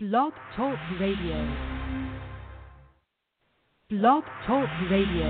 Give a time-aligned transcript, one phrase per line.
[0.00, 1.56] Blog Talk Radio.
[3.90, 5.26] Blog Talk Radio.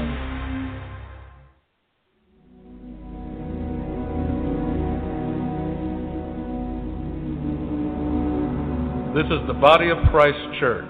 [9.14, 10.84] This is the Body of Christ Church,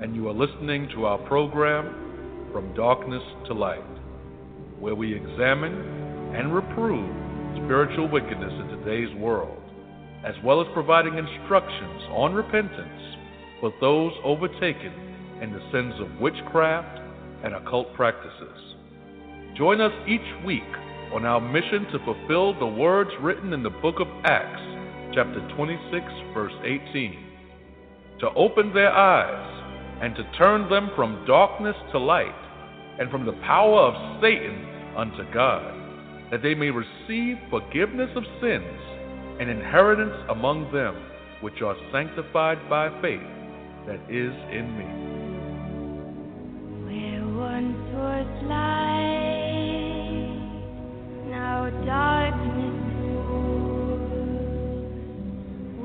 [0.00, 3.84] and you are listening to our program, From Darkness to Light,
[4.80, 5.74] where we examine
[6.34, 7.14] and reprove
[7.66, 9.60] spiritual wickedness in today's world,
[10.24, 13.16] as well as providing instructions on repentance
[13.60, 14.92] for those overtaken
[15.42, 17.00] in the sins of witchcraft
[17.44, 18.74] and occult practices.
[19.56, 20.62] Join us each week
[21.12, 26.04] on our mission to fulfill the words written in the book of Acts, chapter 26,
[26.34, 27.24] verse 18
[28.20, 32.34] to open their eyes and to turn them from darkness to light
[32.98, 34.64] and from the power of Satan
[34.96, 38.80] unto God, that they may receive forgiveness of sins
[39.40, 40.94] and inheritance among them
[41.40, 43.20] which are sanctified by faith
[43.86, 44.86] that is in me.
[46.86, 49.74] Where once was light,
[51.28, 52.80] now darkness.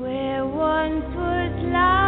[0.00, 1.99] Where once was love,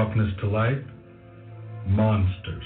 [0.00, 0.82] darkness to light,
[1.86, 2.64] monsters.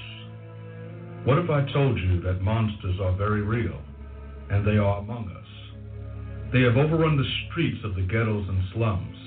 [1.25, 3.77] What if I told you that monsters are very real
[4.51, 6.53] and they are among us?
[6.53, 9.19] They have overrun the streets of the ghettos and slums.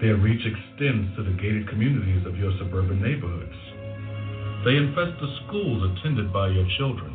[0.00, 3.60] Their reach extends to the gated communities of your suburban neighborhoods.
[4.64, 7.12] They infest the schools attended by your children.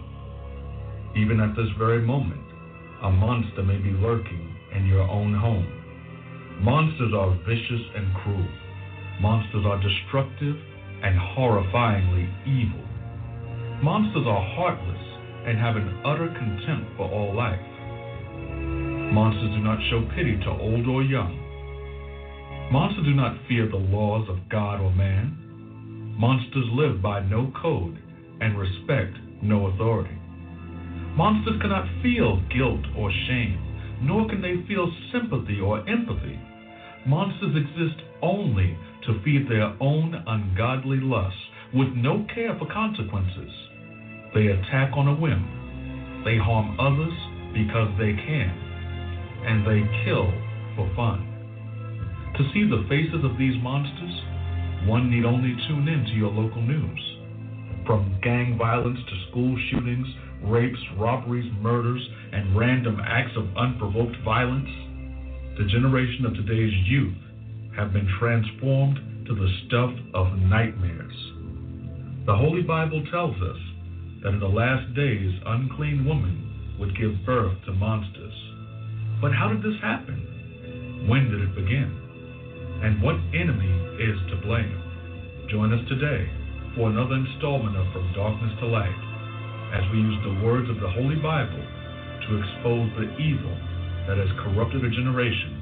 [1.18, 2.46] Even at this very moment,
[3.02, 4.46] a monster may be lurking
[4.78, 5.66] in your own home.
[6.62, 8.63] Monsters are vicious and cruel.
[9.22, 10.56] Monsters are destructive
[11.04, 12.84] and horrifyingly evil.
[13.84, 15.04] Monsters are heartless
[15.46, 17.60] and have an utter contempt for all life.
[19.14, 21.38] Monsters do not show pity to old or young.
[22.72, 26.16] Monsters do not fear the laws of God or man.
[26.18, 28.00] Monsters live by no code
[28.42, 30.18] and respect no authority.
[31.16, 33.60] Monsters cannot feel guilt or shame,
[34.02, 36.40] nor can they feel sympathy or empathy.
[37.06, 41.40] Monsters exist only to feed their own ungodly lusts
[41.74, 43.52] with no care for consequences.
[44.34, 46.22] They attack on a whim.
[46.26, 47.14] They harm others
[47.54, 48.54] because they can.
[49.46, 50.32] And they kill
[50.76, 51.30] for fun.
[52.38, 54.16] To see the faces of these monsters,
[54.88, 57.02] one need only tune in to your local news.
[57.86, 60.08] From gang violence to school shootings,
[60.44, 64.70] rapes, robberies, murders, and random acts of unprovoked violence,
[65.58, 67.14] the generation of today's youth
[67.78, 71.16] have been transformed to the stuff of nightmares.
[72.26, 73.60] The Holy Bible tells us
[74.24, 78.34] that in the last days, unclean women would give birth to monsters.
[79.22, 81.06] But how did this happen?
[81.08, 81.92] When did it begin?
[82.84, 84.80] And what enemy is to blame?
[85.50, 86.30] Join us today
[86.76, 89.02] for another installment of From Darkness to Light
[89.74, 91.64] as we use the words of the Holy Bible
[92.28, 93.56] to expose the evil
[94.08, 95.60] that has corrupted a generation,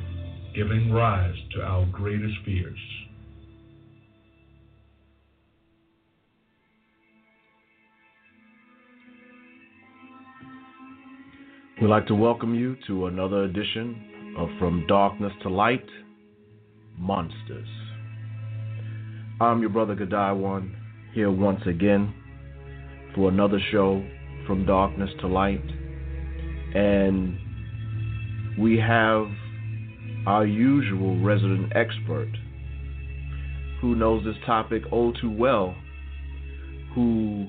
[0.54, 2.78] giving rise to our greatest fears.
[11.82, 15.86] We'd like to welcome you to another edition of From Darkness to Light
[16.98, 17.68] Monsters.
[19.40, 20.76] I'm your brother Gadai One
[21.14, 22.14] here once again
[23.16, 24.06] for another show
[24.46, 25.64] From Darkness to Light.
[26.76, 27.40] And
[28.60, 29.28] we have
[30.26, 32.30] our usual resident expert
[33.82, 35.76] who knows this topic all too well,
[36.94, 37.48] who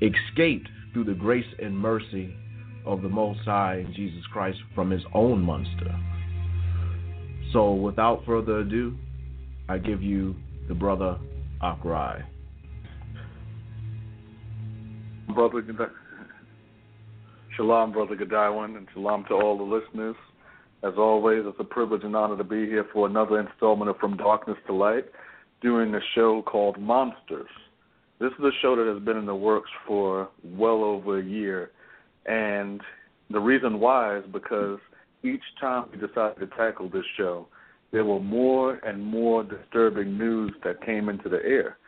[0.00, 2.34] escaped through the grace and mercy
[2.86, 5.94] of the Most High and Jesus Christ from his own monster.
[7.52, 8.96] So, without further ado,
[9.68, 10.34] I give you
[10.68, 11.18] the brother
[11.62, 12.24] Akrai.
[15.34, 15.62] Brother.
[17.56, 20.16] Shalom, Brother Godiwin, and shalom to all the listeners.
[20.82, 24.16] As always, it's a privilege and honor to be here for another installment of From
[24.16, 25.04] Darkness to Light,
[25.60, 27.48] doing a show called Monsters.
[28.18, 31.70] This is a show that has been in the works for well over a year,
[32.26, 32.80] and
[33.30, 34.80] the reason why is because
[35.22, 37.46] each time we decided to tackle this show,
[37.92, 41.78] there were more and more disturbing news that came into the air.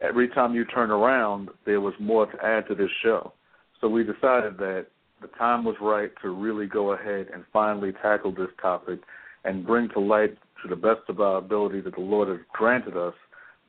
[0.00, 3.32] every time you turn around, there was more to add to this show.
[3.80, 4.86] So we decided that
[5.22, 9.00] the time was right to really go ahead and finally tackle this topic
[9.44, 12.96] and bring to light, to the best of our ability that the Lord has granted
[12.96, 13.14] us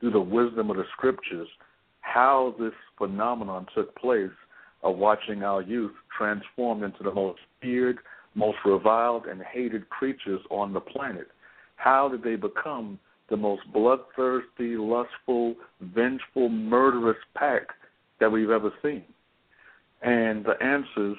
[0.00, 1.48] through the wisdom of the scriptures,
[2.00, 4.30] how this phenomenon took place
[4.82, 7.98] of watching our youth transformed into the most feared,
[8.34, 11.28] most reviled, and hated creatures on the planet.
[11.76, 12.98] How did they become
[13.30, 17.62] the most bloodthirsty, lustful, vengeful, murderous pack
[18.20, 19.04] that we've ever seen?
[20.02, 21.16] And the answers,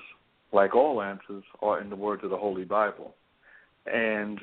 [0.56, 3.14] like all answers, are in the words of the Holy Bible.
[3.86, 4.40] And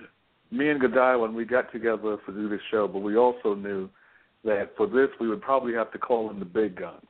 [0.51, 3.89] me and Gadai, when we got together to do this show, but we also knew
[4.45, 7.07] that for this we would probably have to call in the big guns.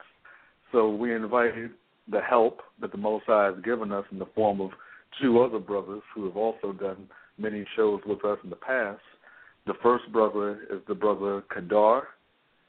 [0.71, 1.73] So we invited
[2.11, 4.71] the help that the Most High has given us in the form of
[5.21, 7.09] two other brothers who have also done
[7.39, 9.01] many shows with us in the past.
[9.67, 12.03] The first brother is the brother Kadar,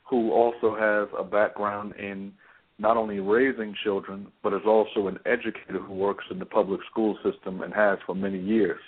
[0.09, 2.33] who also has a background in
[2.79, 7.17] not only raising children, but is also an educator who works in the public school
[7.23, 8.79] system and has for many years.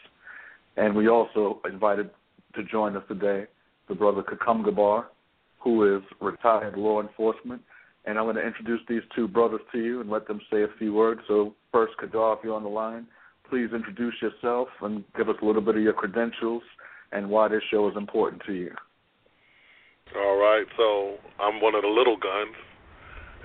[0.77, 2.09] And we also invited
[2.55, 3.45] to join us today
[3.87, 5.05] the brother Kakum Gabar,
[5.59, 7.61] who is retired law enforcement.
[8.05, 10.67] And I'm going to introduce these two brothers to you and let them say a
[10.77, 11.21] few words.
[11.27, 13.07] So, first, Kadar, if you're on the line,
[13.49, 16.63] please introduce yourself and give us a little bit of your credentials
[17.11, 18.71] and why this show is important to you.
[20.15, 22.55] All right, so I'm one of the little guns,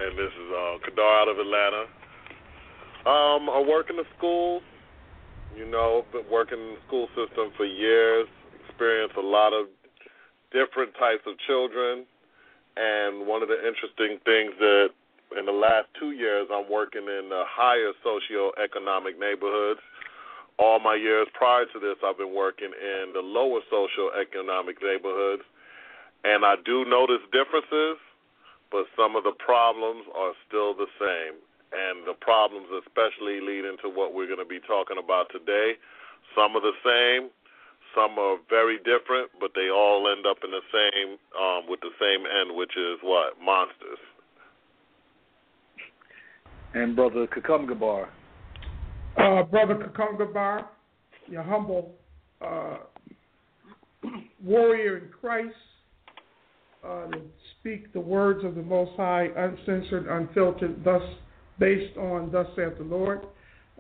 [0.01, 1.85] and this is uh, Kadar out of Atlanta.
[3.05, 4.63] Um, I work in the schools.
[5.55, 8.27] You know, been working in the school system for years.
[8.69, 9.67] Experienced a lot of
[10.53, 12.07] different types of children,
[12.77, 14.89] and one of the interesting things that
[15.37, 19.81] in the last two years I'm working in the higher socioeconomic neighborhoods.
[20.59, 25.43] All my years prior to this, I've been working in the lower socioeconomic neighborhoods,
[26.25, 28.01] and I do notice differences,
[28.71, 31.39] but some of the problems are still the same.
[31.71, 35.79] And the problems, especially leading to what we're going to be talking about today.
[36.35, 37.31] Some are the same,
[37.95, 41.91] some are very different, but they all end up in the same, um, with the
[41.99, 43.99] same end, which is what monsters.
[46.75, 48.09] And brother Kakum Gabar.
[49.17, 50.67] Uh, brother Kakum Gabar,
[51.29, 51.95] your humble
[52.41, 52.79] uh,
[54.45, 55.55] warrior in Christ,
[56.85, 57.21] uh, to
[57.61, 61.03] speak the words of the Most High, uncensored, unfiltered, thus
[61.59, 63.21] based on thus saith the Lord.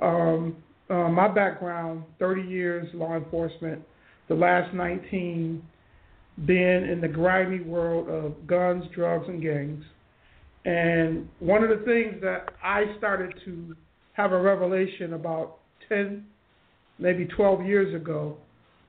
[0.00, 0.56] Um,
[0.90, 3.80] uh, my background: 30 years law enforcement,
[4.28, 5.62] the last 19
[6.46, 9.84] being in the grimy world of guns, drugs, and gangs.
[10.64, 13.74] And one of the things that I started to
[14.12, 16.24] have a revelation about 10,
[16.98, 18.36] maybe 12 years ago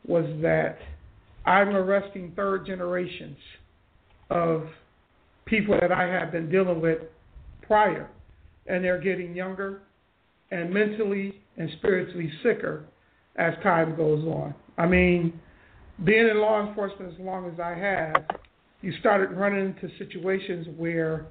[0.05, 0.77] was that
[1.45, 3.37] I'm arresting third generations
[4.29, 4.67] of
[5.45, 6.99] people that I have been dealing with
[7.63, 8.09] prior.
[8.67, 9.81] And they're getting younger
[10.51, 12.85] and mentally and spiritually sicker
[13.35, 14.53] as time goes on.
[14.77, 15.39] I mean,
[16.03, 18.39] being in law enforcement as long as I have,
[18.81, 21.25] you started running into situations where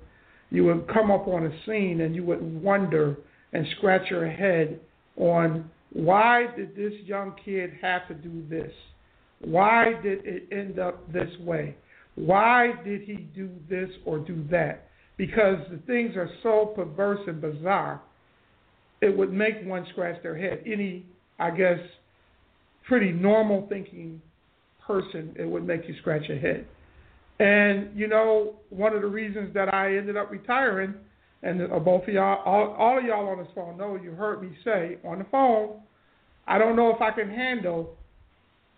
[0.51, 3.17] you would come up on a scene and you would wonder
[3.53, 4.81] and scratch your head
[5.17, 8.73] on why did this young kid have to do this?
[9.41, 11.77] Why did it end up this way?
[12.21, 14.89] Why did he do this or do that?
[15.17, 18.03] Because the things are so perverse and bizarre,
[19.01, 20.63] it would make one scratch their head.
[20.67, 21.07] Any,
[21.39, 21.79] I guess,
[22.87, 24.21] pretty normal thinking
[24.87, 26.67] person, it would make you scratch your head.
[27.39, 30.95] And you know, one of the reasons that I ended up retiring,
[31.43, 34.51] and both of y'all, all, all of y'all on this phone know, you heard me
[34.63, 35.81] say on the phone,
[36.47, 37.97] I don't know if I can handle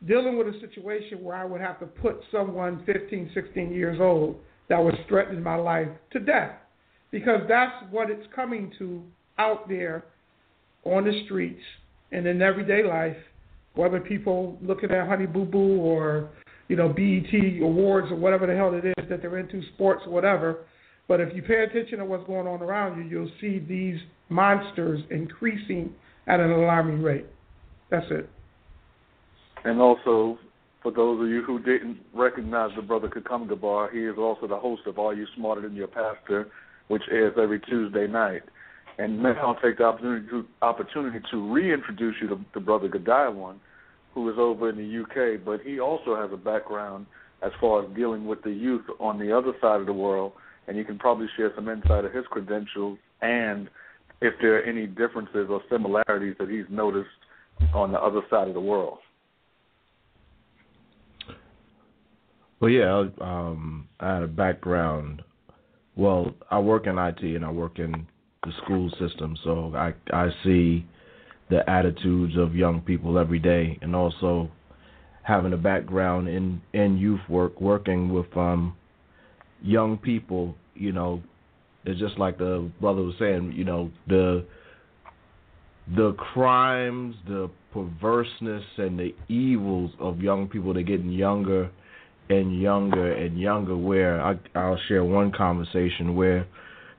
[0.06, 4.36] dealing with a situation where I would have to put someone 15, 16 years old
[4.68, 6.52] that was threatening my life to death.
[7.10, 9.02] Because that's what it's coming to
[9.38, 10.04] out there
[10.84, 11.60] on the streets
[12.10, 13.16] and in everyday life,
[13.74, 16.30] whether people looking at Honey Boo Boo or
[16.72, 20.12] you know, BET awards or whatever the hell it is that they're into, sports or
[20.12, 20.64] whatever.
[21.06, 25.02] But if you pay attention to what's going on around you, you'll see these monsters
[25.10, 25.92] increasing
[26.26, 27.26] at an alarming rate.
[27.90, 28.30] That's it.
[29.64, 30.38] And also,
[30.82, 34.58] for those of you who didn't recognize the brother Kakum Gabar, he is also the
[34.58, 36.48] host of Are You Smarter Than Your Pastor,
[36.88, 38.42] which airs every Tuesday night.
[38.98, 43.56] And now I'll take the opportunity to, opportunity to reintroduce you to, to Brother Gadiawan,
[44.14, 47.06] who is over in the UK, but he also has a background
[47.42, 50.32] as far as dealing with the youth on the other side of the world,
[50.66, 53.68] and you can probably share some insight of his credentials and
[54.20, 57.08] if there are any differences or similarities that he's noticed
[57.74, 58.98] on the other side of the world.
[62.62, 65.22] Well, yeah, um, I had a background
[65.96, 68.06] well, I work in IT and I work in
[68.44, 70.86] the school system, so I I see
[71.50, 74.48] the attitudes of young people every day, and also
[75.24, 78.76] having a background in in youth work, working with um
[79.60, 81.20] young people, you know,
[81.84, 84.46] it's just like the brother was saying, you know, the
[85.96, 90.72] the crimes, the perverseness, and the evils of young people.
[90.72, 91.68] They're getting younger
[92.28, 93.76] and younger and younger.
[93.76, 96.46] Where I, I'll share one conversation where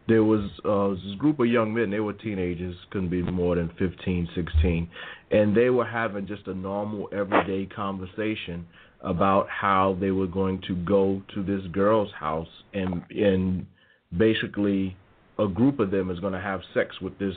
[0.08, 1.90] there was uh, this group of young men.
[1.90, 4.90] They were teenagers, couldn't be more than 15, 16,
[5.32, 8.68] and they were having just a normal, everyday conversation
[9.02, 13.66] about how they were going to go to this girl's house and and
[14.18, 14.96] basically
[15.40, 17.36] a group of them is going to have sex with this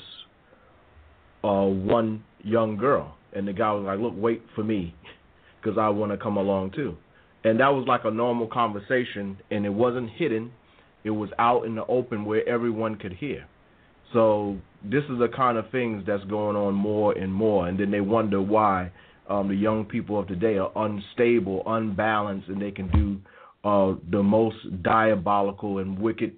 [1.43, 4.95] uh, one young girl, and the guy was like, "Look, wait for me,
[5.61, 6.97] because I want to come along too."
[7.45, 10.53] And that was like a normal conversation, and it wasn't hidden;
[11.05, 13.47] it was out in the open where everyone could hear.
[14.13, 17.91] So this is the kind of things that's going on more and more, and then
[17.91, 18.91] they wonder why
[19.29, 23.19] um, the young people of today are unstable, unbalanced, and they can do
[23.65, 26.33] uh, the most diabolical and wicked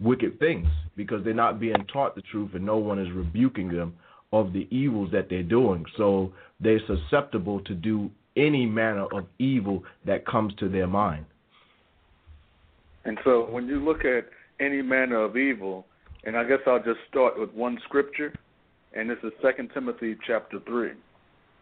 [0.00, 3.94] wicked things because they're not being taught the truth and no one is rebuking them
[4.32, 5.84] of the evils that they're doing.
[5.96, 11.24] So they're susceptible to do any manner of evil that comes to their mind.
[13.04, 14.26] And so when you look at
[14.60, 15.86] any manner of evil,
[16.24, 18.32] and I guess I'll just start with one scripture,
[18.94, 20.92] and this is Second Timothy chapter three,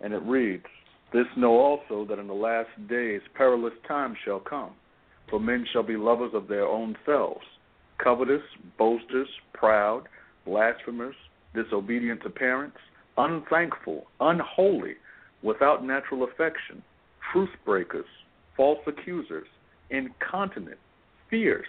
[0.01, 0.65] and it reads,
[1.13, 4.73] This know also that in the last days perilous times shall come,
[5.29, 7.45] for men shall be lovers of their own selves,
[8.03, 8.43] covetous,
[8.79, 10.05] boasters, proud,
[10.45, 11.15] blasphemers,
[11.55, 12.77] disobedient to parents,
[13.17, 14.95] unthankful, unholy,
[15.43, 16.83] without natural affection,
[17.33, 18.07] truth breakers,
[18.57, 19.47] false accusers,
[19.91, 20.79] incontinent,
[21.31, 21.67] fierce,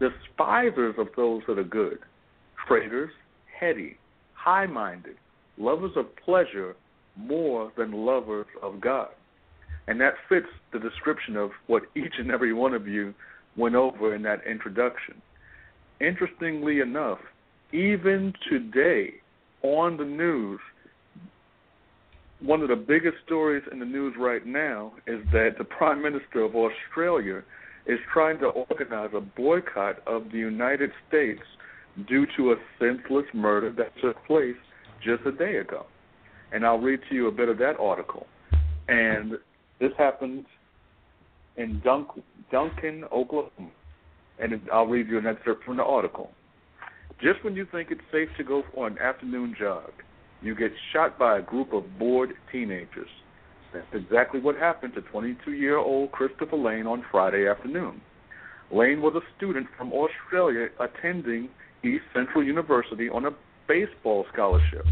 [0.00, 1.98] despisers of those that are good,
[2.66, 3.10] traitors,
[3.58, 3.96] heady,
[4.34, 5.16] high minded,
[5.56, 6.74] lovers of pleasure
[7.16, 9.08] more than lovers of God.
[9.86, 13.14] And that fits the description of what each and every one of you
[13.56, 15.20] went over in that introduction.
[16.00, 17.18] Interestingly enough,
[17.72, 19.14] even today
[19.62, 20.60] on the news,
[22.40, 26.42] one of the biggest stories in the news right now is that the Prime Minister
[26.42, 27.42] of Australia
[27.86, 31.42] is trying to organize a boycott of the United States
[32.06, 34.56] due to a senseless murder that took place
[35.02, 35.86] just a day ago.
[36.52, 38.26] And I'll read to you a bit of that article.
[38.88, 39.32] And
[39.80, 40.46] this happened
[41.56, 43.70] in Dunk- Duncan, Oklahoma.
[44.38, 46.30] And I'll read you an excerpt from the article.
[47.20, 49.90] Just when you think it's safe to go for an afternoon jog,
[50.42, 53.08] you get shot by a group of bored teenagers.
[53.72, 58.00] That's exactly what happened to 22 year old Christopher Lane on Friday afternoon.
[58.70, 61.48] Lane was a student from Australia attending
[61.82, 63.30] East Central University on a
[63.66, 64.86] baseball scholarship.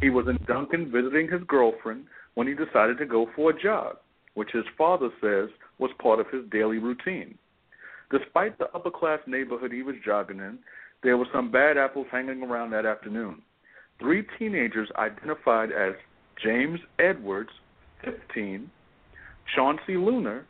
[0.00, 3.96] He was in Duncan visiting his girlfriend when he decided to go for a jog,
[4.34, 5.48] which his father says
[5.78, 7.38] was part of his daily routine.
[8.10, 10.58] Despite the upper class neighborhood he was jogging in,
[11.02, 13.42] there were some bad apples hanging around that afternoon.
[13.98, 15.94] Three teenagers identified as
[16.42, 17.50] James Edwards,
[18.04, 18.70] 15,
[19.54, 20.42] Chancey Luna,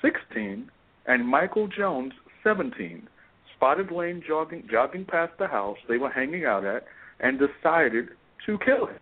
[0.00, 0.70] 16,
[1.06, 3.08] and Michael Jones, 17,
[3.54, 6.84] spotted Lane jogging, jogging past the house they were hanging out at
[7.20, 8.08] and decided
[8.46, 8.98] to kill him.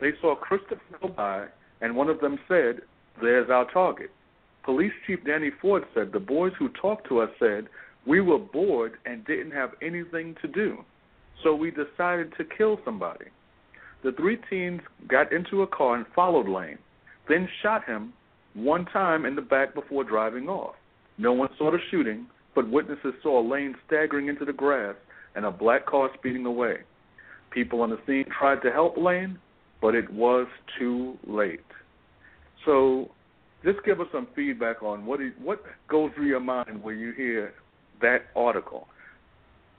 [0.00, 1.46] They saw Christopher go by,
[1.80, 2.82] and one of them said,
[3.20, 4.10] There's our target.
[4.64, 7.68] Police Chief Danny Ford said the boys who talked to us said
[8.06, 10.84] we were bored and didn't have anything to do,
[11.42, 13.26] so we decided to kill somebody.
[14.04, 16.78] The three teens got into a car and followed Lane,
[17.28, 18.12] then shot him
[18.54, 20.74] one time in the back before driving off.
[21.18, 24.94] No one saw the shooting, but witnesses saw Lane staggering into the grass
[25.34, 26.78] and a black car speeding away.
[27.50, 29.38] People on the scene tried to help Lane,
[29.80, 30.46] but it was
[30.78, 31.60] too late.
[32.64, 33.10] So
[33.64, 37.12] just give us some feedback on what is, what goes through your mind when you
[37.12, 37.54] hear
[38.00, 38.88] that article.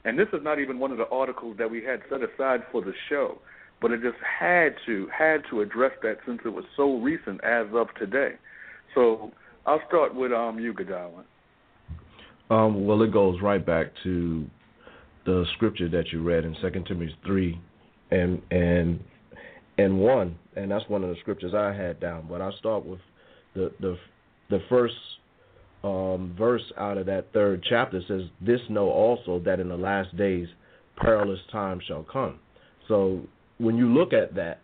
[0.06, 2.82] And this is not even one of the articles that we had set aside for
[2.82, 3.40] the show,
[3.82, 7.68] but it just had to had to address that since it was so recent as
[7.74, 8.34] of today.
[8.96, 9.32] So
[9.66, 11.26] I'll start with um you, Godwin.
[12.50, 14.46] Um, well, it goes right back to
[15.26, 17.60] the scripture that you read in Second Timothy three,
[18.12, 19.00] and and
[19.78, 22.28] and one, and that's one of the scriptures I had down.
[22.30, 23.00] But I'll start with
[23.56, 23.98] the the
[24.50, 24.96] the first
[25.84, 30.16] um, verse out of that third chapter says, "This know also that in the last
[30.16, 30.48] days
[30.98, 32.40] perilous times shall come."
[32.88, 33.22] So
[33.58, 34.60] when you look at that,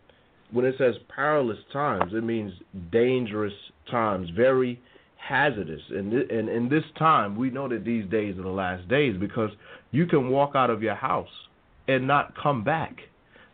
[0.51, 2.53] when it says perilous times, it means
[2.91, 3.53] dangerous
[3.89, 4.81] times, very
[5.17, 5.81] hazardous.
[5.89, 9.51] And and in this time, we know that these days are the last days because
[9.91, 11.27] you can walk out of your house
[11.87, 12.95] and not come back.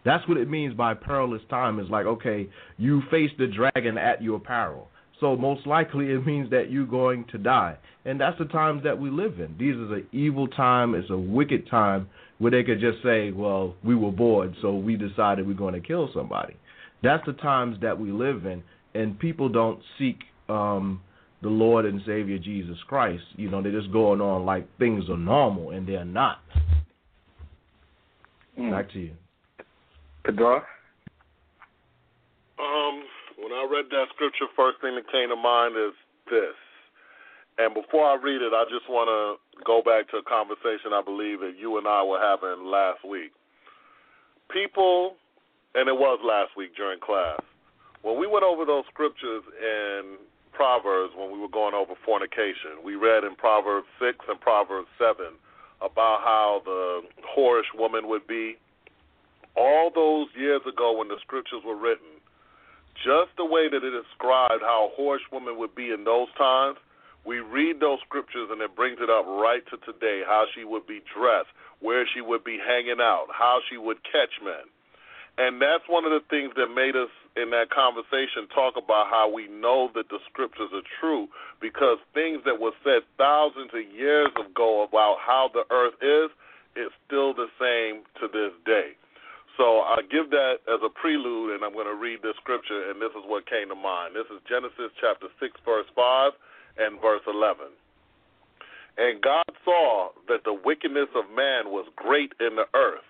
[0.04, 1.80] That's what it means by perilous time.
[1.80, 4.90] Is like okay, you face the dragon at your peril.
[5.20, 7.78] So most likely it means that you're going to die.
[8.04, 9.56] And that's the times that we live in.
[9.58, 12.08] These is an evil time, it's a wicked time
[12.38, 15.86] where they could just say, Well, we were bored, so we decided we're going to
[15.86, 16.56] kill somebody.
[17.02, 20.20] That's the times that we live in and people don't seek
[20.50, 21.02] um
[21.42, 23.24] the Lord and Savior Jesus Christ.
[23.36, 26.40] You know, they're just going on like things are normal and they're not.
[28.58, 28.72] Mm.
[28.72, 29.12] Back to you.
[30.26, 30.62] Kadar?
[32.58, 33.04] Um,
[33.46, 35.94] when I read that scripture, first thing that came to mind is
[36.34, 36.58] this.
[37.62, 41.06] And before I read it, I just want to go back to a conversation I
[41.06, 43.38] believe that you and I were having last week.
[44.50, 45.22] People,
[45.78, 47.38] and it was last week during class,
[48.02, 50.18] when we went over those scriptures in
[50.50, 55.38] Proverbs, when we were going over fornication, we read in Proverbs 6 and Proverbs 7
[55.86, 57.06] about how the
[57.38, 58.58] whorish woman would be.
[59.54, 62.15] All those years ago when the scriptures were written,
[63.04, 66.78] just the way that it described how a whorish woman would be in those times,
[67.26, 70.86] we read those scriptures and it brings it up right to today how she would
[70.86, 71.50] be dressed,
[71.82, 74.70] where she would be hanging out, how she would catch men.
[75.38, 79.28] And that's one of the things that made us in that conversation talk about how
[79.28, 81.28] we know that the scriptures are true
[81.60, 86.32] because things that were said thousands of years ago about how the earth is
[86.80, 88.96] is still the same to this day.
[89.58, 93.00] So I give that as a prelude, and I'm going to read this scripture, and
[93.00, 94.16] this is what came to mind.
[94.16, 96.32] This is Genesis chapter 6, verse 5
[96.78, 97.72] and verse 11.
[98.98, 103.08] And God saw that the wickedness of man was great in the earth,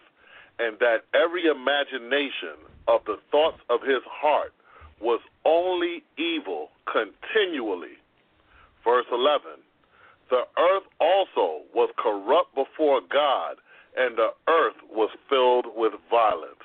[0.59, 4.53] and that every imagination of the thoughts of his heart
[5.01, 7.97] was only evil continually.
[8.85, 9.61] Verse 11
[10.29, 13.57] The earth also was corrupt before God,
[13.97, 16.63] and the earth was filled with violence.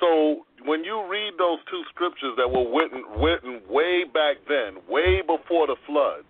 [0.00, 5.22] So when you read those two scriptures that were written, written way back then, way
[5.22, 6.28] before the floods,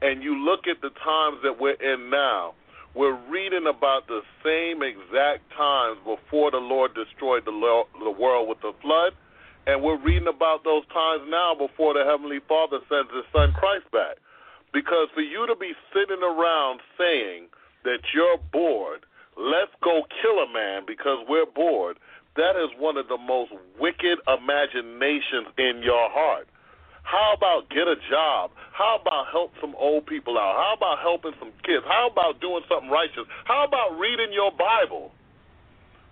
[0.00, 2.54] and you look at the times that we're in now,
[2.94, 8.48] we're reading about the same exact times before the Lord destroyed the, lo- the world
[8.48, 9.12] with the flood,
[9.66, 13.90] and we're reading about those times now before the Heavenly Father sends His Son Christ
[13.90, 14.20] back.
[14.72, 17.46] Because for you to be sitting around saying
[17.84, 21.98] that you're bored, let's go kill a man because we're bored,
[22.36, 26.48] that is one of the most wicked imaginations in your heart.
[27.04, 28.50] How about get a job?
[28.72, 30.56] How about help some old people out?
[30.56, 31.84] How about helping some kids?
[31.86, 33.28] How about doing something righteous?
[33.44, 35.12] How about reading your Bible?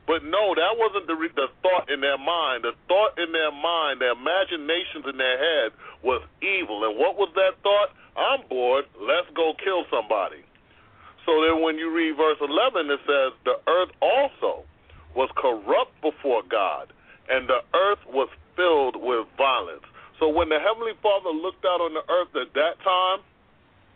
[0.07, 2.65] But no, that wasn't the re- the thought in their mind.
[2.65, 6.85] The thought in their mind, their imaginations in their head was evil.
[6.85, 7.95] And what was that thought?
[8.15, 8.85] I'm bored.
[9.01, 10.45] Let's go kill somebody.
[11.27, 14.65] So then when you read verse 11, it says, The earth also
[15.15, 16.93] was corrupt before God,
[17.29, 19.85] and the earth was filled with violence.
[20.19, 23.21] So when the Heavenly Father looked out on the earth at that time,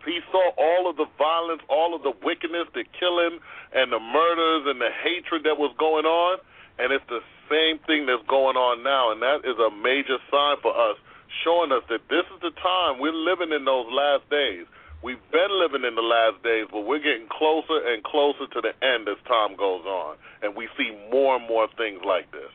[0.06, 3.42] he saw all of the violence, all of the wickedness, the killing,
[3.74, 6.38] and the murders and the hatred that was going on.
[6.78, 9.10] And it's the same thing that's going on now.
[9.10, 10.96] And that is a major sign for us,
[11.42, 14.66] showing us that this is the time we're living in those last days.
[15.06, 18.74] We've been living in the last days, but we're getting closer and closer to the
[18.84, 22.50] end as time goes on, and we see more and more things like this.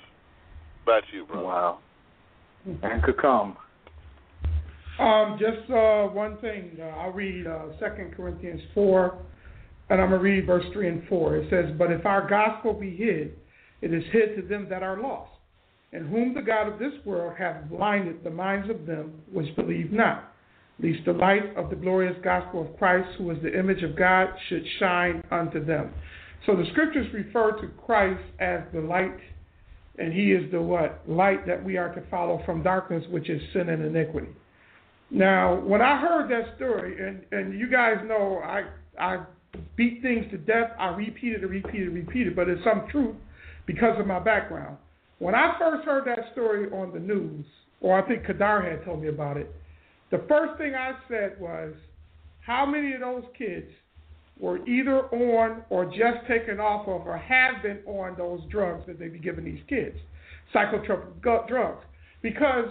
[0.85, 1.45] Back to you, bro.
[1.45, 1.79] Wow.
[2.65, 3.55] And could come.
[4.99, 6.75] Um, just uh, one thing.
[6.77, 9.17] Uh, I'll read uh, 2 Corinthians 4,
[9.89, 11.37] and I'm going to read verse 3 and 4.
[11.37, 13.31] It says, But if our gospel be hid,
[13.81, 15.31] it is hid to them that are lost,
[15.93, 19.93] and whom the God of this world hath blinded the minds of them which believe
[19.93, 20.31] not
[20.79, 24.29] lest the light of the glorious gospel of Christ, who is the image of God,
[24.49, 25.93] should shine unto them.
[26.45, 29.17] So the scriptures refer to Christ as the light,
[29.99, 31.01] and he is the what?
[31.07, 34.29] Light that we are to follow from darkness, which is sin and iniquity.
[35.12, 38.63] Now, when I heard that story, and, and you guys know I
[38.97, 39.23] I
[39.75, 42.63] beat things to death, I repeat it and repeat it and repeat it, but it's
[42.63, 43.15] some truth
[43.65, 44.77] because of my background.
[45.19, 47.45] When I first heard that story on the news,
[47.79, 49.53] or I think Kadar had told me about it,
[50.12, 51.74] the first thing I said was,
[52.41, 53.67] how many of those kids
[54.39, 59.00] were either on or just taken off of or have been on those drugs that
[59.00, 59.95] they be giving these kids,
[60.54, 61.86] psychotropic drugs?
[62.21, 62.65] Because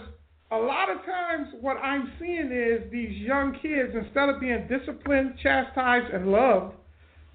[0.51, 5.35] a lot of times what I'm seeing is these young kids, instead of being disciplined,
[5.41, 6.75] chastised, and loved,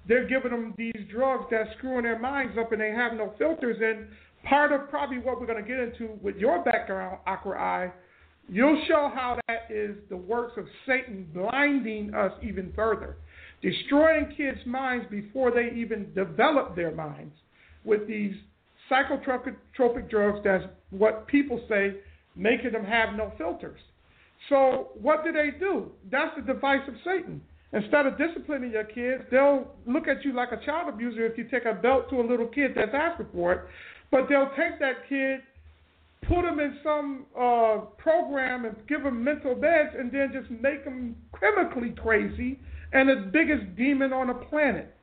[0.07, 3.77] they're giving them these drugs that's screwing their minds up and they have no filters.
[3.81, 4.07] And
[4.47, 7.91] part of probably what we're going to get into with your background, Aqua Eye,
[8.49, 13.17] You'll show how that is the works of Satan blinding us even further,
[13.61, 17.33] destroying kids' minds before they even develop their minds
[17.83, 18.33] with these
[18.89, 21.95] psychotropic drugs that's what people say
[22.35, 23.79] making them have no filters.
[24.49, 25.91] So what do they do?
[26.11, 27.41] That's the device of Satan.
[27.73, 31.43] Instead of disciplining your kids, they'll look at you like a child abuser if you
[31.45, 33.61] take a belt to a little kid that's asking for it.
[34.09, 35.41] But they'll take that kid,
[36.27, 40.83] put him in some uh, program and give him mental meds, and then just make
[40.83, 42.59] him chemically crazy
[42.93, 44.93] and the biggest demon on the planet.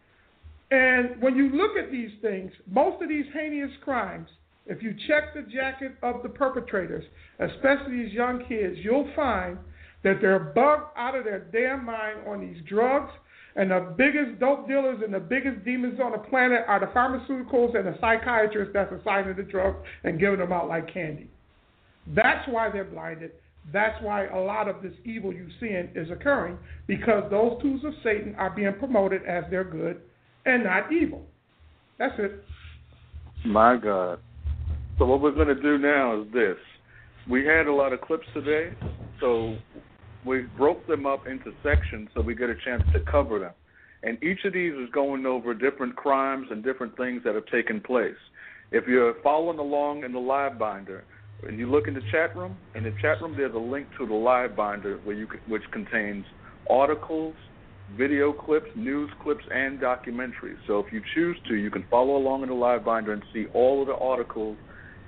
[0.71, 4.29] And when you look at these things, most of these heinous crimes,
[4.67, 7.05] if you check the jacket of the perpetrators,
[7.39, 9.59] especially these young kids, you'll find
[10.03, 13.13] that they're bugged out of their damn mind on these drugs.
[13.57, 17.77] And the biggest dope dealers and the biggest demons on the planet are the pharmaceuticals
[17.77, 21.31] and the psychiatrists that's assigning the drugs and giving them out like candy.
[22.09, 23.31] That's why they're blinded.
[23.73, 27.95] That's why a lot of this evil you're seeing is occurring because those tools of
[28.03, 30.01] Satan are being promoted as they're good
[30.45, 31.25] and not evil.
[31.99, 32.45] That's it.
[33.47, 34.19] My God.
[34.99, 36.57] So what we're going to do now is this.
[37.29, 38.75] We had a lot of clips today,
[39.19, 39.57] so
[40.25, 43.53] we broke them up into sections so we get a chance to cover them.
[44.03, 47.81] And each of these is going over different crimes and different things that have taken
[47.81, 48.17] place.
[48.71, 51.05] If you're following along in the live binder,
[51.43, 54.07] and you look in the chat room, in the chat room there's a link to
[54.07, 56.25] the live binder where you which contains
[56.71, 57.35] articles,
[57.97, 60.57] video clips, news clips, and documentaries.
[60.67, 63.47] So if you choose to, you can follow along in the live binder and see
[63.53, 64.57] all of the articles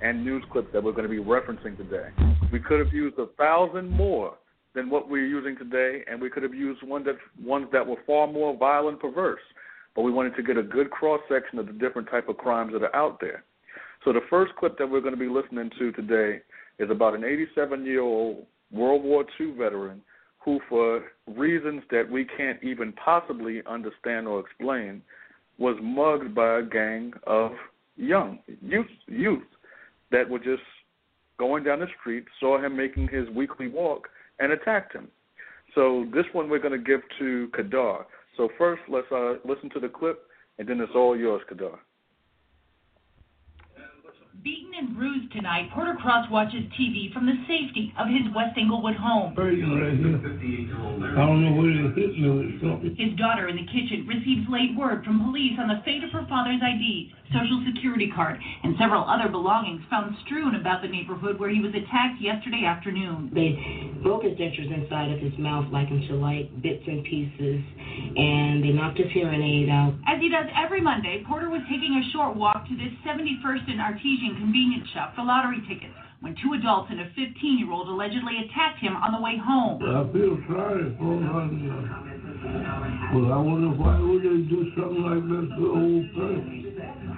[0.01, 2.09] and news clips that we're going to be referencing today.
[2.51, 4.35] We could have used a thousand more
[4.75, 7.97] than what we're using today, and we could have used one that ones that were
[8.05, 9.41] far more violent, perverse.
[9.95, 12.73] But we wanted to get a good cross section of the different type of crimes
[12.73, 13.43] that are out there.
[14.05, 16.41] So the first clip that we're going to be listening to today
[16.79, 20.01] is about an 87 year old World War II veteran
[20.39, 25.01] who, for reasons that we can't even possibly understand or explain,
[25.57, 27.51] was mugged by a gang of
[27.95, 29.43] young youth youth
[30.11, 30.61] that were just
[31.37, 34.07] going down the street, saw him making his weekly walk,
[34.39, 35.07] and attacked him.
[35.75, 38.05] So this one we're going to give to Kadar.
[38.35, 40.23] So first, let's uh, listen to the clip,
[40.59, 41.77] and then it's all yours, Kadar.
[44.43, 48.95] Beaten and bruised tonight, Porter Cross watches TV from the safety of his West Englewood
[48.95, 49.33] home.
[49.33, 52.93] Right I don't know where they hit me with something.
[52.93, 56.27] His daughter in the kitchen receives late word from police on the fate of her
[56.29, 61.49] father's ID, social security card, and several other belongings found strewn about the neighborhood where
[61.49, 63.31] he was attacked yesterday afternoon.
[63.33, 63.57] They
[64.03, 67.63] broke his dentures inside of his mouth like into like bits and pieces,
[68.13, 69.97] and they knocked his hearing aid out.
[70.05, 73.81] As he does every Monday, Porter was taking a short walk to this 71st and
[73.81, 78.33] Artesian convenience shop for lottery tickets when two adults and a 15 year old allegedly
[78.45, 79.81] attacked him on the way home.
[79.83, 81.71] I feel sorry for him.
[83.13, 86.66] Well, I wonder why would they do something like that to the whole thing?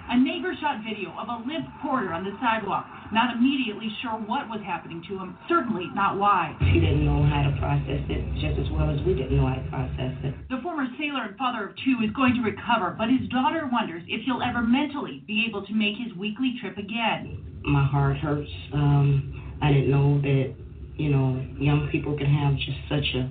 [0.10, 4.50] A neighbor shot video of a limp Porter on the sidewalk, not immediately sure what
[4.50, 6.58] was happening to him, certainly not why.
[6.74, 9.62] He didn't know how to process it just as well as we didn't know how
[9.62, 10.34] to process it.
[10.50, 14.02] The former sailor and father of two is going to recover, but his daughter wonders
[14.10, 17.62] if he'll ever mentally be able to make his weekly trip again.
[17.62, 18.50] My heart hurts.
[18.74, 20.56] Um, I didn't know that,
[20.98, 23.30] you know, young people can have just such a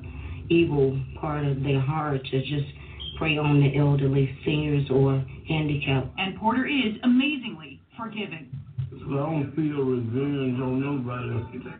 [0.48, 2.70] evil part of their heart to just
[3.18, 6.08] prey on the elderly, seniors, or handicapped.
[6.18, 8.48] And Porter is amazingly forgiving.
[8.92, 11.78] I don't feel revenge on nobody.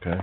[0.00, 0.20] Okay.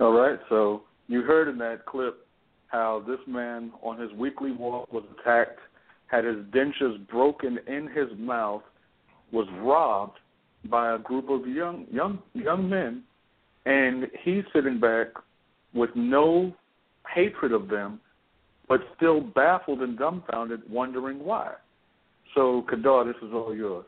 [0.00, 2.26] All right, so you heard in that clip
[2.68, 5.60] how this man on his weekly walk was attacked,
[6.06, 8.62] had his dentures broken in his mouth,
[9.32, 10.18] was robbed
[10.70, 13.02] by a group of young young young men,
[13.66, 15.08] and he's sitting back
[15.74, 16.54] with no
[17.12, 18.00] hatred of them,
[18.68, 21.52] but still baffled and dumbfounded, wondering why.
[22.34, 23.86] So, Kadar, this is all yours.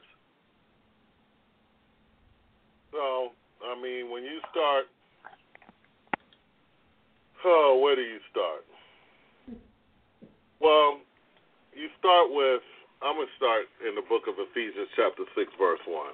[2.93, 3.29] So,
[3.65, 4.85] I mean, when you start,
[7.45, 8.65] oh, where do you start?
[10.61, 11.01] Well,
[11.75, 12.62] you start with,
[13.03, 16.07] I'm going to start in the book of Ephesians, chapter 6, verse 1.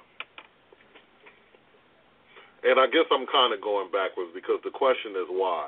[2.63, 5.67] And I guess I'm kind of going backwards because the question is why?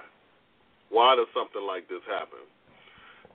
[0.87, 2.39] Why does something like this happen?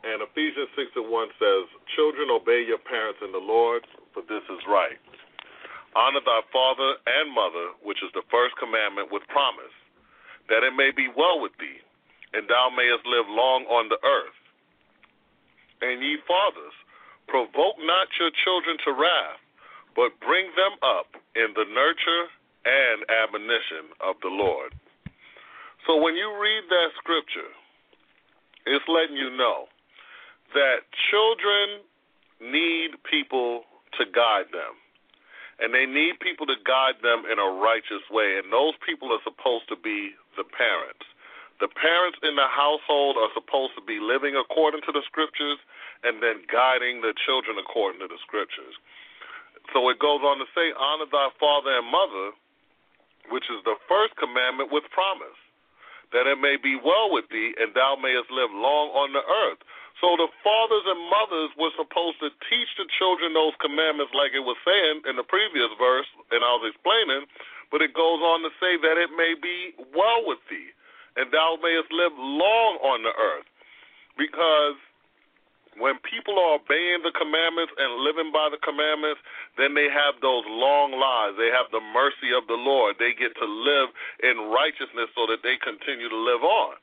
[0.00, 3.84] And Ephesians 6 and 1 says, Children, obey your parents in the Lord,
[4.16, 4.96] for this is right.
[5.92, 9.74] Honor thy father and mother, which is the first commandment with promise,
[10.48, 11.84] that it may be well with thee,
[12.32, 14.38] and thou mayest live long on the earth.
[15.84, 16.76] And ye fathers,
[17.28, 19.42] provoke not your children to wrath,
[19.92, 22.32] but bring them up in the nurture
[22.64, 24.74] and admonition of the Lord.
[25.86, 27.50] So when you read that scripture,
[28.66, 29.66] it's letting you know
[30.52, 31.80] that children
[32.40, 33.64] need people
[33.96, 34.76] to guide them.
[35.60, 38.40] And they need people to guide them in a righteous way.
[38.40, 41.04] And those people are supposed to be the parents.
[41.60, 45.60] The parents in the household are supposed to be living according to the scriptures
[46.00, 48.72] and then guiding the children according to the scriptures.
[49.76, 52.32] So it goes on to say, Honor thy father and mother,
[53.30, 55.38] which is the first commandment with promise,
[56.12, 59.62] that it may be well with thee and thou mayest live long on the earth.
[60.02, 64.42] So the fathers and mothers were supposed to teach the children those commandments, like it
[64.42, 67.28] was saying in the previous verse, and I was explaining.
[67.68, 70.72] But it goes on to say that it may be well with thee,
[71.20, 73.46] and thou mayest live long on the earth.
[74.16, 74.80] Because
[75.78, 79.22] when people are obeying the commandments and living by the commandments,
[79.54, 81.38] then they have those long lives.
[81.38, 82.98] They have the mercy of the Lord.
[82.98, 86.74] They get to live in righteousness so that they continue to live on.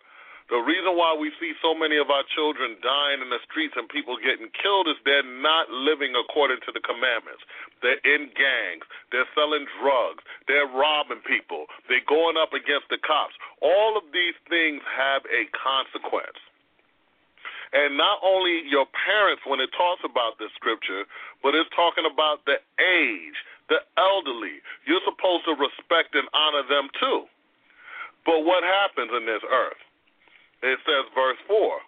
[0.47, 3.83] The reason why we see so many of our children dying in the streets and
[3.91, 7.43] people getting killed is they're not living according to the commandments.
[7.83, 8.87] They're in gangs.
[9.11, 10.23] They're selling drugs.
[10.47, 11.67] They're robbing people.
[11.91, 13.35] They're going up against the cops.
[13.59, 16.39] All of these things have a consequence.
[17.73, 21.03] And not only your parents when it talks about this scripture,
[21.43, 24.63] but it's talking about the age, the elderly.
[24.87, 27.27] You're supposed to respect and honor them too.
[28.25, 29.81] But what happens in this earth?
[30.63, 31.79] It says, verse 4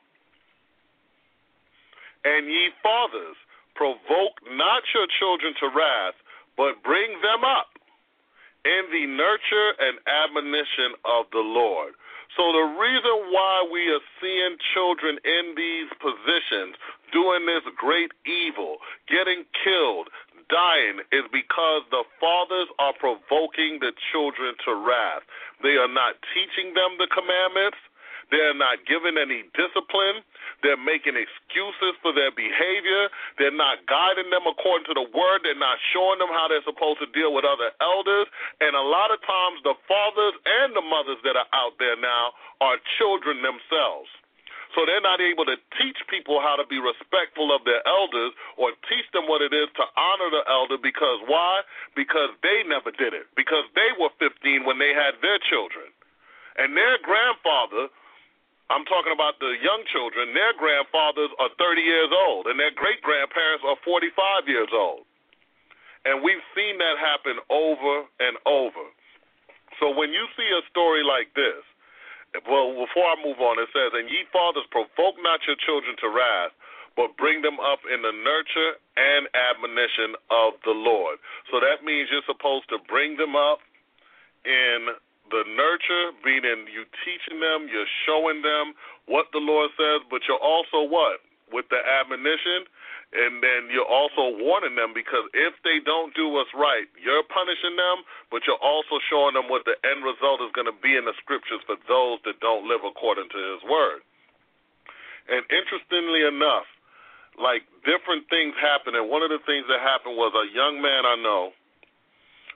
[2.26, 3.36] And ye fathers,
[3.80, 6.20] provoke not your children to wrath,
[6.60, 7.72] but bring them up
[8.68, 11.96] in the nurture and admonition of the Lord.
[12.38, 16.78] So, the reason why we are seeing children in these positions
[17.12, 18.78] doing this great evil,
[19.10, 20.10] getting killed,
[20.50, 25.26] dying, is because the fathers are provoking the children to wrath.
[25.62, 27.78] They are not teaching them the commandments.
[28.30, 30.22] They're not giving any discipline.
[30.62, 33.10] They're making excuses for their behavior.
[33.42, 35.42] They're not guiding them according to the word.
[35.42, 38.30] They're not showing them how they're supposed to deal with other elders.
[38.62, 42.38] And a lot of times, the fathers and the mothers that are out there now
[42.62, 44.10] are children themselves.
[44.78, 48.70] So they're not able to teach people how to be respectful of their elders or
[48.86, 51.66] teach them what it is to honor the elder because why?
[51.98, 53.26] Because they never did it.
[53.34, 55.90] Because they were 15 when they had their children.
[56.62, 57.90] And their grandfather
[58.70, 60.38] I'm talking about the young children.
[60.38, 65.10] Their grandfathers are 30 years old, and their great grandparents are 45 years old.
[66.06, 68.86] And we've seen that happen over and over.
[69.82, 71.66] So when you see a story like this,
[72.46, 76.08] well, before I move on, it says, And ye fathers, provoke not your children to
[76.14, 76.54] wrath,
[76.94, 81.18] but bring them up in the nurture and admonition of the Lord.
[81.50, 83.66] So that means you're supposed to bring them up
[84.46, 84.94] in
[85.30, 88.74] the nurture, meaning you teaching them, you're showing them
[89.06, 91.22] what the Lord says, but you're also what?
[91.50, 92.70] With the admonition,
[93.10, 97.74] and then you're also warning them because if they don't do what's right, you're punishing
[97.74, 101.10] them, but you're also showing them what the end result is going to be in
[101.10, 104.06] the scriptures for those that don't live according to His word.
[105.26, 106.70] And interestingly enough,
[107.42, 111.10] like different things happen, and one of the things that happened was a young man
[111.10, 111.58] I know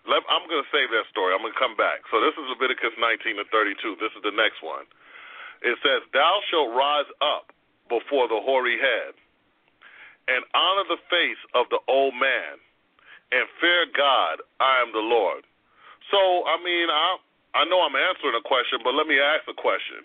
[0.04, 1.32] let, I'm going to save that story.
[1.32, 2.04] I'm going to come back.
[2.12, 4.04] So this is Leviticus 19 to 32.
[4.04, 4.84] This is the next one.
[5.64, 7.56] It says, Thou shalt rise up
[7.88, 9.16] before the hoary head
[10.28, 12.60] and honor the face of the old man
[13.32, 14.44] and fear God.
[14.60, 15.48] I am the Lord.
[16.12, 17.08] So, I mean, I,
[17.56, 20.04] I know I'm answering a question, but let me ask a question.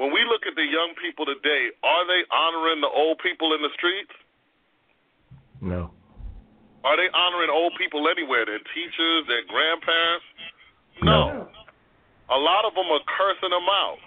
[0.00, 3.62] When we look at the young people today, are they honoring the old people in
[3.62, 4.10] the streets?
[5.60, 5.92] No.
[6.84, 8.44] Are they honoring old people anywhere?
[8.44, 10.26] Their teachers, their grandparents?
[11.00, 11.48] No.
[12.28, 14.00] A lot of them are cursing them out.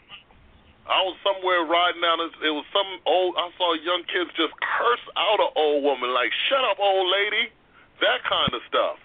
[0.88, 2.22] I was somewhere riding down.
[2.22, 3.36] It was some old.
[3.36, 7.52] I saw young kids just curse out an old woman, like "Shut up, old lady,"
[8.00, 8.96] that kind of stuff.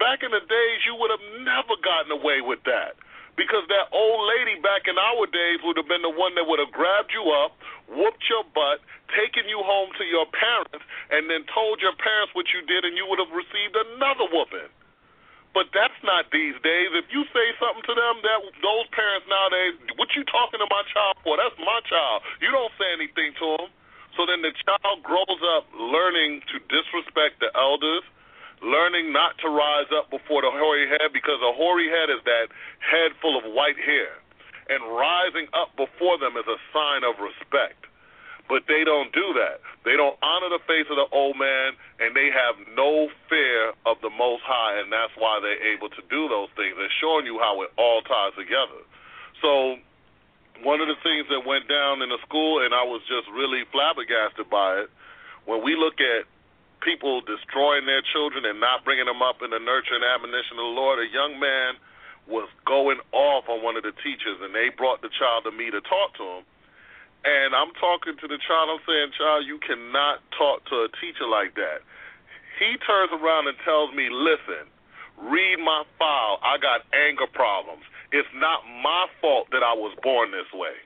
[0.00, 2.96] Back in the days, you would have never gotten away with that
[3.36, 6.58] because that old lady back in our days would have been the one that would
[6.58, 7.56] have grabbed you up,
[7.88, 8.80] whooped your butt,
[9.12, 12.96] taken you home to your parents, and then told your parents what you did, and
[12.96, 14.72] you would have received another whooping.
[15.56, 16.92] But that's not these days.
[16.92, 20.84] If you say something to them, that those parents nowadays, what you talking to my
[20.92, 21.40] child for?
[21.40, 22.20] That's my child.
[22.44, 23.68] You don't say anything to them.
[24.20, 28.04] So then the child grows up learning to disrespect the elders,
[28.62, 32.48] learning not to rise up before the hoary head because a hoary head is that
[32.80, 34.16] head full of white hair.
[34.66, 37.86] And rising up before them is a sign of respect.
[38.48, 39.58] But they don't do that.
[39.82, 43.98] They don't honor the face of the old man, and they have no fear of
[44.02, 46.78] the Most High, and that's why they're able to do those things.
[46.78, 48.86] They're showing you how it all ties together.
[49.42, 49.78] So,
[50.62, 53.66] one of the things that went down in the school, and I was just really
[53.74, 54.90] flabbergasted by it,
[55.46, 56.26] when we look at
[56.86, 60.70] people destroying their children and not bringing them up in the nurture and admonition of
[60.70, 61.74] the Lord, a young man
[62.30, 65.74] was going off on one of the teachers, and they brought the child to me
[65.74, 66.42] to talk to him.
[67.26, 68.70] And I'm talking to the child.
[68.70, 71.82] I'm saying, child, you cannot talk to a teacher like that.
[72.62, 74.70] He turns around and tells me, listen,
[75.18, 76.38] read my file.
[76.46, 77.82] I got anger problems.
[78.14, 80.78] It's not my fault that I was born this way.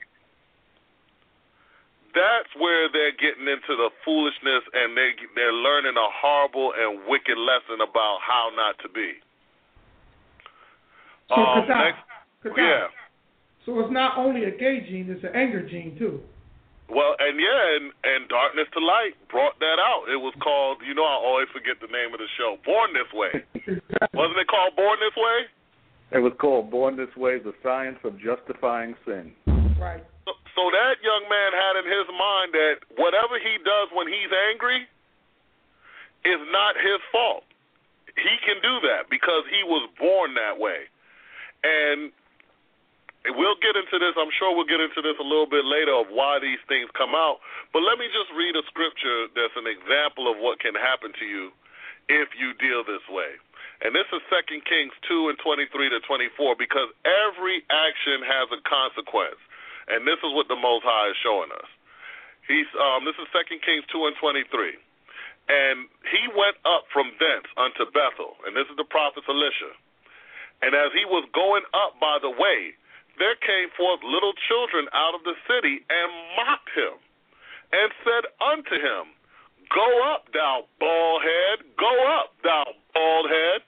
[2.15, 7.39] That's where they're getting into the foolishness and they they're learning a horrible and wicked
[7.39, 9.15] lesson about how not to be.
[11.29, 12.03] So, Um, Kadai, next,
[12.43, 12.59] Kadai.
[12.59, 12.87] yeah.
[13.67, 16.21] So it's not only a gay gene; it's an anger gene too.
[16.89, 20.11] Well, and yeah, and, and Darkness to Light brought that out.
[20.11, 23.07] It was called, you know, I always forget the name of the show, Born This
[23.15, 23.31] Way.
[24.13, 25.39] Wasn't it called Born This Way?
[26.11, 29.31] It was called Born This Way: The Science of Justifying Sin.
[29.79, 30.03] Right.
[30.61, 34.85] So, that young man had in his mind that whatever he does when he's angry
[36.29, 37.49] is not his fault.
[38.13, 40.85] He can do that because he was born that way.
[41.65, 42.13] And
[43.41, 44.13] we'll get into this.
[44.21, 47.17] I'm sure we'll get into this a little bit later of why these things come
[47.17, 47.41] out.
[47.73, 51.25] But let me just read a scripture that's an example of what can happen to
[51.25, 51.57] you
[52.13, 53.33] if you deal this way.
[53.81, 58.61] And this is 2 Kings 2 and 23 to 24 because every action has a
[58.69, 59.41] consequence.
[59.91, 61.71] And this is what the Most High is showing us.
[62.47, 64.79] He's um, this is 2 Kings 2 and 23.
[65.51, 69.75] And he went up from thence unto Bethel, and this is the prophet Elisha.
[70.63, 72.79] And as he was going up by the way,
[73.19, 76.95] there came forth little children out of the city and mocked him,
[77.75, 79.11] and said unto him,
[79.75, 83.61] Go up, thou bald head, go up, thou bald head.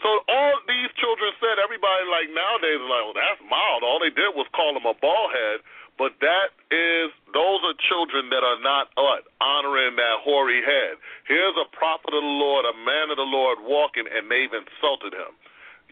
[0.00, 3.84] So all these children said, everybody like nowadays is like, well, that's mild.
[3.84, 5.60] All they did was call him a bald head.
[6.00, 9.28] But that is, those are children that are not what?
[9.44, 10.96] Honoring that hoary head.
[11.28, 15.12] Here's a prophet of the Lord, a man of the Lord walking, and they've insulted
[15.12, 15.36] him.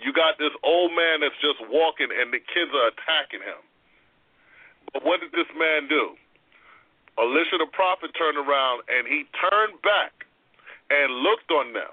[0.00, 3.60] You got this old man that's just walking, and the kids are attacking him.
[4.96, 6.16] But what did this man do?
[7.18, 10.14] Elisha the prophet turned around and he turned back
[10.88, 11.90] and looked on them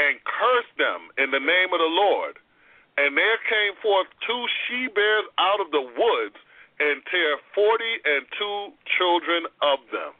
[0.00, 2.40] and cursed them in the name of the Lord.
[2.96, 6.40] And there came forth two she bears out of the woods
[6.80, 10.16] and tear forty and two children of them.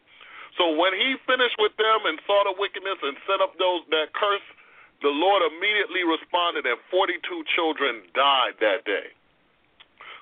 [0.60, 4.12] So when he finished with them and saw the wickedness and set up those that
[4.12, 4.44] curse,
[5.00, 9.08] the Lord immediately responded, and forty two children died that day.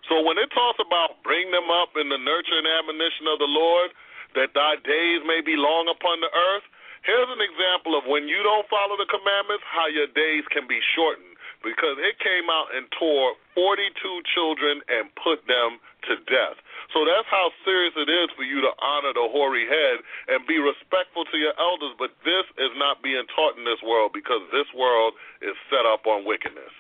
[0.07, 3.51] So when it talks about bring them up in the nurture and admonition of the
[3.51, 3.91] Lord,
[4.39, 6.67] that thy days may be long upon the earth,
[7.05, 10.81] here's an example of when you don't follow the commandments, how your days can be
[10.95, 11.37] shortened.
[11.59, 13.91] Because it came out and tore 42
[14.31, 16.55] children and put them to death.
[16.95, 19.99] So that's how serious it is for you to honor the hoary head
[20.31, 21.99] and be respectful to your elders.
[21.99, 26.07] But this is not being taught in this world because this world is set up
[26.07, 26.71] on wickedness.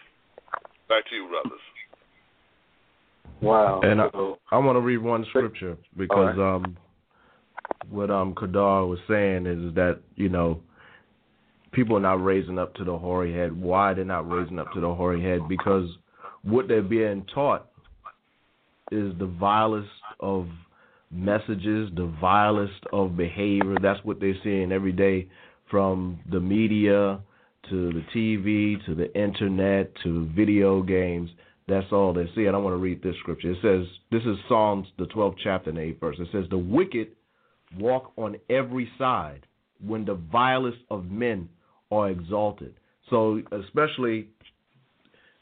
[0.86, 1.64] Back to you, brothers.
[3.42, 3.80] Wow.
[3.82, 4.08] And I,
[4.50, 6.76] I want to read one scripture because um,
[7.90, 10.60] what um Kadar was saying is that you know
[11.72, 13.60] people are not raising up to the hoary head.
[13.60, 15.48] Why they're not raising up to the hoary head?
[15.48, 15.88] Because
[16.42, 17.68] what they're being taught
[18.90, 19.88] is the vilest
[20.20, 20.46] of
[21.10, 23.76] messages, the vilest of behavior.
[23.82, 25.28] That's what they're seeing every day
[25.70, 27.20] from the media
[27.70, 31.30] to the TV to the internet to video games.
[31.66, 32.46] That's all they see.
[32.46, 33.50] And I want to read this scripture.
[33.50, 36.16] It says, this is Psalms, the 12th chapter and 8th verse.
[36.18, 37.08] It says, The wicked
[37.76, 39.46] walk on every side
[39.84, 41.48] when the vilest of men
[41.90, 42.74] are exalted.
[43.10, 44.28] So, especially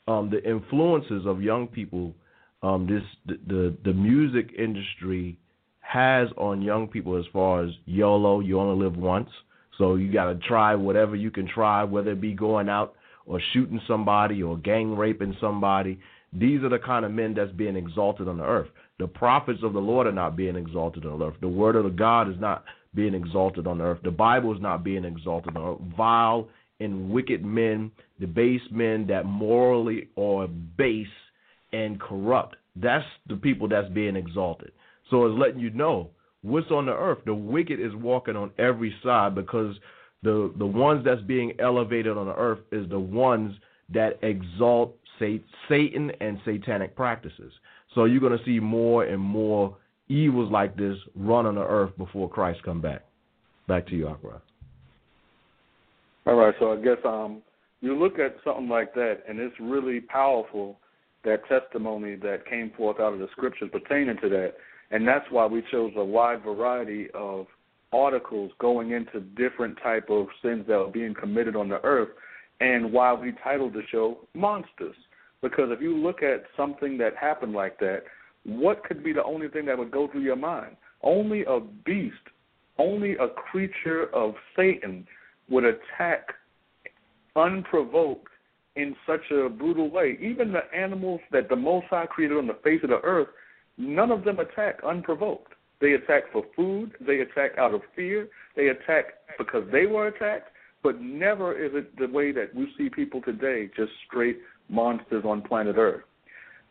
[0.08, 2.14] um, the influences of young people,
[2.62, 5.38] um, this the, the the music industry
[5.80, 9.30] has on young people as far as YOLO, you only live once.
[9.78, 12.94] So you got to try whatever you can try, whether it be going out
[13.26, 16.00] or shooting somebody or gang raping somebody.
[16.32, 18.68] These are the kind of men that's being exalted on the earth.
[18.98, 21.34] The prophets of the Lord are not being exalted on earth.
[21.40, 23.98] The word of the God is not being exalted on earth.
[24.02, 25.96] The Bible is not being exalted on earth.
[25.96, 26.48] Vile
[26.80, 27.90] and wicked men,
[28.20, 31.06] the base men that morally are base
[31.72, 32.56] and corrupt.
[32.74, 34.72] That's the people that's being exalted.
[35.10, 36.10] So it's letting you know
[36.42, 37.18] what's on the earth.
[37.26, 39.76] The wicked is walking on every side because
[40.22, 43.54] the the ones that's being elevated on the earth is the ones
[43.92, 47.52] that exalt Satan and satanic practices.
[47.96, 49.74] So you're going to see more and more
[50.08, 53.04] evils like this run on the earth before Christ come back.
[53.66, 54.40] Back to you, Akra.
[56.26, 57.42] All right, so I guess um,
[57.80, 60.78] you look at something like that, and it's really powerful
[61.24, 64.54] that testimony that came forth out of the scriptures pertaining to that,
[64.90, 67.46] and that's why we chose a wide variety of
[67.92, 72.10] articles going into different type of sins that are being committed on the earth,
[72.60, 74.96] and why we titled the show "Monsters."
[75.48, 78.02] Because if you look at something that happened like that,
[78.44, 80.76] what could be the only thing that would go through your mind?
[81.02, 82.16] Only a beast,
[82.78, 85.06] only a creature of Satan
[85.48, 86.30] would attack
[87.36, 88.32] unprovoked
[88.74, 90.18] in such a brutal way.
[90.20, 93.28] Even the animals that the Most High created on the face of the earth,
[93.78, 95.52] none of them attack unprovoked.
[95.80, 99.04] They attack for food, they attack out of fear, they attack
[99.38, 100.48] because they were attacked,
[100.82, 104.38] but never is it the way that we see people today, just straight
[104.68, 106.02] monsters on planet Earth.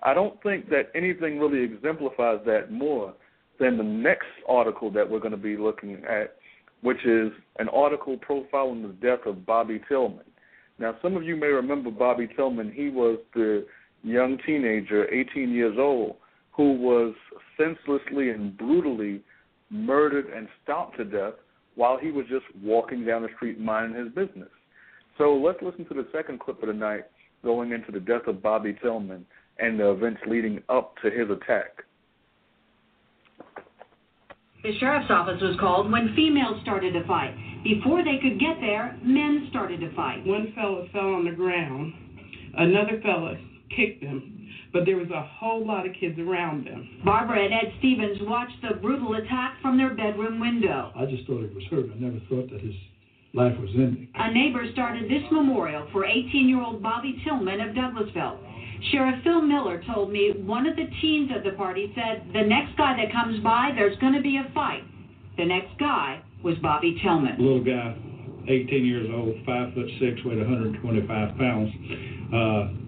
[0.04, 3.14] I don't think that anything really exemplifies that more
[3.60, 6.36] than the next article that we're going to be looking at,
[6.82, 10.26] which is an article profiling the death of Bobby Tillman.
[10.78, 12.72] Now, some of you may remember Bobby Tillman.
[12.72, 13.66] He was the
[14.04, 16.18] young teenager, 18 years old,
[16.52, 17.16] who was
[17.58, 19.22] senselessly and brutally
[19.70, 21.34] murdered and stomped to death
[21.76, 24.50] while he was just walking down the street minding his business.
[25.18, 27.06] So let's listen to the second clip of the night
[27.44, 29.26] going into the death of Bobby Tillman
[29.60, 31.84] and the events leading up to his attack.
[34.64, 37.36] The sheriff's office was called when females started to fight.
[37.64, 40.26] Before they could get there, men started to fight.
[40.26, 41.94] One fellow fell on the ground.
[42.58, 43.38] Another fellow
[43.76, 47.02] kicked him, but there was a whole lot of kids around them.
[47.06, 50.92] Barbara and Ed Stevens watched the brutal attack from their bedroom window.
[50.96, 51.86] I just thought he was hurt.
[51.94, 52.76] I never thought that his
[53.36, 54.08] life was ending.
[54.16, 58.40] A neighbor started this memorial for 18 year old Bobby Tillman of Douglasville.
[58.92, 62.78] Sheriff Phil Miller told me one of the teens at the party said, The next
[62.78, 64.84] guy that comes by, there's going to be a fight.
[65.38, 67.38] The next guy was Bobby Tillman.
[67.40, 67.96] Little guy,
[68.48, 71.72] 18 years old, 5 foot 6, weighed 125 pounds.
[72.34, 72.85] Uh,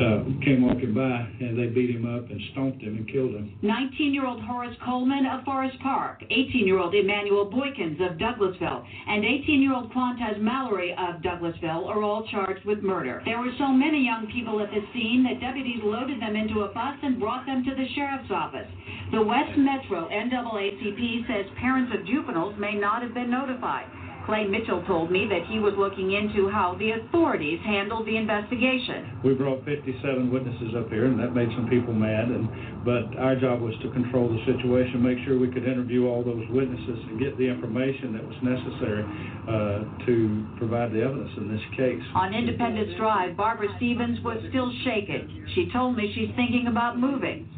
[0.00, 3.52] uh, came walking by and they beat him up and stomped him and killed him.
[3.62, 8.84] 19 year old Horace Coleman of Forest Park, 18 year old Emmanuel Boykins of Douglasville,
[9.08, 13.22] and 18 year old Quantez Mallory of Douglasville are all charged with murder.
[13.24, 16.72] There were so many young people at the scene that deputies loaded them into a
[16.72, 18.68] bus and brought them to the sheriff's office.
[19.12, 23.86] The West Metro NAACP says parents of juveniles may not have been notified.
[24.26, 29.20] Clay Mitchell told me that he was looking into how the authorities handled the investigation.
[29.22, 32.28] We brought 57 witnesses up here, and that made some people mad.
[32.28, 32.48] And
[32.84, 36.44] but our job was to control the situation, make sure we could interview all those
[36.50, 39.04] witnesses, and get the information that was necessary
[39.48, 42.02] uh, to provide the evidence in this case.
[42.14, 45.46] On Independence Drive, Barbara Stevens was still shaken.
[45.54, 47.48] She told me she's thinking about moving.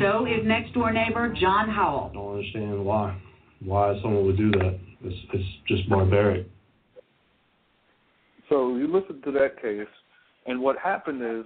[0.00, 2.10] So is next door neighbor John Howell.
[2.10, 3.20] I don't understand why
[3.64, 4.78] why someone would do that.
[5.02, 6.46] It's, it's just barbaric.
[8.48, 9.86] So you listen to that case,
[10.46, 11.44] and what happened is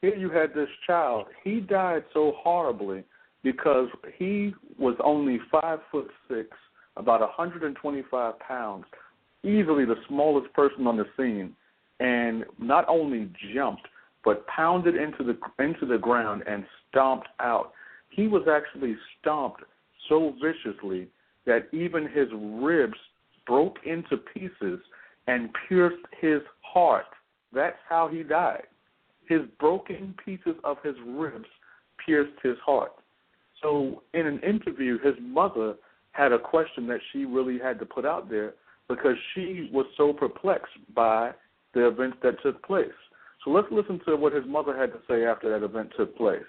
[0.00, 1.26] here you had this child.
[1.44, 3.04] He died so horribly
[3.42, 6.48] because he was only five foot six,
[6.96, 8.84] about 125 pounds,
[9.44, 11.54] easily the smallest person on the scene,
[12.00, 13.86] and not only jumped
[14.24, 17.72] but pounded into the into the ground and stomped out.
[18.08, 19.62] He was actually stomped
[20.08, 21.08] so viciously
[21.46, 22.98] that even his ribs
[23.46, 24.80] broke into pieces
[25.26, 27.06] and pierced his heart.
[27.52, 28.64] That's how he died.
[29.28, 31.46] His broken pieces of his ribs
[32.04, 32.92] pierced his heart.
[33.62, 35.74] So, in an interview, his mother
[36.12, 38.54] had a question that she really had to put out there
[38.88, 41.32] because she was so perplexed by
[41.72, 42.88] the events that took place.
[43.42, 46.42] So, let's listen to what his mother had to say after that event took place.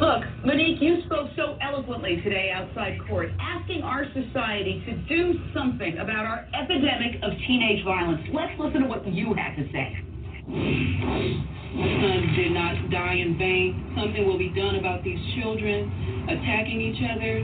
[0.00, 5.98] Look, Monique, you spoke so eloquently today outside court, asking our society to do something
[5.98, 8.22] about our epidemic of teenage violence.
[8.32, 9.98] Let's listen to what you had to say.
[10.46, 13.92] My son did not die in vain.
[13.98, 15.90] Something will be done about these children
[16.30, 17.42] attacking each other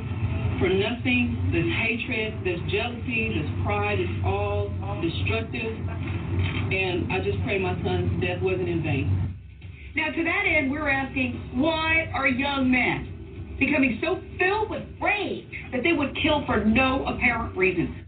[0.62, 1.50] for nothing.
[1.50, 4.70] This hatred, this jealousy, this pride is all
[5.02, 5.74] destructive.
[6.70, 9.23] And I just pray my son's death wasn't in vain.
[9.96, 15.46] Now, to that end, we're asking why are young men becoming so filled with rage
[15.72, 18.04] that they would kill for no apparent reason?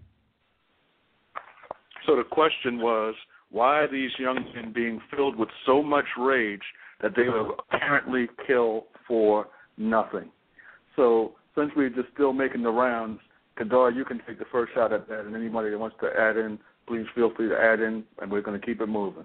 [2.07, 3.15] So the question was
[3.51, 6.63] why are these young men being filled with so much rage
[7.01, 10.31] that they would apparently kill for nothing?
[10.97, 13.21] So since we're just still making the rounds,
[13.59, 16.37] Kadar, you can take the first shot at that, and anybody that wants to add
[16.37, 19.25] in, please feel free to add in, and we're going to keep it moving.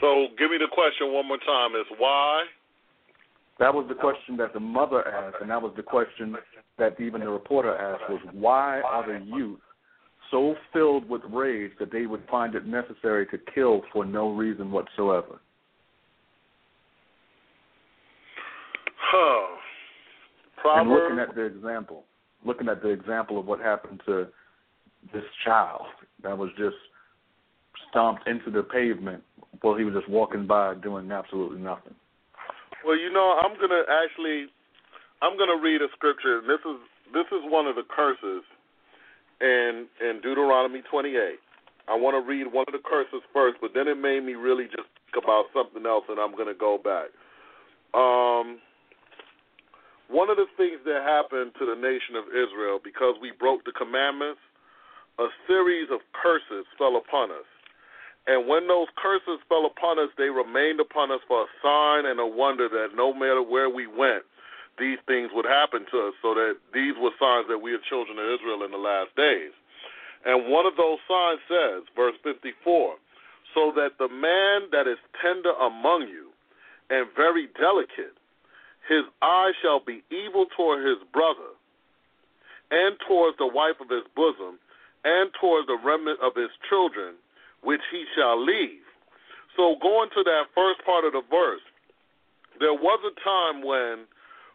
[0.00, 1.74] So give me the question one more time.
[1.74, 2.44] Is why?
[3.58, 6.36] That was the question that the mother asked, and that was the question
[6.78, 9.60] that even the reporter asked was why are the youth
[10.30, 14.70] so filled with rage that they would find it necessary to kill for no reason
[14.70, 15.40] whatsoever?
[18.98, 19.56] Huh.
[20.74, 20.90] And Proverbs.
[20.90, 22.04] looking at the example,
[22.44, 24.26] looking at the example of what happened to
[25.14, 25.86] this child
[26.22, 26.76] that was just
[27.88, 29.22] stomped into the pavement
[29.60, 31.94] while he was just walking by doing absolutely nothing.
[32.84, 34.46] Well, you know, I'm gonna actually,
[35.22, 36.40] I'm gonna read a scripture.
[36.40, 36.78] This is
[37.12, 38.44] this is one of the curses
[39.40, 41.38] in in Deuteronomy 28.
[41.88, 44.66] I want to read one of the curses first, but then it made me really
[44.66, 47.14] just think about something else, and I'm gonna go back.
[47.94, 48.58] Um,
[50.08, 53.74] one of the things that happened to the nation of Israel because we broke the
[53.74, 54.42] commandments,
[55.18, 57.48] a series of curses fell upon us.
[58.26, 62.18] And when those curses fell upon us, they remained upon us for a sign and
[62.18, 64.26] a wonder that no matter where we went,
[64.78, 68.18] these things would happen to us, so that these were signs that we are children
[68.18, 69.54] of Israel in the last days.
[70.26, 72.98] And one of those signs says, verse 54,
[73.54, 76.34] so that the man that is tender among you
[76.90, 78.18] and very delicate,
[78.90, 81.54] his eye shall be evil toward his brother,
[82.70, 84.58] and towards the wife of his bosom,
[85.06, 87.14] and towards the remnant of his children,
[87.66, 88.86] which he shall leave.
[89.58, 91.64] So, going to that first part of the verse,
[92.60, 94.06] there was a time when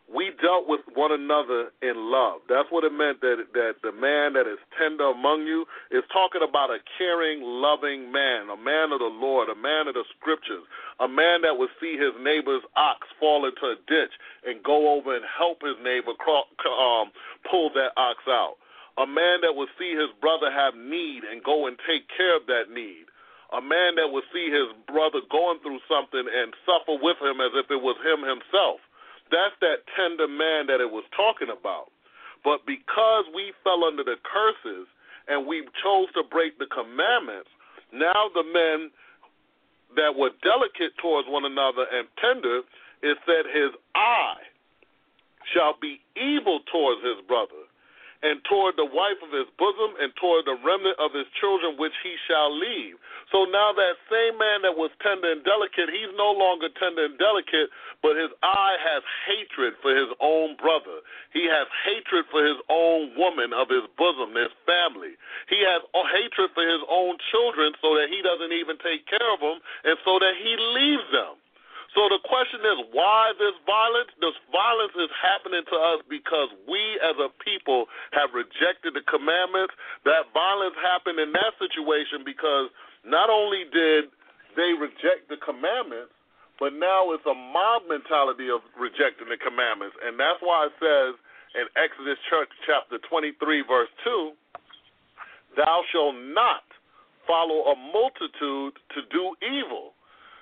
[0.08, 2.44] we dealt with one another in love.
[2.48, 6.44] That's what it meant that that the man that is tender among you is talking
[6.44, 10.64] about a caring, loving man, a man of the Lord, a man of the scriptures,
[11.00, 14.12] a man that would see his neighbor's ox fall into a ditch
[14.46, 17.12] and go over and help his neighbor crawl, um,
[17.50, 18.61] pull that ox out.
[18.98, 22.46] A man that would see his brother have need and go and take care of
[22.48, 23.08] that need.
[23.52, 27.52] A man that would see his brother going through something and suffer with him as
[27.56, 28.80] if it was him himself.
[29.32, 31.92] That's that tender man that it was talking about.
[32.44, 34.88] But because we fell under the curses
[35.28, 37.52] and we chose to break the commandments,
[37.92, 38.92] now the men
[39.96, 42.64] that were delicate towards one another and tender,
[43.04, 44.44] it said his eye
[45.54, 47.61] shall be evil towards his brother,
[48.22, 51.96] and toward the wife of his bosom, and toward the remnant of his children which
[52.06, 52.96] he shall leave.
[53.34, 57.18] So now that same man that was tender and delicate, he's no longer tender and
[57.18, 61.02] delicate, but his eye has hatred for his own brother.
[61.34, 65.18] He has hatred for his own woman of his bosom, his family.
[65.50, 69.40] He has hatred for his own children so that he doesn't even take care of
[69.42, 69.58] them
[69.88, 71.42] and so that he leaves them.
[71.92, 74.16] So the question is, why this violence?
[74.24, 79.76] This violence is happening to us because we as a people have rejected the commandments.
[80.08, 82.72] That violence happened in that situation because
[83.04, 84.08] not only did
[84.56, 86.16] they reject the commandments,
[86.64, 90.00] but now it's a mob mentality of rejecting the commandments.
[90.00, 91.20] And that's why it says
[91.60, 93.36] in Exodus chapter 23,
[93.68, 94.32] verse 2,
[95.60, 96.64] Thou shalt not
[97.28, 99.92] follow a multitude to do evil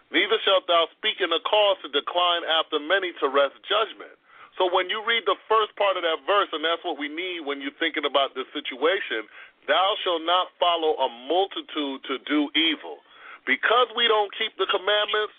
[0.10, 4.14] Neither shalt thou speak in a cause to decline after many to wrest judgment.
[4.58, 7.46] So when you read the first part of that verse, and that's what we need
[7.46, 9.30] when you're thinking about this situation,
[9.70, 13.00] thou shalt not follow a multitude to do evil.
[13.46, 15.32] Because we don't keep the commandments,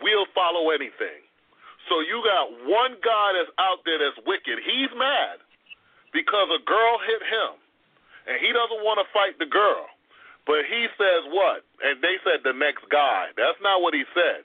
[0.00, 1.22] we'll follow anything.
[1.86, 4.58] So you got one guy that's out there that's wicked.
[4.64, 5.38] He's mad
[6.10, 7.52] because a girl hit him,
[8.26, 9.86] and he doesn't want to fight the girl.
[10.46, 11.62] But he says what?
[11.82, 13.30] And they said the next guy.
[13.38, 14.42] That's not what he said.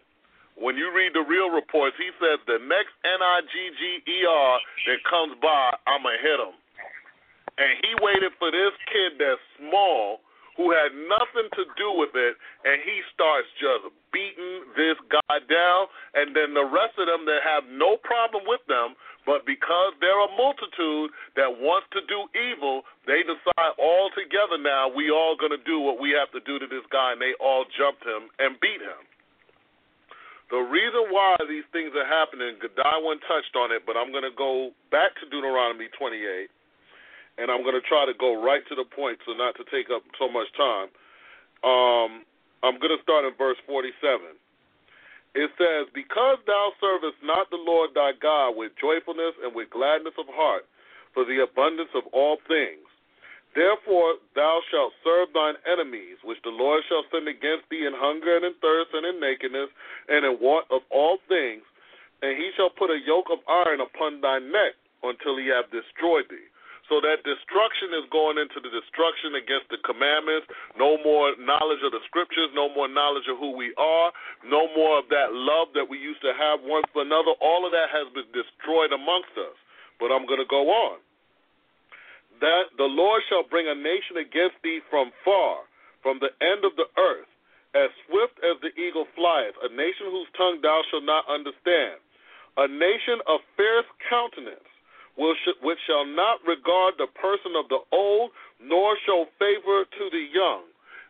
[0.57, 4.17] When you read the real reports, he says the next N I G G E
[4.25, 4.53] R
[4.89, 6.55] that comes by, I'm going to hit him.
[7.57, 10.21] And he waited for this kid that's small
[10.57, 12.33] who had nothing to do with it,
[12.65, 15.85] and he starts just beating this guy down.
[16.17, 20.23] And then the rest of them that have no problem with them, but because they're
[20.23, 25.51] a multitude that wants to do evil, they decide all together now we all going
[25.51, 28.31] to do what we have to do to this guy, and they all jumped him
[28.39, 29.03] and beat him.
[30.47, 34.31] The reason why these things are happening, Godwin touched on it, but I'm going to
[34.31, 36.47] go back to Deuteronomy 28,
[37.35, 39.91] and I'm going to try to go right to the point so not to take
[39.91, 40.87] up so much time.
[41.67, 42.23] Um,
[42.63, 44.39] I'm going to start in verse 47.
[45.37, 50.17] It says, Because thou servest not the Lord thy God with joyfulness and with gladness
[50.17, 50.65] of heart,
[51.13, 52.81] for the abundance of all things,
[53.57, 58.35] Therefore thou shalt serve thine enemies, which the Lord shall send against thee in hunger
[58.35, 59.69] and in thirst and in nakedness
[60.09, 61.63] and in want of all things,
[62.21, 66.29] and he shall put a yoke of iron upon thy neck until he have destroyed
[66.29, 66.45] thee.
[66.87, 70.47] So that destruction is going into the destruction against the commandments.
[70.79, 74.09] No more knowledge of the scriptures, no more knowledge of who we are,
[74.47, 77.35] no more of that love that we used to have one for another.
[77.43, 79.55] All of that has been destroyed amongst us.
[79.99, 81.03] But I'm going to go on.
[82.39, 85.67] That the Lord shall bring a nation against thee from far,
[85.99, 87.27] from the end of the earth,
[87.75, 91.99] as swift as the eagle flieth, a nation whose tongue thou shalt not understand,
[92.55, 94.69] a nation of fierce countenance
[95.17, 100.63] which shall not regard the person of the old, nor show favor to the young.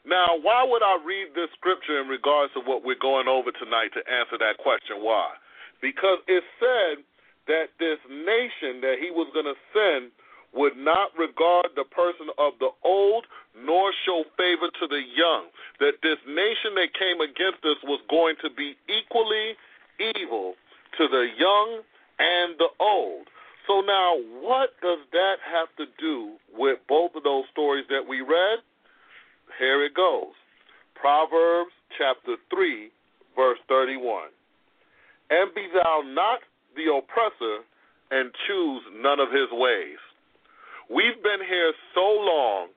[0.07, 3.91] Now, why would I read this scripture in regards to what we're going over tonight
[3.93, 5.03] to answer that question?
[5.03, 5.35] Why?
[5.81, 7.03] Because it said
[7.47, 10.11] that this nation that he was going to send
[10.55, 15.51] would not regard the person of the old nor show favor to the young.
[15.79, 19.59] That this nation that came against us was going to be equally
[19.99, 20.55] evil
[20.97, 21.83] to the young
[22.19, 23.27] and the old.
[23.67, 28.21] So now, what does that have to do with both of those stories that we
[28.21, 28.59] read?
[29.59, 30.33] Here it goes.
[30.95, 32.89] Proverbs chapter 3,
[33.35, 34.29] verse 31.
[35.29, 36.39] And be thou not
[36.75, 37.67] the oppressor,
[38.09, 39.99] and choose none of his ways.
[40.89, 42.69] We've been here so long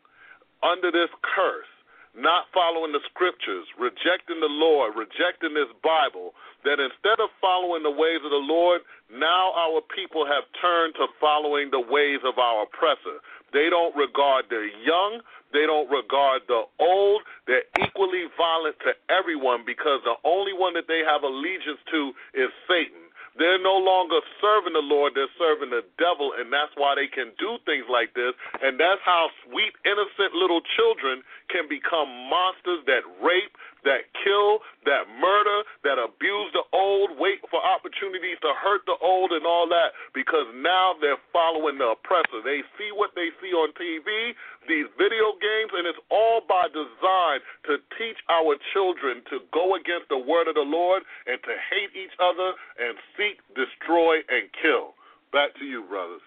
[0.62, 1.70] under this curse,
[2.16, 6.34] not following the scriptures, rejecting the Lord, rejecting this Bible,
[6.66, 11.06] that instead of following the ways of the Lord, now our people have turned to
[11.22, 13.22] following the ways of our oppressor.
[13.54, 17.22] They don't regard the young, they don't regard the old.
[17.46, 22.50] They're equally violent to everyone because the only one that they have allegiance to is
[22.70, 23.09] Satan.
[23.38, 27.30] They're no longer serving the Lord, they're serving the devil, and that's why they can
[27.38, 28.34] do things like this.
[28.58, 33.54] And that's how sweet, innocent little children can become monsters that rape,
[33.84, 39.32] that kill, that murder, that abuse the old, wait for opportunities to hurt the old,
[39.32, 42.44] and all that, because now they're following the oppressor.
[42.44, 44.36] They see what they see on TV,
[44.68, 50.08] these video games, and it's all by design to teach our children to go against
[50.08, 54.94] the word of the Lord and to hate each other and seek, destroy, and kill.
[55.32, 56.22] Back to you, brothers.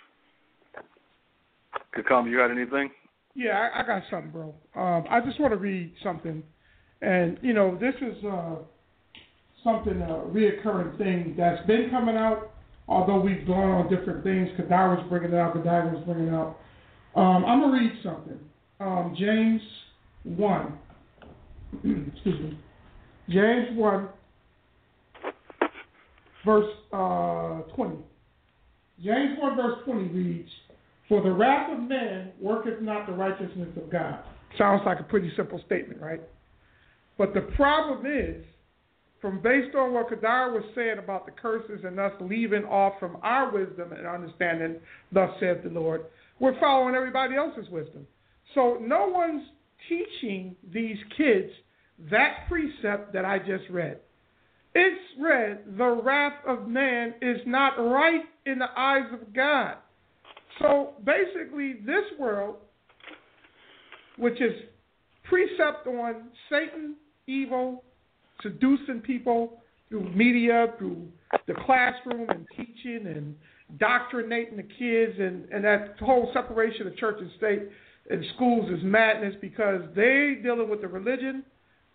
[1.95, 2.89] Kakam, you got anything?
[3.36, 4.54] Yeah, I, I got something, bro.
[4.76, 6.43] Um, I just want to read something
[7.04, 8.56] and, you know, this is uh,
[9.64, 12.54] something, a reoccurring thing that's been coming out,
[12.88, 14.49] although we've gone on different things.
[14.58, 16.58] Kadar was bringing it out, Kadar was bringing it out.
[17.16, 18.39] Um, I'm to read something.
[18.80, 19.62] Um, James
[20.24, 20.80] 1.
[22.14, 22.60] Excuse me.
[23.30, 24.08] James 1,
[26.45, 27.97] verse uh, 20.
[29.04, 30.49] James 1, verse 20 reads,
[31.10, 34.20] For the wrath of man worketh not the righteousness of God.
[34.58, 36.22] Sounds like a pretty simple statement, right?
[37.24, 38.43] But the problem is,
[39.21, 43.15] from based on what Kadar was saying about the curses and us leaving off from
[43.24, 44.76] our wisdom and understanding,
[45.09, 46.01] thus saith the Lord,
[46.41, 48.05] we're following everybody else's wisdom.
[48.53, 49.43] So no one's
[49.88, 51.49] teaching these kids
[52.11, 53.99] that precept that I just read.
[54.76, 59.76] It's read, the wrath of man is not right in the eyes of God.
[60.59, 62.57] So basically, this world,
[64.17, 64.51] which is
[65.24, 66.97] precept on Satan
[67.28, 67.84] evil,
[68.41, 71.07] seducing people through media, through
[71.47, 73.36] the classroom and teaching and
[73.80, 77.61] doctrinating the kids, and, and that whole separation of church and state
[78.09, 81.43] and schools is madness because they dealing with the religion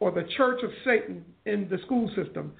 [0.00, 2.52] or the church of Satan in the school system.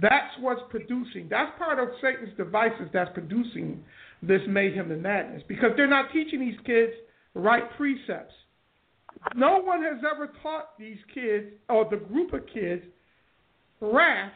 [0.00, 1.28] That's what's producing.
[1.30, 3.82] That's part of Satan's devices that's producing
[4.22, 6.92] this mayhem and madness because they're not teaching these kids
[7.34, 8.34] right precepts.
[9.34, 12.82] No one has ever taught these kids or the group of kids
[13.80, 14.32] wrath.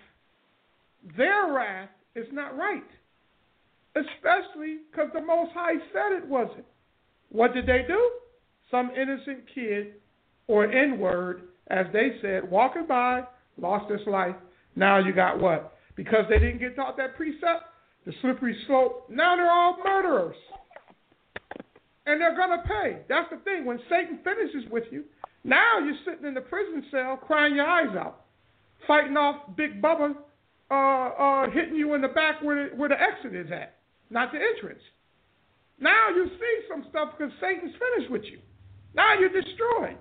[1.16, 2.82] Their wrath is not right,
[3.96, 6.64] especially because the Most High said it wasn't.
[7.30, 8.10] What did they do?
[8.70, 9.94] Some innocent kid
[10.46, 13.22] or N word, as they said, walking by,
[13.60, 14.36] lost his life.
[14.76, 15.74] Now you got what?
[15.96, 17.64] Because they didn't get taught that precept,
[18.06, 19.06] the slippery slope.
[19.10, 20.36] Now they're all murderers
[22.06, 22.98] and they're going to pay.
[23.08, 23.64] That's the thing.
[23.64, 25.04] When Satan finishes with you,
[25.44, 28.24] now you're sitting in the prison cell crying your eyes out,
[28.86, 30.14] fighting off Big Bubba,
[30.70, 33.76] uh, uh, hitting you in the back where the, where the exit is at,
[34.10, 34.82] not the entrance.
[35.80, 38.38] Now you see some stuff because Satan's finished with you.
[38.94, 39.98] Now you're destroyed.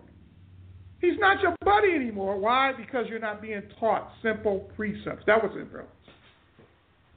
[1.00, 2.38] He's not your buddy anymore.
[2.38, 2.74] Why?
[2.78, 5.24] Because you're not being taught simple precepts.
[5.26, 5.86] That was it, bro.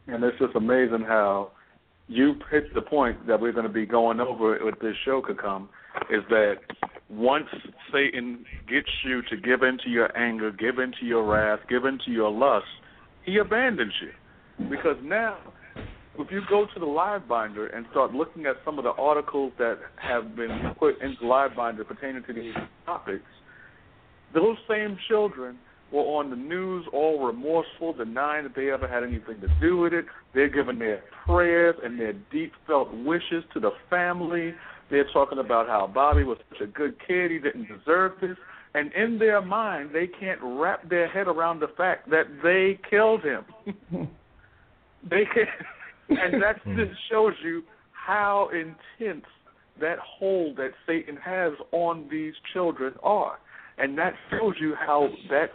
[0.07, 1.51] And it's just amazing how
[2.09, 5.69] you hit the point that we're going to be going over with this show come
[6.11, 6.57] is that
[7.09, 7.47] once
[7.93, 11.85] Satan gets you to give in to your anger, give in to your wrath, give
[11.85, 12.67] in to your lust,
[13.25, 14.69] he abandons you.
[14.69, 15.39] Because now
[16.19, 19.53] if you go to the Live Binder and start looking at some of the articles
[19.59, 22.55] that have been put into Live Binder pertaining to these
[22.87, 23.25] topics,
[24.33, 25.59] those same children
[25.93, 29.93] were on the news all remorseful, denying that they ever had anything to do with
[29.93, 30.07] it.
[30.35, 34.55] They're giving their prayers and their deep felt wishes to the family.
[34.91, 38.37] They're talking about how Bobby was such a good kid, he didn't deserve this.
[38.75, 43.23] And in their mind, they can't wrap their head around the fact that they killed
[43.23, 43.45] him.
[45.09, 45.49] they can't.
[46.09, 46.77] And that hmm.
[46.77, 47.63] just shows you
[47.93, 49.25] how intense
[49.81, 53.39] that hold that Satan has on these children are.
[53.79, 55.51] And that shows you how that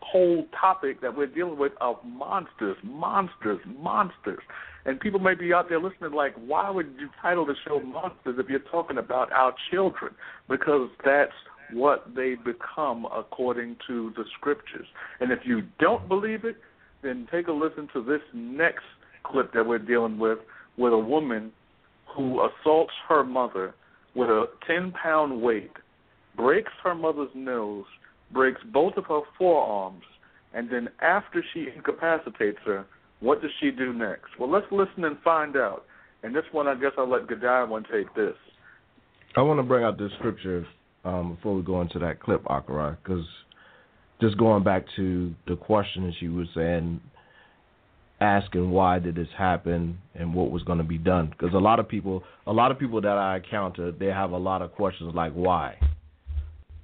[0.00, 4.40] whole topic that we're dealing with of monsters, monsters, monsters.
[4.84, 8.36] And people may be out there listening like, why would you title the show Monsters
[8.38, 10.14] if you're talking about our children?
[10.48, 11.32] Because that's
[11.72, 14.86] what they become according to the scriptures.
[15.20, 16.56] And if you don't believe it,
[17.02, 18.84] then take a listen to this next
[19.24, 20.38] clip that we're dealing with
[20.76, 21.50] with a woman
[22.14, 23.74] who assaults her mother
[24.14, 25.72] with a 10 pound weight,
[26.36, 27.84] breaks her mother's nose,
[28.32, 30.02] breaks both of her forearms,
[30.54, 32.86] and then after she incapacitates her,
[33.20, 34.38] what does she do next?
[34.38, 35.84] Well, let's listen and find out.
[36.22, 37.28] And this one, I guess I'll let
[37.68, 38.34] one take this.
[39.36, 40.66] I want to bring out this scripture
[41.04, 43.24] um, before we go into that clip, Akara, because
[44.20, 47.00] just going back to the question that she was saying,
[48.20, 51.78] asking why did this happen and what was going to be done, because a lot
[51.78, 55.14] of people, a lot of people that I encounter, they have a lot of questions
[55.14, 55.78] like why,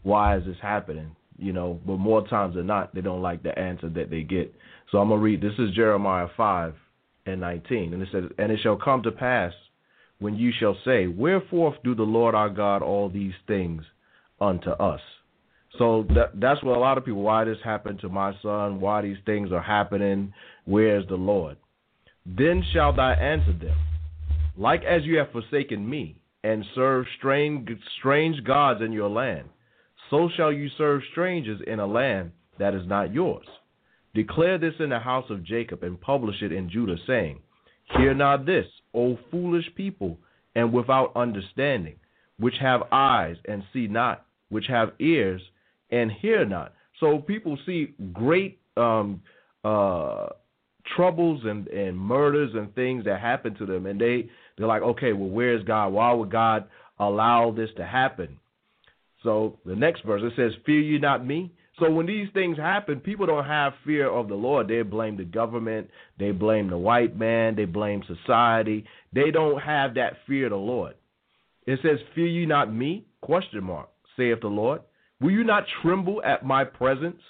[0.03, 3.59] why is this happening, you know, but more times than not, they don't like the
[3.59, 4.55] answer that they get.
[4.91, 5.41] So I'm gonna read.
[5.41, 6.75] This is Jeremiah five
[7.27, 9.53] and nineteen, and it says, "And it shall come to pass
[10.19, 13.83] when you shall say, Wherefore do the Lord our God all these things
[14.41, 15.01] unto us?"
[15.79, 17.23] So that that's what a lot of people.
[17.23, 18.81] Why this happened to my son?
[18.81, 20.33] Why these things are happening?
[20.65, 21.57] Where's the Lord?
[22.27, 23.77] Then shall thou answer them,
[24.57, 27.69] like as you have forsaken me and served strange
[27.99, 29.49] strange gods in your land,
[30.13, 33.47] so shall you serve strangers in a land that is not yours.
[34.15, 37.41] Declare this in the house of Jacob and publish it in Judah, saying,
[37.97, 40.19] Hear not this, O foolish people,
[40.55, 41.97] and without understanding,
[42.39, 45.41] which have eyes and see not, which have ears
[45.91, 46.75] and hear not.
[47.01, 49.23] So people see great um,
[49.65, 50.27] uh,
[50.95, 55.15] troubles and, and murders and things that happen to them, and they they're like, okay,
[55.15, 55.89] well, where's God?
[55.95, 56.67] Why would God
[56.99, 58.39] allow this to happen?
[59.23, 63.01] So the next verse it says, "Fear you not me." So when these things happen,
[63.01, 64.69] people don't have fear of the Lord.
[64.69, 68.85] They blame the government, they blame the white man, they blame society.
[69.13, 70.95] They don't have that fear of the Lord.
[71.67, 73.89] It says, "Fear you not me?" Question mark.
[74.17, 74.83] Saith the Lord.
[75.21, 77.23] Will you not tremble at my presence,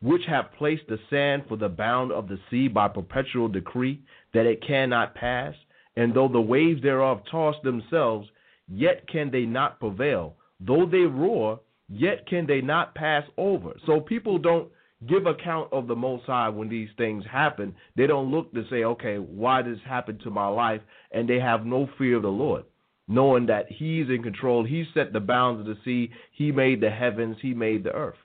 [0.00, 4.00] which have placed the sand for the bound of the sea by perpetual decree,
[4.32, 5.54] that it cannot pass?
[5.96, 8.30] And though the waves thereof toss themselves,
[8.68, 10.36] yet can they not prevail.
[10.66, 13.74] Though they roar, yet can they not pass over.
[13.86, 14.68] So people don't
[15.08, 17.74] give account of the Most High when these things happen.
[17.96, 20.80] They don't look to say, okay, why this happened to my life?
[21.12, 22.64] And they have no fear of the Lord,
[23.08, 24.64] knowing that He's in control.
[24.64, 28.16] He set the bounds of the sea, He made the heavens, He made the earth.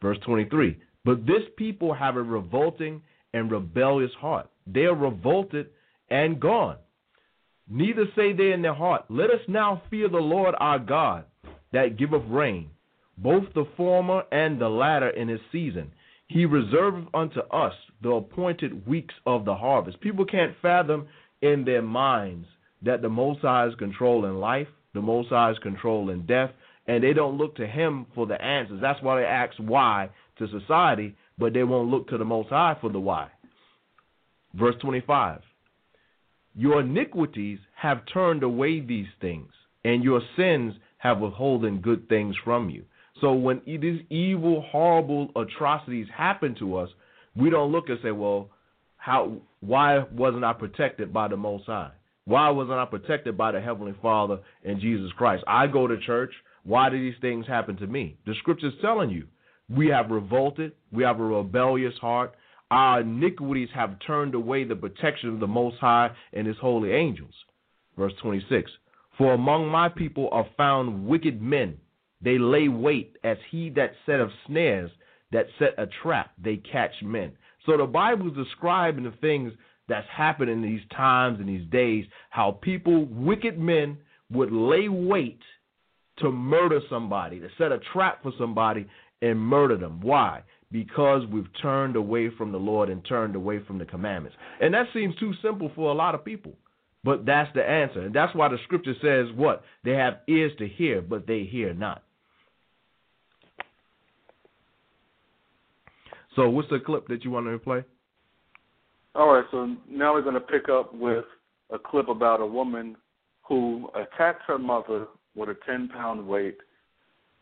[0.00, 3.02] Verse 23 But this people have a revolting
[3.34, 4.48] and rebellious heart.
[4.66, 5.68] They are revolted
[6.10, 6.76] and gone.
[7.68, 11.24] Neither say they in their heart, Let us now fear the Lord our God,
[11.72, 12.70] that giveth rain
[13.18, 15.92] both the former and the latter in his season.
[16.28, 20.00] He reserveth unto us the appointed weeks of the harvest.
[20.00, 21.08] People can't fathom
[21.40, 22.46] in their minds
[22.82, 26.50] that the Most High is controlling life, the Most High is controlling death,
[26.86, 28.80] and they don't look to Him for the answers.
[28.80, 32.76] That's why they ask why to society, but they won't look to the Most High
[32.80, 33.28] for the why.
[34.54, 35.40] Verse 25
[36.54, 39.52] Your iniquities have turned away these things,
[39.84, 42.84] and your sins have withholden good things from you.
[43.20, 46.88] So when these evil, horrible atrocities happen to us,
[47.34, 48.50] we don't look and say, "Well,
[48.96, 49.32] how?
[49.60, 51.90] Why wasn't I protected by the Most High?
[52.24, 55.42] Why wasn't I protected by the Heavenly Father and Jesus Christ?
[55.48, 56.32] I go to church.
[56.62, 58.16] Why do these things happen to me?
[58.24, 59.26] The Scripture's telling you,
[59.68, 60.72] we have revolted.
[60.92, 62.34] We have a rebellious heart.
[62.70, 67.34] Our iniquities have turned away the protection of the Most High and His holy angels.
[67.98, 68.70] Verse 26.
[69.18, 71.78] For among my people are found wicked men
[72.22, 74.90] they lay wait as he that set of snares,
[75.32, 77.32] that set a trap, they catch men.
[77.66, 79.52] So the Bible is describing the things
[79.88, 83.98] that's happening in these times and these days, how people, wicked men,
[84.30, 85.40] would lay wait
[86.18, 88.86] to murder somebody, to set a trap for somebody
[89.20, 90.00] and murder them.
[90.00, 90.42] Why?
[90.72, 94.36] because we've turned away from the Lord and turned away from the commandments.
[94.58, 96.54] And that seems too simple for a lot of people.
[97.04, 98.02] But that's the answer.
[98.02, 99.62] And that's why the scripture says what?
[99.84, 102.02] They have ears to hear, but they hear not.
[106.36, 107.84] So, what's the clip that you want to play?
[109.14, 111.24] All right, so now we're going to pick up with
[111.70, 112.96] a clip about a woman
[113.42, 116.56] who attacked her mother with a 10 pound weight,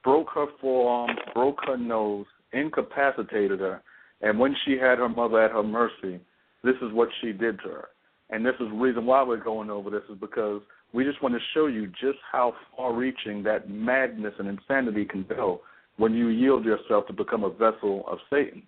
[0.02, 3.82] broke her forearm, broke her nose, incapacitated her,
[4.20, 6.18] and when she had her mother at her mercy,
[6.64, 7.88] this is what she did to her.
[8.30, 10.62] And this is the reason why we're going over this is because
[10.92, 15.24] we just want to show you just how far reaching that madness and insanity can
[15.28, 15.60] go
[15.96, 18.62] when you yield yourself to become a vessel of Satan.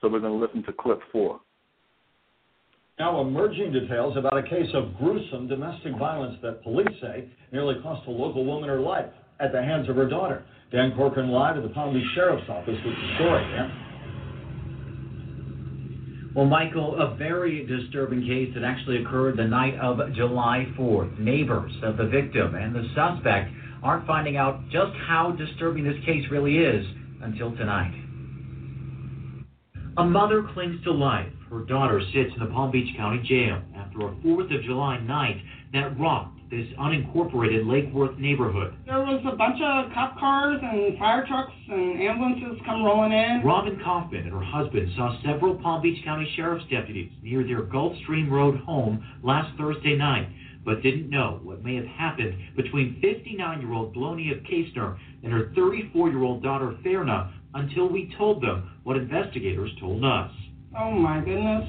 [0.00, 1.40] So we're going to listen to clip four.
[2.98, 8.06] Now, emerging details about a case of gruesome domestic violence that police say nearly cost
[8.06, 9.10] a local woman her life
[9.40, 10.44] at the hands of her daughter.
[10.70, 13.44] Dan Corcoran live at the Palm Beach Sheriff's Office with the story.
[16.34, 21.16] Well, Michael, a very disturbing case that actually occurred the night of July 4th.
[21.20, 23.52] Neighbors of the victim and the suspect
[23.84, 26.84] aren't finding out just how disturbing this case really is
[27.22, 27.94] until tonight.
[29.96, 31.30] A mother clings to life.
[31.48, 35.40] Her daughter sits in the Palm Beach County Jail after a 4th of July night
[35.72, 38.74] that rocked this unincorporated Lake Worth neighborhood.
[38.86, 43.42] There was a bunch of cop cars and fire trucks and ambulances come rolling in.
[43.44, 48.30] Robin Kaufman and her husband saw several Palm Beach County Sheriff's deputies near their Gulfstream
[48.30, 50.28] Road home last Thursday night,
[50.64, 56.76] but didn't know what may have happened between 59-year-old Blonia Kaestner and her 34-year-old daughter
[56.84, 60.30] Fairna until we told them what investigators told us.
[60.78, 61.68] Oh my goodness.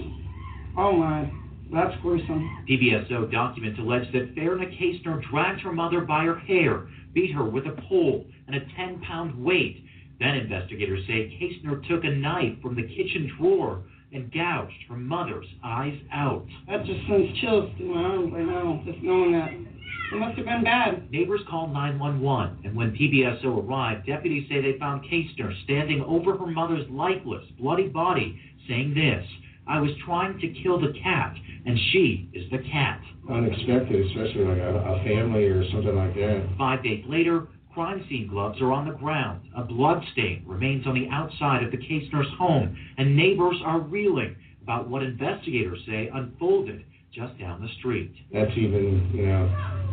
[0.77, 1.31] Oh my.
[1.73, 2.65] That's gruesome.
[2.69, 7.65] PBSO documents allege that Fairna Kaestner dragged her mother by her hair, beat her with
[7.65, 9.83] a pole and a 10 pound weight.
[10.19, 13.81] Then investigators say Kaestner took a knife from the kitchen drawer
[14.13, 16.45] and gouged her mother's eyes out.
[16.67, 19.51] That just sends chills through my arms right now, just knowing that.
[19.51, 21.11] It must have been bad.
[21.11, 26.45] Neighbors called 911, and when PBSO arrived, deputies say they found Kaestner standing over her
[26.45, 29.25] mother's lifeless, bloody body, saying this
[29.67, 31.35] I was trying to kill the cat,
[31.65, 33.01] and she is the cat.
[33.29, 36.47] Unexpected, especially like a, a family or something like that.
[36.57, 39.41] Five days later, crime scene gloves are on the ground.
[39.57, 44.35] A blood stain remains on the outside of the Kaestner's home, and neighbors are reeling
[44.61, 48.13] about what investigators say unfolded just down the street.
[48.31, 49.47] That's even, you know,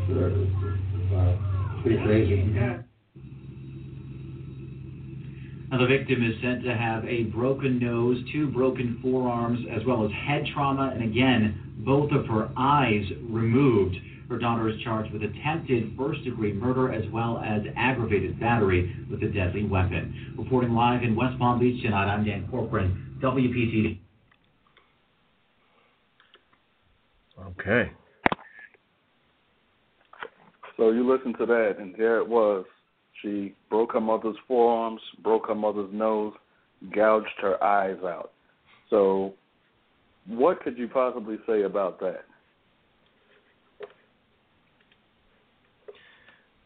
[0.06, 2.42] for, uh, pretty crazy.
[5.72, 10.04] Now, the victim is said to have a broken nose, two broken forearms, as well
[10.04, 13.96] as head trauma, and again, both of her eyes removed.
[14.28, 19.22] Her daughter is charged with attempted first degree murder as well as aggravated battery with
[19.22, 20.34] a deadly weapon.
[20.36, 23.98] Reporting live in West Palm Beach tonight, I'm Dan Corcoran, WPTV.
[27.46, 27.92] Okay.
[30.76, 32.66] So you listen to that, and there it was.
[33.22, 36.34] She broke her mother's forearms, broke her mother's nose,
[36.94, 38.32] gouged her eyes out.
[38.90, 39.34] So,
[40.26, 42.24] what could you possibly say about that?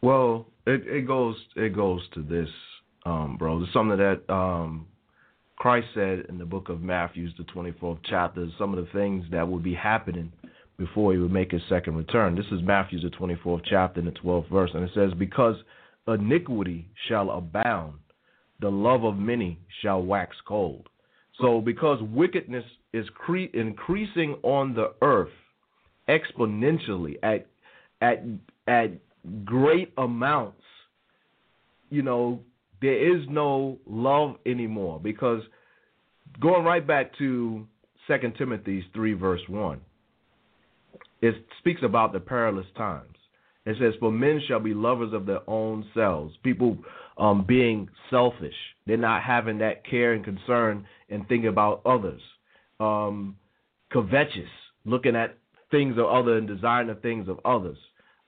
[0.01, 2.49] Well, it, it goes it goes to this,
[3.05, 3.61] um, bro.
[3.63, 4.87] It's something that um,
[5.57, 8.47] Christ said in the book of Matthew, the 24th chapter.
[8.57, 10.31] Some of the things that would be happening
[10.77, 12.35] before he would make his second return.
[12.35, 15.55] This is Matthew, the 24th chapter, in the 12th verse, and it says, "Because
[16.07, 17.99] iniquity shall abound,
[18.59, 20.89] the love of many shall wax cold."
[21.39, 25.33] So, because wickedness is cre- increasing on the earth
[26.07, 27.47] exponentially at
[28.01, 28.23] at
[28.67, 28.91] at
[29.45, 30.63] great amounts,
[31.89, 32.41] you know,
[32.81, 35.41] there is no love anymore because
[36.39, 37.67] going right back to
[38.07, 39.81] Second Timothy three verse one,
[41.21, 43.16] it speaks about the perilous times.
[43.67, 46.77] It says, "For men shall be lovers of their own selves." People
[47.17, 48.55] um, being selfish,
[48.85, 52.21] they're not having that care and concern and thinking about others.
[52.79, 53.37] Um,
[53.91, 54.49] covetous,
[54.85, 55.37] looking at
[55.71, 57.77] things of other and desiring the things of others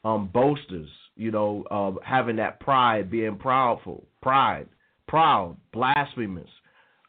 [0.03, 4.67] um, boasters, you know, uh, having that pride, being proudful, pride,
[5.07, 6.49] proud, blasphemous.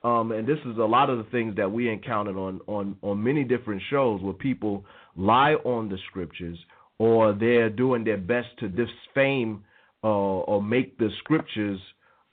[0.03, 3.23] Um, and this is a lot of the things that we encountered on, on, on
[3.23, 6.59] many different shows where people lie on the scriptures
[7.01, 9.65] or they're doing their best to defame
[10.05, 11.81] uh, or make the scriptures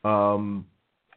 [0.04, 0.66] um,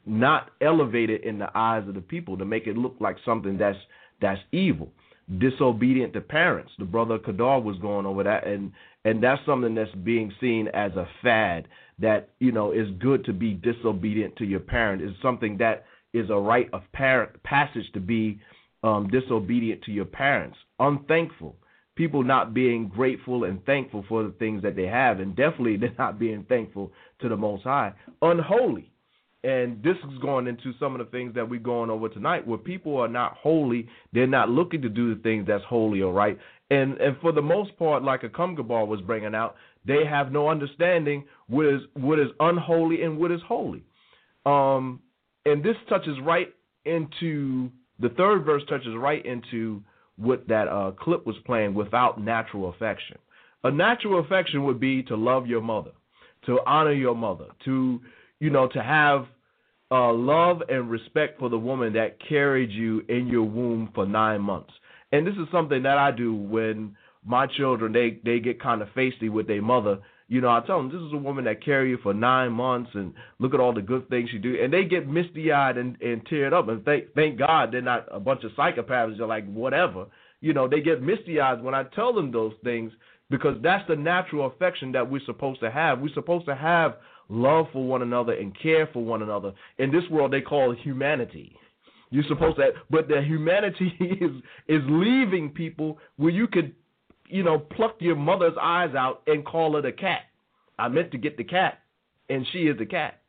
[0.07, 3.76] not elevated in the eyes of the people to make it look like something that's
[4.20, 4.92] that's evil
[5.38, 6.72] disobedient to parents.
[6.78, 8.72] The brother Kadar was going over that, and
[9.05, 11.66] and that's something that's being seen as a fad.
[11.98, 16.30] That you know is good to be disobedient to your parent is something that is
[16.30, 18.40] a rite of parent passage to be
[18.84, 21.57] um, disobedient to your parents, unthankful,
[22.01, 25.92] people not being grateful and thankful for the things that they have, and definitely they're
[25.98, 26.90] not being thankful
[27.20, 27.92] to the Most High,
[28.22, 28.90] unholy.
[29.44, 32.59] And this is going into some of the things that we're going over tonight, where
[32.59, 36.38] people are not holy, they're not looking to do the things that's holy or right,
[36.70, 40.48] and and for the most part, like a Gabar was bringing out, they have no
[40.48, 43.82] understanding what is what is unholy and what is holy.
[44.46, 45.01] Um,
[45.44, 46.48] and this touches right
[46.86, 49.82] into the third verse touches right into
[50.20, 53.16] what that uh, clip was playing without natural affection.
[53.64, 55.92] A natural affection would be to love your mother,
[56.46, 58.00] to honor your mother, to
[58.38, 59.26] you know to have
[59.90, 64.40] uh, love and respect for the woman that carried you in your womb for nine
[64.40, 64.72] months.
[65.12, 68.88] And this is something that I do when my children they they get kind of
[68.96, 69.98] feisty with their mother
[70.30, 72.90] you know, I tell them this is a woman that carried you for nine months,
[72.94, 76.00] and look at all the good things she do, and they get misty eyed and,
[76.00, 79.18] and teared up, and thank thank God they're not a bunch of psychopaths.
[79.18, 80.06] They're like whatever,
[80.40, 82.92] you know, they get misty eyed when I tell them those things
[83.28, 85.98] because that's the natural affection that we're supposed to have.
[85.98, 89.52] We're supposed to have love for one another and care for one another.
[89.78, 91.56] In this world, they call it humanity.
[92.10, 94.30] You're supposed to, but the humanity is
[94.68, 96.72] is leaving people where you could
[97.30, 100.22] you know, pluck your mother's eyes out and call it a cat.
[100.78, 101.80] I meant to get the cat,
[102.28, 103.20] and she is the cat.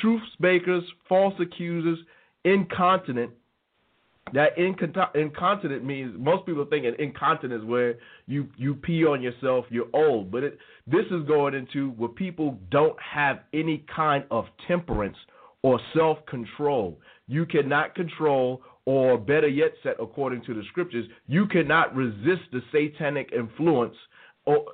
[0.00, 1.98] Truce breakers, false accusers,
[2.44, 3.32] incontinent.
[4.34, 7.94] That incontinent means most people think an incontinence where
[8.26, 10.30] you you pee on yourself, you're old.
[10.30, 15.16] But it, this is going into where people don't have any kind of temperance
[15.68, 16.98] or self control.
[17.26, 22.62] You cannot control or better yet said according to the scriptures you cannot resist the
[22.72, 23.94] satanic influence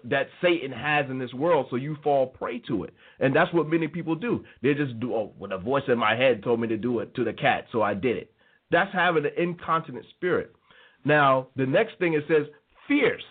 [0.04, 3.66] that Satan has in this world, so you fall prey to it, and that's what
[3.66, 4.44] many people do.
[4.62, 5.12] They just do.
[5.12, 7.66] Oh, well, the voice in my head told me to do it to the cat,
[7.72, 8.30] so I did it.
[8.70, 10.54] That's having an incontinent spirit.
[11.04, 12.46] Now, the next thing it says
[12.86, 13.24] fierce,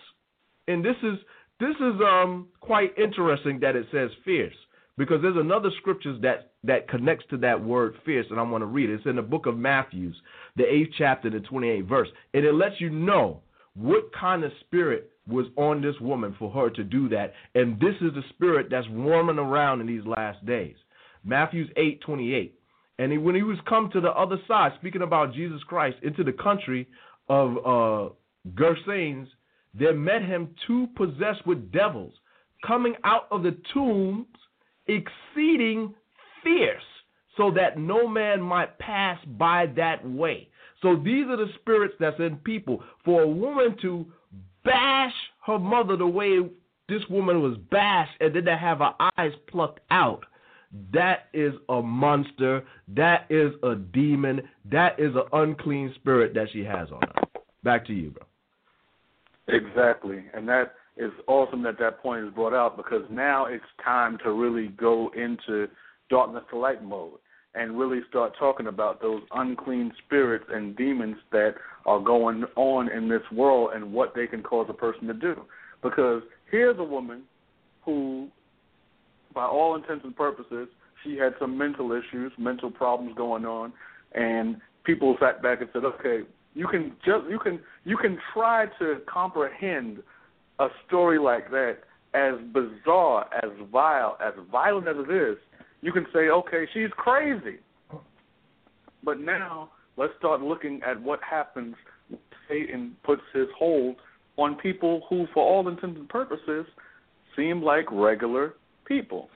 [0.68, 1.18] and this is
[1.60, 4.54] this is um quite interesting that it says fierce
[4.96, 8.66] because there's another scriptures that that connects to that word fierce, and I want to
[8.66, 8.94] read it.
[8.94, 10.16] It's in the book of Matthews,
[10.56, 13.40] the eighth chapter, the 28th verse, and it lets you know
[13.74, 17.94] what kind of spirit was on this woman for her to do that, and this
[18.00, 20.76] is the spirit that's warming around in these last days.
[21.24, 22.52] Matthews 8:28,
[22.98, 26.22] and he, when he was come to the other side, speaking about Jesus Christ, into
[26.22, 26.86] the country
[27.28, 28.12] of uh,
[29.76, 32.12] there met him two possessed with devils,
[32.64, 34.26] coming out of the tombs
[34.86, 35.94] exceeding
[36.42, 36.82] fierce,
[37.36, 40.48] so that no man might pass by that way.
[40.82, 42.82] So these are the spirits that's in people.
[43.04, 44.06] For a woman to
[44.64, 45.14] bash
[45.46, 46.38] her mother the way
[46.88, 50.24] this woman was bashed and then to have her eyes plucked out,
[50.92, 52.64] that is a monster.
[52.88, 54.42] That is a demon.
[54.70, 57.40] That is an unclean spirit that she has on her.
[57.62, 58.24] Back to you, bro.
[59.48, 60.24] Exactly.
[60.34, 64.32] And that is awesome that that point is brought out because now it's time to
[64.32, 65.68] really go into
[66.08, 67.18] darkness to light mode
[67.54, 71.54] and really start talking about those unclean spirits and demons that
[71.86, 75.42] are going on in this world and what they can cause a person to do.
[75.82, 77.22] Because here's a woman
[77.84, 78.28] who,
[79.34, 80.68] by all intents and purposes,
[81.04, 83.72] she had some mental issues, mental problems going on,
[84.12, 86.22] and people sat back and said, "Okay,
[86.54, 90.02] you can just you can you can try to comprehend
[90.58, 91.78] a story like that,
[92.14, 95.36] as bizarre, as vile, as violent as it is,
[95.82, 97.58] you can say, okay, she's crazy.
[99.02, 101.74] But now let's start looking at what happens
[102.08, 103.96] when Satan puts his hold
[104.36, 106.66] on people who, for all intents and purposes,
[107.36, 108.54] seem like regular
[108.86, 109.28] people.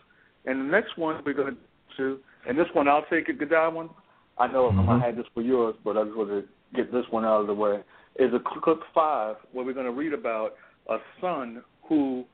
[0.46, 1.56] And the next one we're going
[1.96, 3.90] to, and this one I'll take it, Godwin.
[4.38, 4.88] I know mm-hmm.
[4.88, 6.44] I had this for yours, but I just want to
[6.74, 7.80] get this one out of the way.
[8.18, 10.54] Is a clip five where we're going to read about
[10.88, 12.24] a son who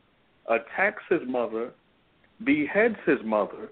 [0.48, 1.72] attacks his mother,
[2.44, 3.70] beheads his mother,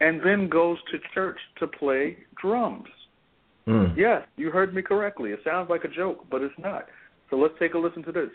[0.00, 2.88] and then goes to church to play drums.
[3.66, 3.96] Mm.
[3.96, 5.30] Yes, you heard me correctly.
[5.30, 6.86] It sounds like a joke, but it's not.
[7.30, 8.30] So let's take a listen to this.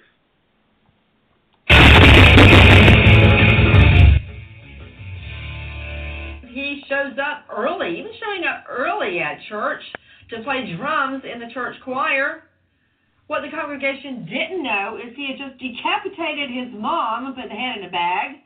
[6.49, 9.81] He shows up early, even showing up early at church
[10.29, 12.46] to play drums in the church choir.
[13.28, 17.55] What the congregation didn't know is he had just decapitated his mom and put the
[17.55, 18.39] head in a bag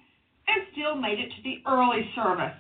[0.47, 2.57] and still made it to the early service.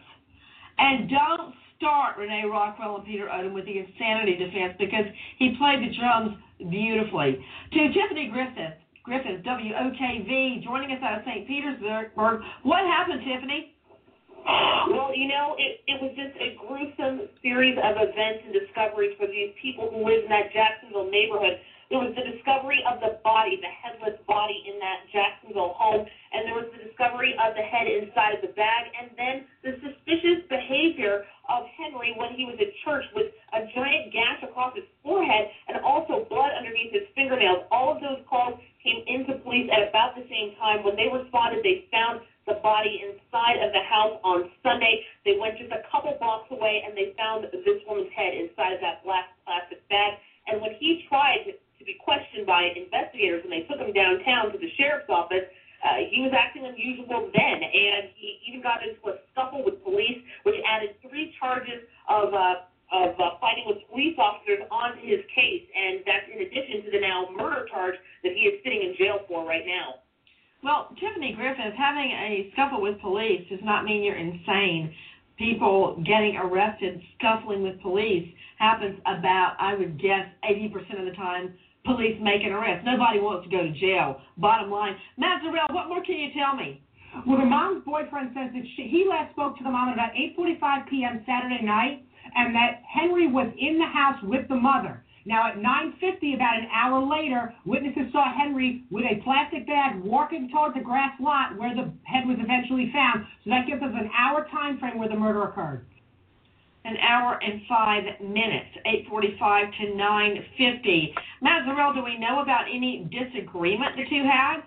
[0.77, 5.05] And don't start Renee Rockwell and Peter Odom with the insanity defense because
[5.37, 6.37] he played the drums
[6.69, 7.41] beautifully.
[7.73, 11.47] To Tiffany Griffith, Griffith, WOKV, joining us out of St.
[11.47, 12.13] Petersburg.
[12.61, 13.73] What happened, Tiffany?
[14.89, 19.27] Well, you know, it, it was just a gruesome series of events and discoveries for
[19.27, 21.57] these people who live in that Jacksonville neighborhood.
[21.91, 26.47] There was the discovery of the body, the headless body in that Jacksonville home, and
[26.47, 30.47] there was the discovery of the head inside of the bag, and then the suspicious
[30.47, 35.51] behavior of Henry when he was at church with a giant gash across his forehead
[35.67, 37.67] and also blood underneath his fingernails.
[37.75, 40.87] All of those calls came into police at about the same time.
[40.87, 45.03] When they responded, they found the body inside of the house on Sunday.
[45.27, 48.81] They went just a couple blocks away and they found this woman's head inside of
[48.81, 50.23] that black plastic bag.
[50.47, 51.53] And when he tried to
[52.11, 55.47] questioned by investigators when they took him downtown to the sheriff's office,
[55.79, 60.19] uh, he was acting unusual then, and he even got into a scuffle with police,
[60.43, 65.63] which added three charges of uh, of uh, fighting with police officers onto his case,
[65.71, 69.23] and that's in addition to the now murder charge that he is sitting in jail
[69.31, 70.03] for right now.
[70.61, 74.93] Well, Tiffany Griffith, having a scuffle with police does not mean you're insane.
[75.39, 78.27] People getting arrested, scuffling with police
[78.59, 81.55] happens about, I would guess, 80% of the time
[81.85, 82.85] police make an arrest.
[82.85, 84.21] Nobody wants to go to jail.
[84.37, 86.81] Bottom line, Mazzarell, what more can you tell me?
[87.27, 90.13] Well, the mom's boyfriend says that she, he last spoke to the mom at about
[90.15, 91.23] 8:45 p.m.
[91.25, 92.05] Saturday night,
[92.35, 95.03] and that Henry was in the house with the mother.
[95.25, 100.49] Now, at 9:50, about an hour later, witnesses saw Henry with a plastic bag walking
[100.49, 103.25] towards the grass lot where the head was eventually found.
[103.43, 105.85] So that gives us an hour time frame where the murder occurred
[106.83, 111.15] an hour and five minutes, 8:45 to 9:50.
[111.41, 114.63] Mazzarell, do we know about any disagreement the two had?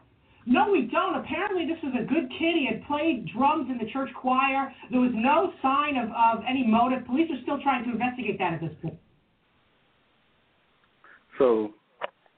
[0.47, 1.17] No, we don't.
[1.17, 2.57] Apparently, this was a good kid.
[2.57, 4.73] He had played drums in the church choir.
[4.91, 7.07] There was no sign of, of any motive.
[7.07, 8.99] Police are still trying to investigate that at this point.
[11.39, 11.73] So,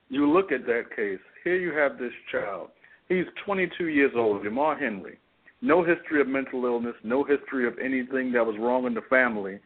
[0.08, 1.18] you look at that case.
[1.42, 2.70] Here you have this child.
[3.08, 5.18] He's 22 years old, Jamar Henry
[5.60, 9.58] no history of mental illness, no history of anything that was wrong in the family,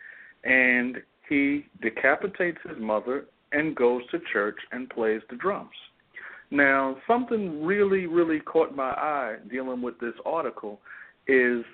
[0.44, 0.96] and
[1.28, 5.70] he decapitates his mother and goes to church and plays the drums.
[6.50, 10.80] Now, something really, really caught my eye dealing with this article
[11.28, 11.64] is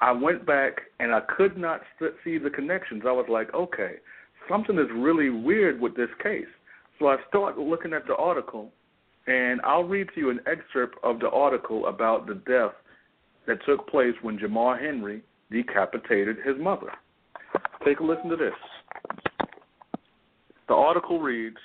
[0.00, 1.82] I went back and I could not
[2.24, 3.02] see the connections.
[3.06, 3.94] I was like, okay,
[4.48, 6.46] something is really weird with this case.
[6.98, 8.70] So I started looking at the article,
[9.26, 12.72] and I'll read to you an excerpt of the article about the death
[13.46, 16.90] that took place when Jamar Henry decapitated his mother.
[17.84, 18.52] Take a listen to this.
[20.68, 21.58] The article reads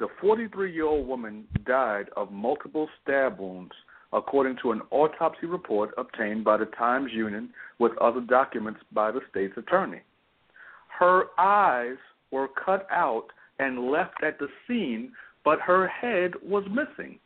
[0.00, 3.72] The 43 year old woman died of multiple stab wounds,
[4.12, 9.20] according to an autopsy report obtained by the Times Union with other documents by the
[9.30, 10.00] state's attorney.
[10.98, 11.96] Her eyes
[12.30, 13.26] were cut out
[13.58, 15.12] and left at the scene,
[15.44, 17.18] but her head was missing.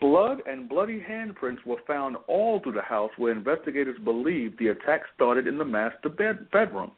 [0.00, 5.02] Blood and bloody handprints were found all through the house where investigators believe the attack
[5.14, 6.92] started in the master bed- bedroom.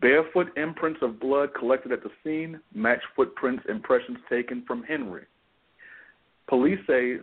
[0.00, 5.24] Barefoot imprints of blood collected at the scene match footprints impressions taken from Henry.
[6.48, 7.18] Police say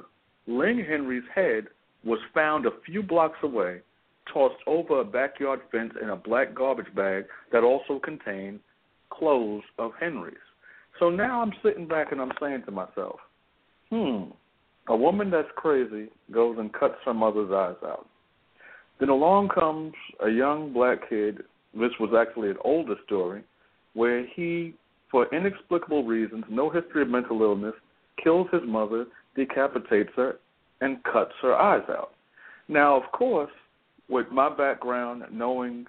[0.48, 1.68] Ling Henry's head
[2.04, 3.82] was found a few blocks away,
[4.32, 8.60] tossed over a backyard fence in a black garbage bag that also contained
[9.10, 10.36] clothes of Henry's.
[11.00, 13.20] So now I'm sitting back and I'm saying to myself,
[13.90, 14.32] hmm,
[14.88, 18.08] a woman that's crazy goes and cuts her mother's eyes out.
[19.00, 19.94] Then along comes
[20.26, 21.40] a young black kid.
[21.74, 23.44] This was actually an older story
[23.94, 24.74] where he,
[25.12, 27.74] for inexplicable reasons, no history of mental illness,
[28.24, 29.06] kills his mother,
[29.36, 30.38] decapitates her,
[30.82, 32.12] and cuts her eyes out.
[32.68, 33.52] Now, of course,
[34.10, 35.86] with my background, knowing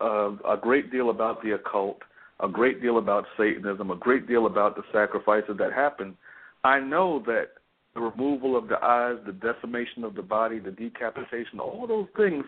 [0.00, 1.98] uh, a great deal about the occult,
[2.40, 6.16] a great deal about Satanism, a great deal about the sacrifices that happen,
[6.64, 7.48] I know that
[7.96, 12.44] the removal of the eyes, the decimation of the body, the decapitation, all those things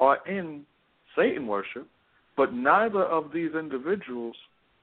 [0.00, 0.62] are in
[1.16, 1.86] Satan worship,
[2.36, 4.36] but neither of these individuals,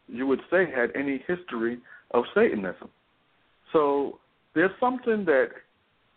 [0.07, 1.79] you would say, had any history
[2.11, 2.89] of Satanism.
[3.73, 4.19] So
[4.53, 5.47] there's something that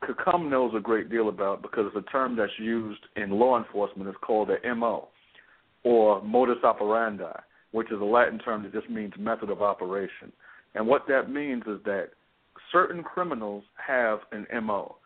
[0.03, 4.09] Kakum knows a great deal about because it's a term that's used in law enforcement.
[4.09, 5.09] It's called the MO,
[5.85, 7.39] or modus operandi,
[7.71, 10.33] which is a Latin term that just means method of operation.
[10.75, 12.09] And what that means is that
[12.73, 14.97] certain criminals have an MO.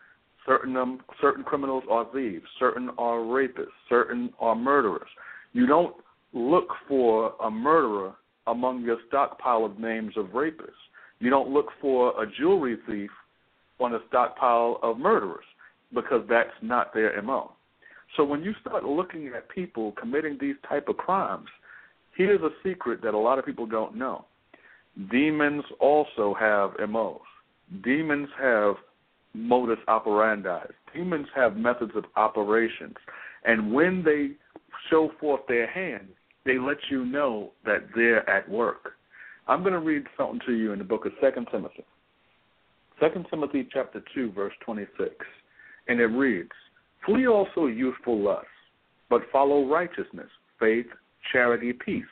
[0.46, 2.44] Certain um, certain criminals are thieves.
[2.58, 3.66] Certain are rapists.
[3.88, 5.08] Certain are murderers.
[5.52, 5.96] You don't
[6.32, 8.14] look for a murderer
[8.46, 10.70] among your stockpile of names of rapists.
[11.18, 13.10] You don't look for a jewelry thief
[13.80, 15.44] on a stockpile of murderers
[15.92, 17.52] because that's not their MO.
[18.16, 21.48] So when you start looking at people committing these type of crimes,
[22.16, 24.26] here's a secret that a lot of people don't know.
[25.10, 27.20] Demons also have MOs.
[27.82, 28.74] Demons have
[29.34, 30.66] modus operandi.
[30.94, 32.96] Demons have methods of operations.
[33.44, 34.30] And when they
[34.90, 36.08] show forth their hand,
[36.44, 38.92] they let you know that they're at work.
[39.48, 41.84] I'm going to read something to you in the book of Second Timothy.
[43.00, 45.10] Second Timothy chapter 2, verse 26.
[45.88, 46.50] And it reads,
[47.04, 48.48] Flee also youthful lusts,
[49.10, 50.28] but follow righteousness,
[50.58, 50.86] faith,
[51.32, 52.04] charity, peace,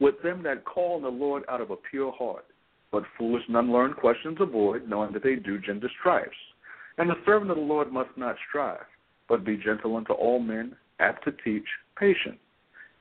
[0.00, 2.44] with them that call on the Lord out of a pure heart.
[2.90, 6.30] But foolish and unlearned questions avoid, knowing that they do gender strifes.
[6.96, 8.86] And the servant of the Lord must not strive,
[9.28, 11.66] but be gentle unto all men, apt to teach,
[11.96, 12.38] patient,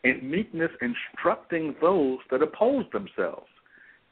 [0.04, 3.48] in meekness instructing those that oppose themselves,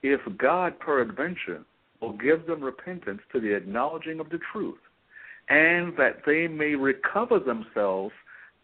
[0.02, 1.64] if God peradventure
[2.02, 4.80] will give them repentance to the acknowledging of the truth,
[5.50, 8.14] and that they may recover themselves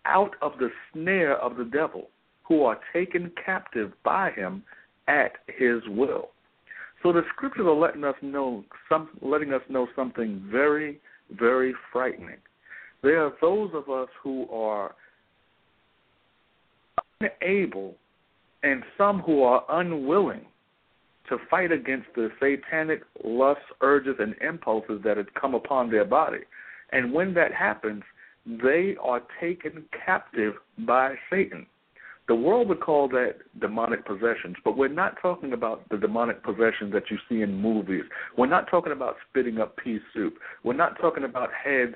[0.05, 2.09] out of the snare of the devil,
[2.43, 4.63] who are taken captive by him
[5.07, 6.31] at his will.
[7.03, 10.99] So the scriptures are letting us know some letting us know something very,
[11.31, 12.37] very frightening.
[13.01, 14.93] There are those of us who are
[17.19, 17.95] unable
[18.63, 20.45] and some who are unwilling
[21.29, 26.41] to fight against the satanic lusts, urges, and impulses that have come upon their body.
[26.91, 28.03] And when that happens,
[28.45, 31.65] they are taken captive by Satan.
[32.27, 36.93] The world would call that demonic possessions, but we're not talking about the demonic possessions
[36.93, 38.03] that you see in movies.
[38.37, 40.35] We're not talking about spitting up pea soup.
[40.63, 41.95] We're not talking about heads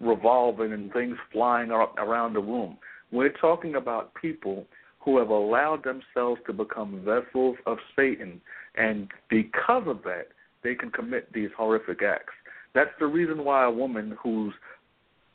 [0.00, 2.78] revolving and things flying around the room.
[3.12, 4.66] We're talking about people
[5.00, 8.40] who have allowed themselves to become vessels of Satan,
[8.74, 10.28] and because of that,
[10.64, 12.34] they can commit these horrific acts.
[12.74, 14.52] That's the reason why a woman who's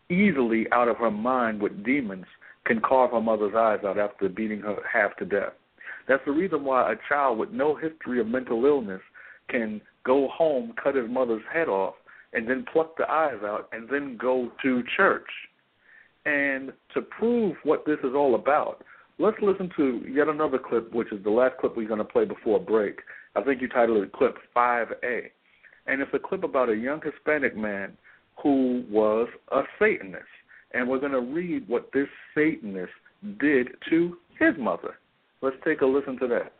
[0.09, 2.25] easily out of her mind with demons
[2.65, 5.53] can carve her mother's eyes out after beating her half to death.
[6.07, 9.01] That's the reason why a child with no history of mental illness
[9.49, 11.95] can go home, cut his mother's head off,
[12.33, 15.27] and then pluck the eyes out, and then go to church.
[16.25, 18.83] And to prove what this is all about,
[19.19, 22.25] let's listen to yet another clip, which is the last clip we're going to play
[22.25, 22.99] before break.
[23.35, 25.21] I think you titled it Clip 5A.
[25.87, 27.97] And it's a clip about a young Hispanic man
[28.41, 30.23] who was a Satanist.
[30.73, 32.91] And we're going to read what this Satanist
[33.39, 34.95] did to his mother.
[35.41, 36.53] Let's take a listen to that.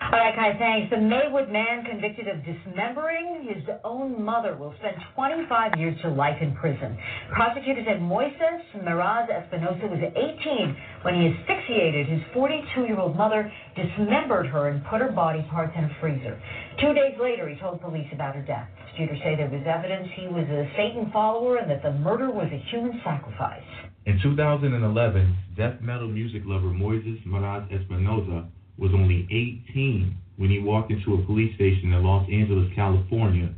[0.00, 0.88] All right, Kai, thanks.
[0.88, 6.40] The Maywood man convicted of dismembering his own mother will spend 25 years to life
[6.40, 6.96] in prison.
[7.30, 14.68] Prosecutors said Moises Meraz Espinosa was 18 when he asphyxiated his 42-year-old mother, dismembered her,
[14.68, 16.40] and put her body parts in a freezer.
[16.80, 18.66] Two days later, he told police about her death.
[18.76, 22.48] Prosecutors say there was evidence he was a Satan follower and that the murder was
[22.52, 23.62] a human sacrifice.
[24.06, 28.48] In 2011, death metal music lover Moises Meraz Espinosa
[28.78, 33.52] was only 18 when he walked into a police station in Los Angeles, California,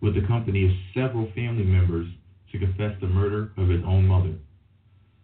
[0.00, 2.06] with the company of several family members
[2.52, 4.34] to confess the murder of his own mother,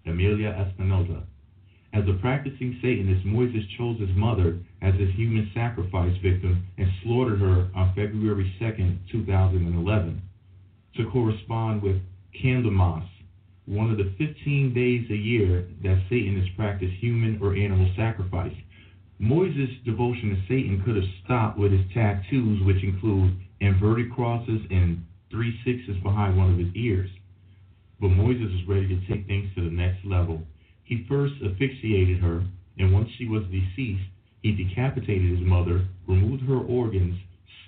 [0.05, 1.23] Emilia Espinosa.
[1.93, 7.41] As a practicing Satanist, Moises chose his mother as his human sacrifice victim and slaughtered
[7.41, 10.23] her on February 2, 2011,
[10.97, 12.01] to correspond with
[12.35, 13.09] Candlemas,
[13.67, 18.55] one of the 15 days a year that Satanists practice human or animal sacrifice.
[19.21, 25.03] Moises' devotion to Satan could have stopped with his tattoos, which include inverted crosses and
[25.31, 27.11] three sixes behind one of his ears.
[28.01, 30.43] But Moises was ready to take things to the next level.
[30.87, 32.45] He first asphyxiated her,
[32.79, 34.05] and once she was deceased,
[34.43, 37.19] he decapitated his mother, removed her organs,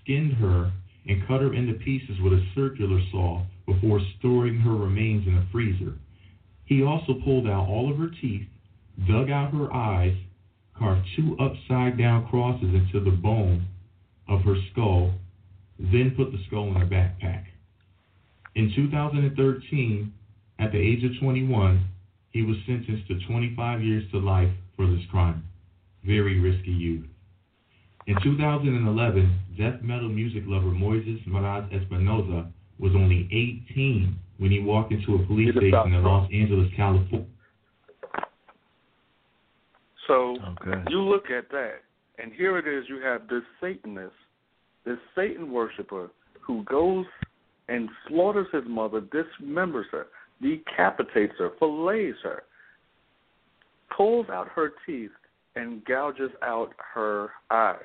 [0.00, 0.72] skinned her,
[1.04, 5.46] and cut her into pieces with a circular saw before storing her remains in a
[5.50, 5.98] freezer.
[6.64, 8.46] He also pulled out all of her teeth,
[9.08, 10.16] dug out her eyes,
[10.74, 13.66] carved two upside down crosses into the bone
[14.28, 15.14] of her skull,
[15.78, 17.46] then put the skull in her backpack.
[18.54, 20.12] In 2013,
[20.60, 21.84] at the age of 21,
[22.32, 25.44] he was sentenced to 25 years to life for this crime.
[26.04, 27.06] Very risky youth.
[28.06, 33.28] In 2011, death metal music lover Moises Meraz Espinosa was only
[33.70, 37.26] 18 when he walked into a police station in Los Angeles, California.
[40.06, 40.82] So okay.
[40.88, 41.80] you look at that,
[42.18, 44.14] and here it is you have this Satanist,
[44.86, 46.10] this Satan worshiper
[46.40, 47.04] who goes
[47.68, 50.06] and slaughters his mother, dismembers her,
[50.40, 52.42] decapitates her, fillets her,
[53.96, 55.10] pulls out her teeth,
[55.56, 57.76] and gouges out her eyes.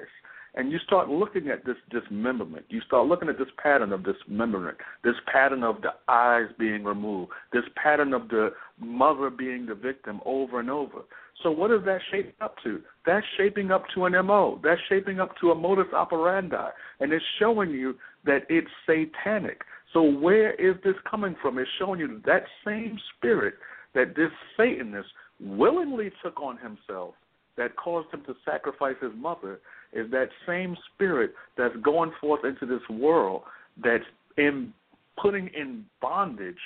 [0.55, 2.65] And you start looking at this dismemberment.
[2.69, 7.31] You start looking at this pattern of dismemberment, this pattern of the eyes being removed,
[7.51, 8.49] this pattern of the
[8.79, 10.99] mother being the victim over and over.
[11.41, 12.81] So what is that shaping up to?
[13.05, 14.59] That's shaping up to an MO.
[14.63, 16.69] That's shaping up to a modus operandi.
[16.99, 19.61] And it's showing you that it's satanic.
[19.93, 21.59] So where is this coming from?
[21.59, 23.55] It's showing you that same spirit
[23.93, 25.09] that this Satanist
[25.39, 27.13] willingly took on himself
[27.57, 29.59] that caused him to sacrifice his mother
[29.93, 33.43] is that same spirit that's going forth into this world
[33.83, 34.03] that's
[34.37, 34.73] in
[35.21, 36.57] putting in bondage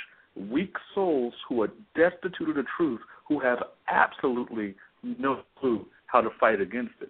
[0.50, 3.58] weak souls who are destitute of the truth, who have
[3.90, 7.10] absolutely no clue how to fight against it.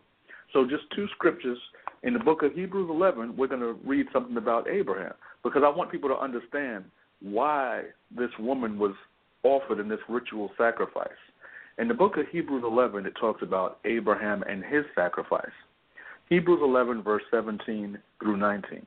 [0.54, 1.60] So, just two scriptures
[2.04, 5.14] in the book of Hebrews 11, we're going to read something about Abraham
[5.48, 6.86] because I want people to understand
[7.22, 7.84] why
[8.16, 8.94] this woman was
[9.44, 11.08] offered in this ritual sacrifice.
[11.78, 15.46] In the book of Hebrews 11, it talks about Abraham and his sacrifice.
[16.28, 18.86] Hebrews 11, verse 17 through 19.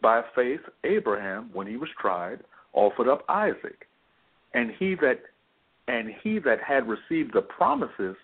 [0.00, 2.40] By faith, Abraham, when he was tried,
[2.74, 3.88] offered up Isaac,
[4.54, 5.20] and he that
[5.88, 8.14] and he that had received the promises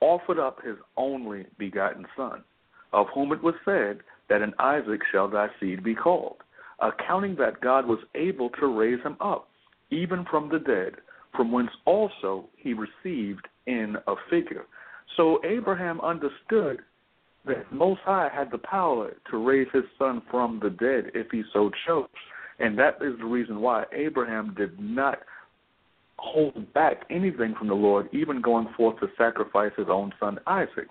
[0.00, 2.44] offered up his only begotten son,
[2.92, 6.36] of whom it was said that in Isaac shall thy seed be called,
[6.80, 9.48] accounting that God was able to raise him up,
[9.90, 11.00] even from the dead,
[11.34, 14.64] from whence also he received in a figure.
[15.16, 16.80] So Abraham understood
[17.46, 21.42] that Most High had the power to raise his son from the dead if he
[21.52, 22.06] so chose.
[22.58, 25.18] And that is the reason why Abraham did not
[26.18, 30.88] hold back anything from the Lord, even going forth to sacrifice his own son Isaac.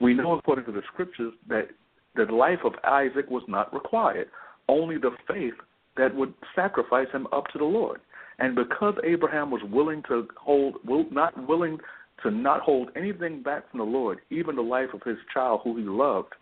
[0.00, 1.68] We know, according to the scriptures, that
[2.14, 4.28] the life of Isaac was not required,
[4.68, 5.54] only the faith
[5.96, 8.00] that would sacrifice him up to the Lord.
[8.38, 10.76] And because Abraham was willing to hold,
[11.10, 11.78] not willing
[12.22, 15.76] to not hold anything back from the Lord, even the life of his child who
[15.76, 16.34] he loved,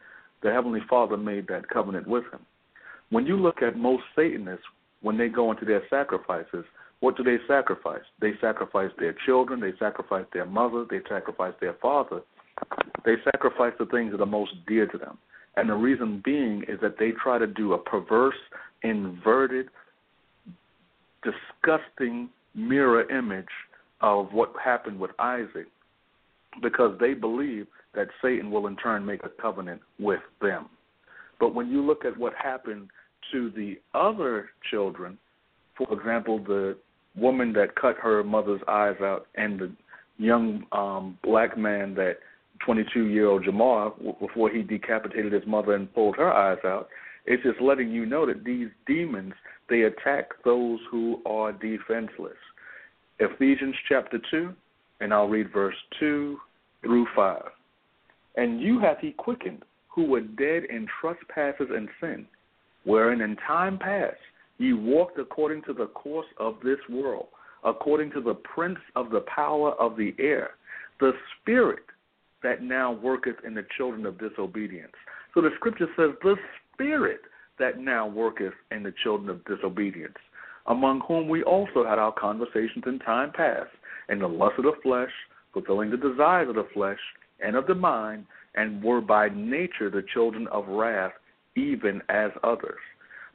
[0.42, 2.40] the Heavenly Father made that covenant with him.
[3.10, 4.64] When you look at most Satanists,
[5.02, 6.64] when they go into their sacrifices,
[7.00, 8.02] what do they sacrifice?
[8.20, 12.22] They sacrifice their children, they sacrifice their mother, they sacrifice their father.
[13.04, 15.18] They sacrifice the things that are most dear to them.
[15.56, 18.34] And the reason being is that they try to do a perverse,
[18.82, 19.68] inverted,
[21.22, 23.46] disgusting mirror image
[24.00, 25.66] of what happened with Isaac
[26.62, 30.66] because they believe that Satan will in turn make a covenant with them.
[31.40, 32.88] But when you look at what happened
[33.32, 35.18] to the other children,
[35.76, 36.76] for example, the
[37.16, 39.72] woman that cut her mother's eyes out and the
[40.18, 42.18] young um, black man that
[42.60, 46.88] 22 year old Jamar, before he decapitated his mother and pulled her eyes out,
[47.26, 49.32] it's just letting you know that these demons,
[49.68, 52.36] they attack those who are defenseless.
[53.18, 54.52] Ephesians chapter 2,
[55.00, 56.38] and I'll read verse 2
[56.82, 57.42] through 5.
[58.36, 62.26] And you hath he quickened, who were dead in trespasses and sin,
[62.84, 64.16] wherein in time past
[64.58, 67.28] ye walked according to the course of this world,
[67.64, 70.50] according to the prince of the power of the air,
[71.00, 71.84] the spirit
[72.44, 74.92] that now worketh in the children of disobedience.
[75.34, 76.36] So the scripture says, the
[76.72, 77.22] spirit
[77.58, 80.14] that now worketh in the children of disobedience,
[80.68, 83.70] among whom we also had our conversations in time past,
[84.08, 85.10] in the lust of the flesh,
[85.52, 86.98] fulfilling the desires of the flesh
[87.44, 91.12] and of the mind, and were by nature the children of wrath,
[91.56, 92.78] even as others.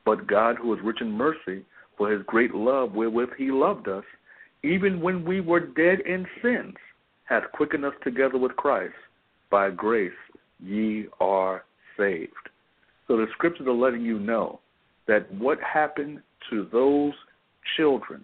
[0.06, 1.66] But God, who is rich in mercy,
[1.98, 4.06] for his great love wherewith he loved us,
[4.64, 6.76] even when we were dead in sins,
[7.30, 8.96] hath quickened us together with Christ.
[9.52, 10.12] By grace
[10.60, 11.64] ye are
[11.98, 12.34] saved.
[13.08, 14.60] So the scriptures are letting you know
[15.08, 17.14] that what happened to those
[17.78, 18.22] children,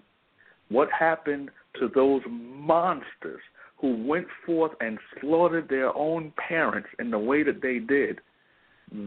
[0.70, 1.50] what happened
[1.80, 3.42] to those monsters
[3.78, 8.20] who went forth and slaughtered their own parents in the way that they did,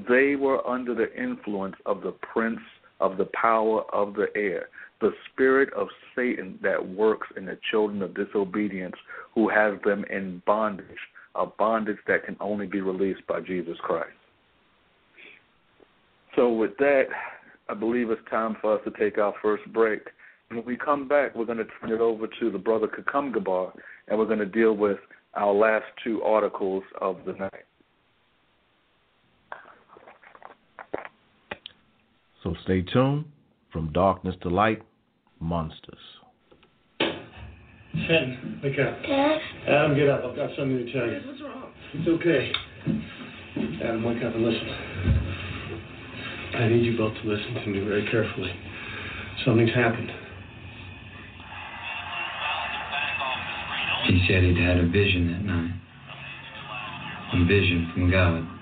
[0.09, 2.61] they were under the influence of the prince
[3.01, 4.69] of the power of the air,
[5.01, 8.97] the spirit of Satan that works in the children of disobedience
[9.39, 10.99] who has them in bondage,
[11.37, 14.11] a bondage that can only be released by Jesus Christ.
[16.35, 17.05] So, with that,
[17.69, 20.01] I believe it's time for us to take our first break.
[20.49, 23.71] When we come back, we're going to turn it over to the brother Kakum Gabar,
[24.09, 24.99] and we're going to deal with
[25.35, 27.53] our last two articles of the night.
[32.43, 33.27] So stay tuned.
[33.73, 34.83] From darkness to light,
[35.39, 36.18] monsters.
[38.07, 39.03] Ken, wake up.
[39.03, 39.39] Dad?
[39.67, 40.25] Adam, get up.
[40.25, 41.21] I've got something to tell you.
[41.27, 41.73] What's wrong?
[41.95, 42.53] It's okay.
[43.85, 44.69] Adam, wake up and listen.
[46.55, 48.53] I need you both to listen to me very carefully.
[49.45, 50.11] Something's happened.
[54.07, 55.75] He said he'd had a vision that night.
[57.35, 58.58] A vision from God.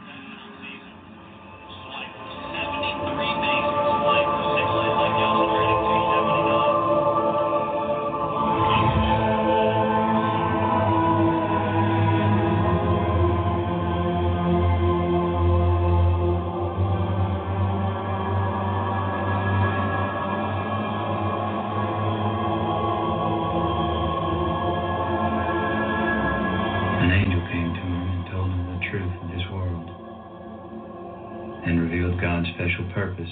[32.97, 33.29] Purpose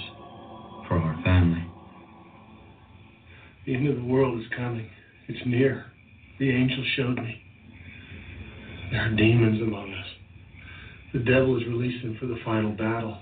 [0.87, 1.65] for our family.
[3.65, 4.87] The end of the world is coming.
[5.27, 5.85] It's near.
[6.37, 7.41] The angel showed me.
[8.91, 10.05] There are demons among us.
[11.13, 13.17] The devil is releasing for the final battle.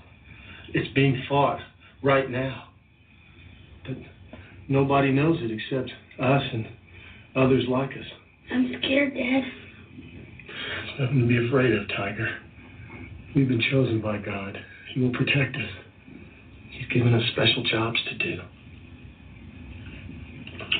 [0.74, 1.60] It's being fought
[2.02, 2.64] right now.
[3.88, 3.96] But
[4.68, 5.90] nobody knows it except
[6.20, 6.66] us and
[7.36, 8.06] others like us.
[8.52, 9.42] I'm scared, Dad.
[10.86, 12.36] There's nothing to be afraid of, Tiger.
[13.34, 14.58] We've been chosen by God.
[14.92, 15.83] He will protect us.
[16.84, 18.42] He's given us special jobs to do.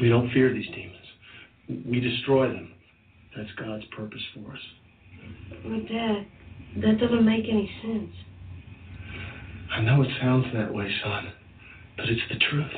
[0.00, 1.86] We don't fear these demons.
[1.86, 2.72] We destroy them.
[3.36, 4.58] That's God's purpose for us.
[5.62, 6.26] But, Dad,
[6.82, 8.10] that doesn't make any sense.
[9.72, 11.32] I know it sounds that way, son,
[11.96, 12.72] but it's the truth.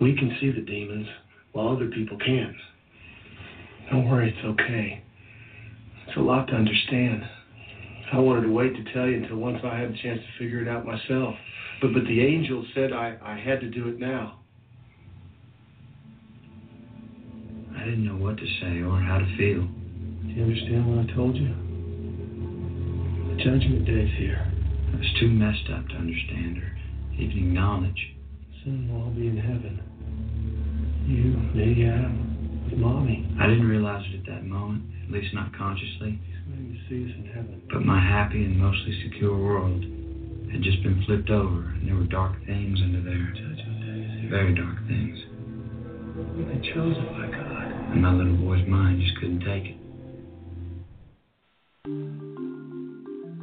[0.00, 1.06] We can see the demons
[1.52, 2.56] while other people can't.
[3.90, 5.02] Don't worry, it's okay.
[6.06, 7.22] It's a lot to understand.
[8.12, 10.60] I wanted to wait to tell you until once I had a chance to figure
[10.60, 11.34] it out myself.
[11.82, 14.38] But but the angel said I, I had to do it now.
[17.76, 19.66] I didn't know what to say or how to feel.
[19.66, 21.48] Do you understand what I told you?
[23.34, 24.46] The judgment day's here.
[24.94, 26.70] I was too messed up to understand or
[27.18, 28.14] even acknowledge.
[28.62, 29.82] Soon we'll all be in heaven.
[31.02, 33.28] You, me, Adam, with mommy.
[33.40, 36.20] I didn't realize it at that moment, at least not consciously.
[36.28, 37.62] He's waiting to see us in heaven.
[37.72, 39.84] But my happy and mostly secure world
[40.52, 43.32] had just been flipped over, and there were dark things under there.
[43.34, 44.30] Judgment day is here.
[44.30, 45.18] Very dark things.
[46.36, 47.72] We've been chosen by God.
[47.92, 49.78] And my little boy's mind just couldn't take it.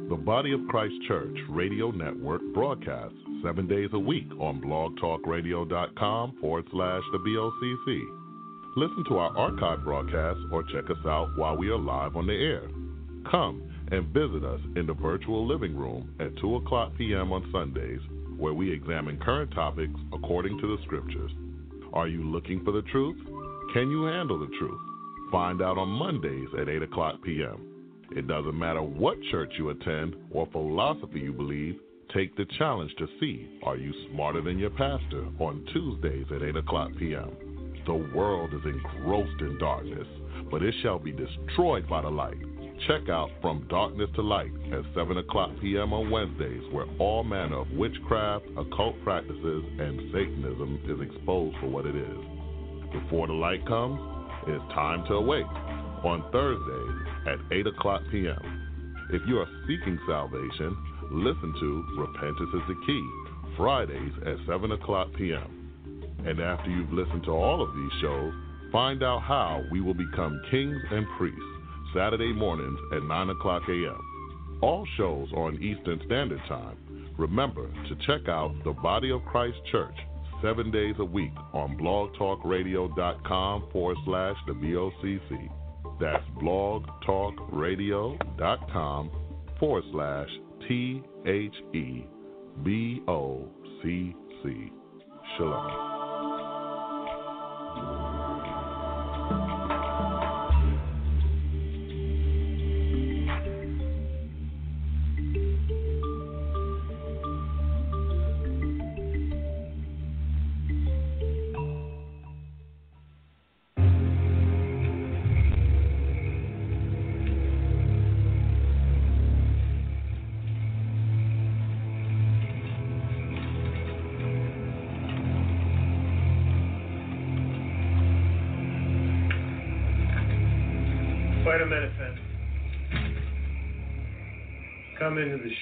[0.08, 6.64] The Body of Christ Church Radio Network broadcasts seven days a week on blogtalkradio.com forward
[6.70, 8.20] slash the BOCC.
[8.76, 12.34] Listen to our archive broadcasts or check us out while we are live on the
[12.34, 12.62] air.
[13.30, 17.32] Come and visit us in the virtual living room at 2 o'clock p.m.
[17.32, 18.00] on Sundays,
[18.36, 21.30] where we examine current topics according to the scriptures.
[21.92, 23.16] Are you looking for the truth?
[23.72, 24.80] Can you handle the truth?
[25.32, 27.66] Find out on Mondays at 8 o'clock p.m.
[28.12, 31.76] It doesn't matter what church you attend or philosophy you believe,
[32.14, 36.56] take the challenge to see are you smarter than your pastor on Tuesdays at 8
[36.56, 37.30] o'clock p.m.
[37.86, 40.06] The world is engrossed in darkness,
[40.50, 42.36] but it shall be destroyed by the light.
[42.86, 45.92] Check out From Darkness to Light at 7 o'clock p.m.
[45.92, 51.84] on Wednesdays, where all manner of witchcraft, occult practices, and Satanism is exposed for what
[51.84, 52.18] it is.
[52.90, 54.00] Before the light comes,
[54.46, 55.44] it's time to awake
[56.04, 59.06] on Thursdays at 8 o'clock p.m.
[59.12, 60.74] If you are seeking salvation,
[61.12, 63.10] listen to Repentance is the Key,
[63.58, 66.16] Fridays at 7 o'clock p.m.
[66.24, 68.32] And after you've listened to all of these shows,
[68.72, 71.59] find out how we will become kings and priests,
[71.94, 74.58] Saturday mornings at 9 o'clock a.m.
[74.62, 76.76] All shows are on Eastern Standard Time.
[77.18, 79.94] Remember to check out the Body of Christ Church
[80.42, 85.50] seven days a week on blogtalkradio.com forward slash the BOCC.
[86.00, 89.10] That's blogtalkradio.com
[89.58, 90.28] forward slash
[90.66, 92.06] T H E
[92.64, 93.46] B O
[93.82, 94.72] C C.
[95.36, 95.89] Shalom.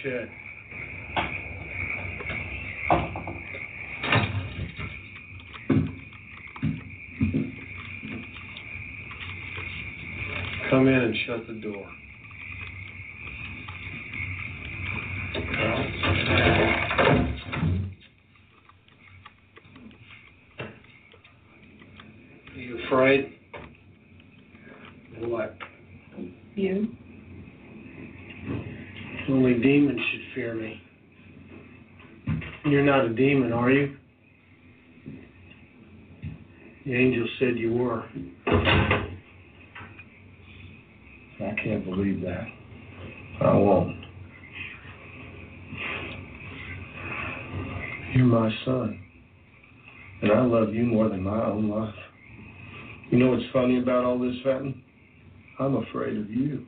[0.02, 0.28] Come into the shed.
[10.70, 11.86] Come in and shut the door.
[22.50, 23.32] Are you afraid?
[25.20, 25.56] What?
[26.54, 26.88] You?
[29.30, 30.80] Only demons should fear me.
[32.64, 33.94] You're not a demon, are you?
[36.86, 38.04] The angel said you were.
[41.40, 42.46] I can't believe that.
[43.42, 43.96] I won't.
[48.14, 48.98] You're my son.
[50.22, 51.94] And I love you more than my own life.
[53.10, 54.82] You know what's funny about all this, Fenton?
[55.58, 56.66] I'm afraid of you.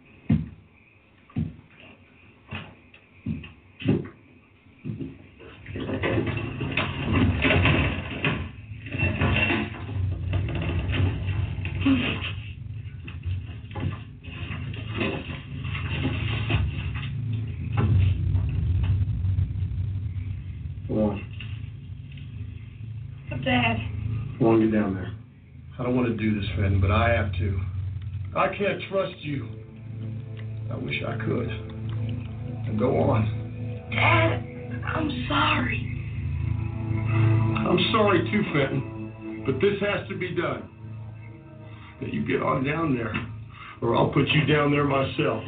[20.88, 21.26] Come on.
[23.44, 23.76] Dad.
[24.38, 25.14] Come on, get down there.
[25.78, 27.60] I don't want to do this, Fenton, but I have to.
[28.36, 29.48] I can't trust you.
[30.70, 31.48] I wish I could.
[31.48, 33.88] Now go on.
[33.90, 34.44] Dad,
[34.84, 35.86] I'm sorry.
[37.56, 40.68] I'm sorry too, Fenton, but this has to be done.
[42.02, 43.14] Now you get on down there,
[43.80, 45.42] or I'll put you down there myself.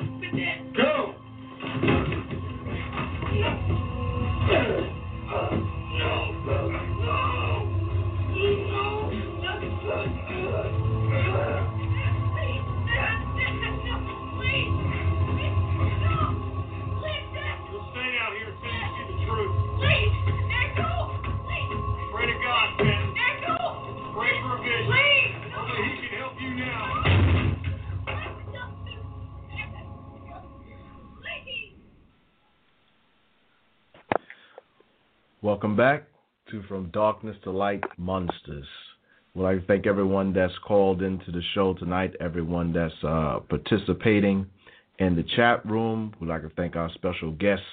[36.93, 38.67] Darkness to Light Monsters.
[39.35, 44.47] We'd like to thank everyone that's called into the show tonight, everyone that's uh, participating
[44.99, 46.15] in the chat room.
[46.21, 47.65] We'd like to thank our special guests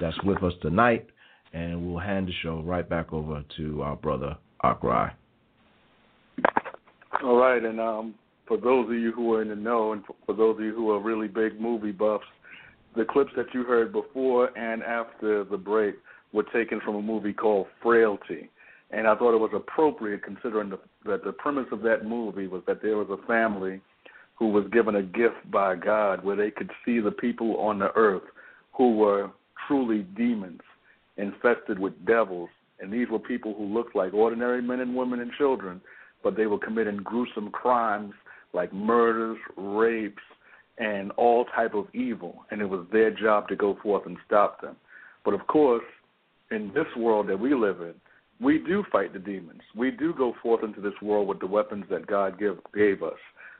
[0.00, 1.06] that's with us tonight,
[1.54, 5.12] and we'll hand the show right back over to our brother Akrai.
[7.24, 8.14] All right, and um,
[8.46, 10.90] for those of you who are in the know, and for those of you who
[10.90, 12.24] are really big movie buffs,
[12.96, 15.94] the clips that you heard before and after the break
[16.32, 18.50] were taken from a movie called Frailty.
[18.90, 22.62] And I thought it was appropriate considering the, that the premise of that movie was
[22.66, 23.80] that there was a family
[24.38, 27.92] who was given a gift by God where they could see the people on the
[27.96, 28.22] earth
[28.72, 29.30] who were
[29.66, 30.60] truly demons,
[31.16, 32.48] infested with devils.
[32.80, 35.80] And these were people who looked like ordinary men and women and children,
[36.22, 38.14] but they were committing gruesome crimes
[38.54, 40.22] like murders, rapes,
[40.78, 42.44] and all type of evil.
[42.50, 44.76] And it was their job to go forth and stop them.
[45.24, 45.84] But of course,
[46.50, 47.94] in this world that we live in,
[48.40, 49.62] we do fight the demons.
[49.74, 53.18] We do go forth into this world with the weapons that God give, gave us.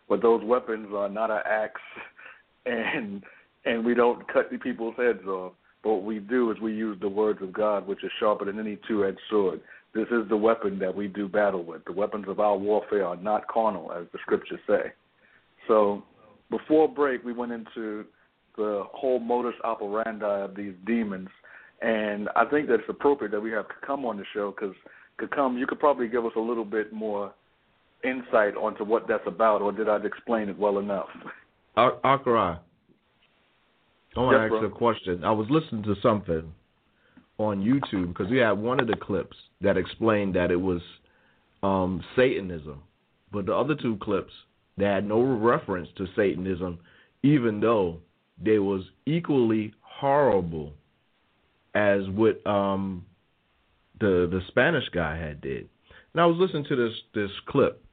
[0.08, 1.80] But those weapons are not an axe,
[2.66, 3.22] and
[3.64, 5.52] and we don't cut the people's heads off.
[5.82, 8.58] But what we do is we use the words of God, which is sharper than
[8.58, 9.60] any two-edged sword.
[9.94, 11.84] This is the weapon that we do battle with.
[11.84, 14.92] The weapons of our warfare are not carnal, as the scriptures say.
[15.66, 16.02] So
[16.50, 18.04] before break, we went into
[18.56, 21.28] the whole modus operandi of these demons
[21.80, 24.74] and I think that it's appropriate that we have Kakum on the show because
[25.20, 27.32] Kakum, you could probably give us a little bit more
[28.04, 31.08] insight onto what that's about, or did I explain it well enough?
[31.76, 32.58] Akrai,
[34.16, 35.24] I want to Yes, ask you a question.
[35.24, 36.52] I was listening to something
[37.38, 40.80] on YouTube because we had one of the clips that explained that it was
[41.62, 42.82] um, Satanism,
[43.32, 44.32] but the other two clips
[44.76, 46.78] they had no reference to Satanism,
[47.24, 47.98] even though
[48.42, 50.72] they was equally horrible
[51.78, 53.06] as what um,
[54.00, 55.68] the the Spanish guy had did.
[56.12, 57.84] And I was listening to this this clip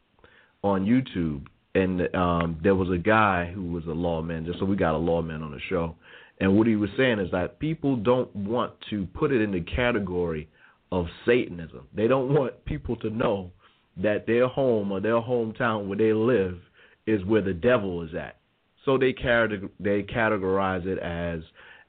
[0.63, 1.45] on YouTube,
[1.75, 4.45] and um, there was a guy who was a lawman.
[4.45, 5.95] Just so we got a lawman on the show,
[6.39, 9.61] and what he was saying is that people don't want to put it in the
[9.61, 10.49] category
[10.91, 11.87] of Satanism.
[11.93, 13.51] They don't want people to know
[13.97, 16.57] that their home or their hometown where they live
[17.05, 18.37] is where the devil is at.
[18.83, 19.13] So they
[19.79, 21.41] they categorize it as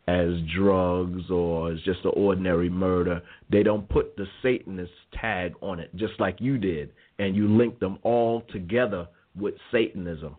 [0.09, 3.23] as drugs or as just an ordinary murder.
[3.51, 7.81] They don't put the Satanist tag on it, just like you did, and you link
[7.81, 9.09] them all together
[9.39, 10.37] with Satanism.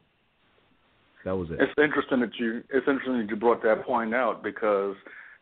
[1.26, 1.58] That was it.
[1.60, 4.96] It's interesting that you it's interesting that you brought that point out because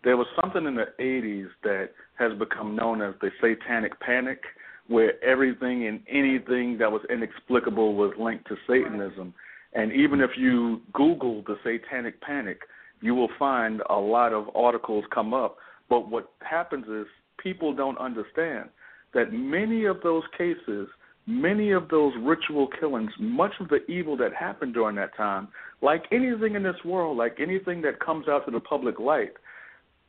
[0.04, 4.42] there was something in the 80s that has become known as the satanic panic
[4.88, 9.34] where everything and anything that was inexplicable was linked to satanism
[9.74, 12.62] and even if you google the satanic panic
[13.06, 15.58] you will find a lot of articles come up
[15.90, 17.06] but what happens is
[17.38, 18.70] people don't understand
[19.14, 20.88] that many of those cases
[21.28, 25.48] many of those ritual killings, much of the evil that happened during that time,
[25.82, 29.34] like anything in this world, like anything that comes out to the public light,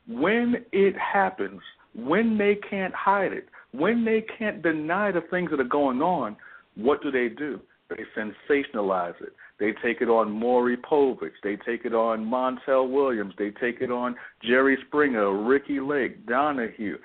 [0.07, 1.61] when it happens,
[1.95, 6.35] when they can't hide it, when they can't deny the things that are going on,
[6.75, 7.59] what do they do?
[7.89, 9.33] They sensationalize it.
[9.59, 11.31] They take it on Maury Povich.
[11.43, 13.33] They take it on Montel Williams.
[13.37, 16.97] They take it on Jerry Springer, Ricki Lake, Donahue.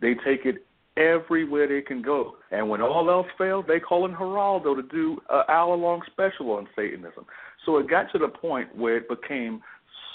[0.00, 0.66] They take it
[0.96, 2.36] everywhere they can go.
[2.50, 6.50] And when all else fails, they call in Geraldo to do an hour long special
[6.50, 7.24] on Satanism.
[7.64, 9.62] So it got to the point where it became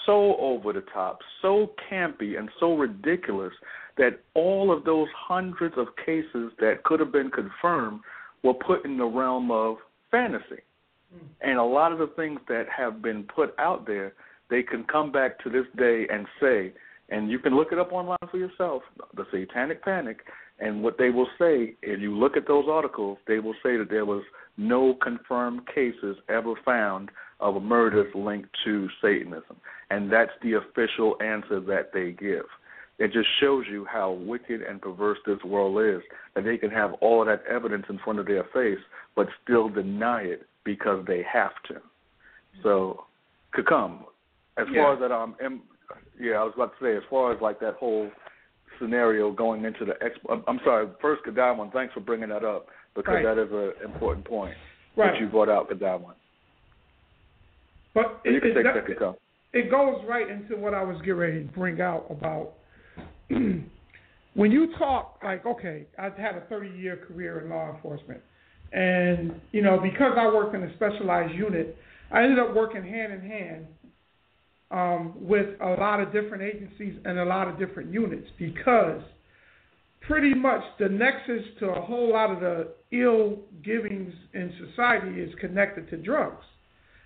[0.05, 3.53] so over the top, so campy, and so ridiculous
[3.97, 8.01] that all of those hundreds of cases that could have been confirmed
[8.43, 9.77] were put in the realm of
[10.11, 10.61] fantasy.
[11.41, 14.13] And a lot of the things that have been put out there,
[14.49, 16.73] they can come back to this day and say,
[17.09, 18.83] and you can look it up online for yourself,
[19.15, 20.19] the Satanic Panic,
[20.59, 23.89] and what they will say, if you look at those articles, they will say that
[23.89, 24.23] there was
[24.57, 27.09] no confirmed cases ever found
[27.39, 29.57] of murders linked to Satanism.
[29.89, 32.45] And that's the official answer that they give.
[32.99, 36.01] It just shows you how wicked and perverse this world is,
[36.33, 38.83] that they can have all that evidence in front of their face,
[39.15, 41.75] but still deny it because they have to.
[42.61, 43.05] So,
[43.55, 44.03] Kakum,
[44.57, 44.83] as Yeah.
[44.83, 45.63] far as that, um, em-
[46.19, 48.11] yeah, I was about to say, as far as like that whole
[48.77, 50.19] scenario going into the ex.
[50.29, 50.87] I'm- sorry.
[51.01, 53.23] First, Kadamon, thanks for bringing that up because Right.
[53.23, 54.57] that is an important point
[54.97, 55.13] Right.
[55.13, 56.15] that you brought out, Kadamon.
[57.93, 59.15] But it, can it, take that- that,
[59.53, 62.53] it goes right into what I was getting ready to bring out about
[63.29, 68.21] when you talk like, okay, I've had a 30 year career in law enforcement,
[68.73, 71.77] and you know because I worked in a specialized unit,
[72.11, 73.67] I ended up working hand in hand
[74.71, 79.01] um, with a lot of different agencies and a lot of different units because
[80.01, 85.33] pretty much the nexus to a whole lot of the ill givings in society is
[85.39, 86.43] connected to drugs.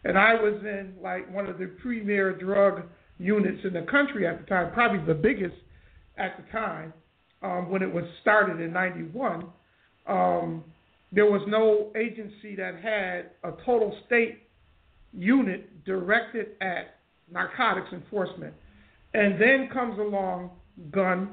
[0.04, 2.84] And I was in like one of the premier drug
[3.18, 5.56] units in the country at the time, probably the biggest
[6.18, 6.94] at the time
[7.44, 9.46] um, when it was started in '91.
[10.08, 10.64] Um,
[11.12, 14.44] there was no agency that had a total state
[15.14, 16.96] unit directed at
[17.32, 18.54] narcotics enforcement.
[19.14, 20.52] And then comes along
[20.92, 21.32] gun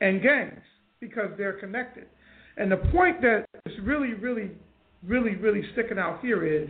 [0.00, 0.62] and gangs
[1.00, 2.06] because they're connected.
[2.56, 4.50] And the point that is really, really,
[5.06, 6.68] really, really sticking out here is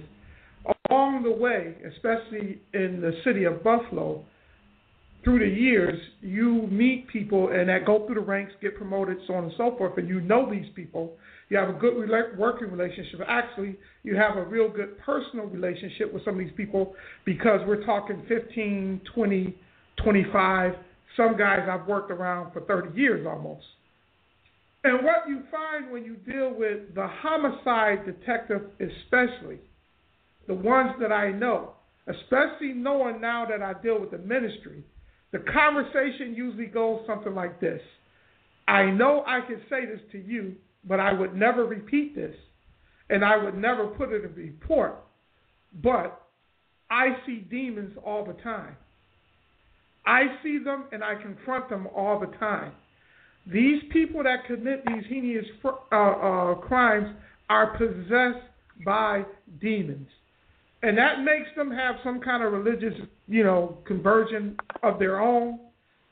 [0.90, 4.24] along the way, especially in the city of Buffalo,
[5.22, 9.34] through the years, you meet people and that go through the ranks, get promoted, so
[9.34, 11.12] on and so forth, and you know these people.
[11.48, 12.08] You have a good
[12.38, 13.20] working relationship.
[13.26, 16.94] Actually, you have a real good personal relationship with some of these people
[17.24, 19.56] because we're talking 15, 20,
[20.02, 20.72] 25.
[21.16, 23.64] Some guys I've worked around for 30 years almost.
[24.84, 29.58] And what you find when you deal with the homicide detective, especially
[30.46, 31.72] the ones that I know,
[32.06, 34.84] especially knowing now that I deal with the ministry,
[35.32, 37.80] the conversation usually goes something like this
[38.66, 40.54] I know I can say this to you,
[40.86, 42.34] but I would never repeat this,
[43.10, 44.96] and I would never put it in a report,
[45.82, 46.20] but
[46.90, 48.76] I see demons all the time.
[50.06, 52.72] I see them and I confront them all the time.
[53.46, 57.14] These people that commit these heinous uh, uh, crimes
[57.48, 58.44] are possessed
[58.84, 59.24] by
[59.60, 60.08] demons.
[60.82, 62.94] And that makes them have some kind of religious,
[63.26, 65.58] you know, conversion of their own.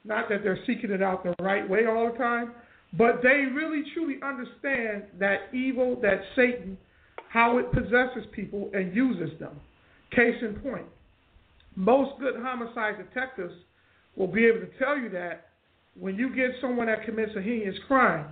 [0.05, 2.53] Not that they're seeking it out the right way all the time,
[2.97, 6.77] but they really truly understand that evil, that Satan,
[7.31, 9.59] how it possesses people and uses them.
[10.11, 10.87] Case in point,
[11.75, 13.55] most good homicide detectives
[14.17, 15.49] will be able to tell you that
[15.99, 18.27] when you get someone that commits a heinous crime,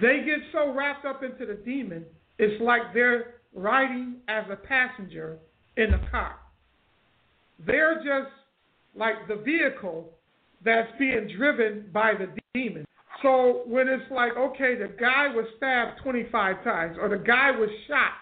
[0.00, 2.04] they get so wrapped up into the demon,
[2.38, 5.38] it's like they're riding as a passenger
[5.76, 6.36] in a car.
[7.66, 8.32] They're just
[8.94, 10.10] like the vehicle
[10.64, 12.84] that's being driven by the demon.
[13.24, 17.70] So when it's like, okay, the guy was stabbed 25 times, or the guy was
[17.88, 18.12] shot,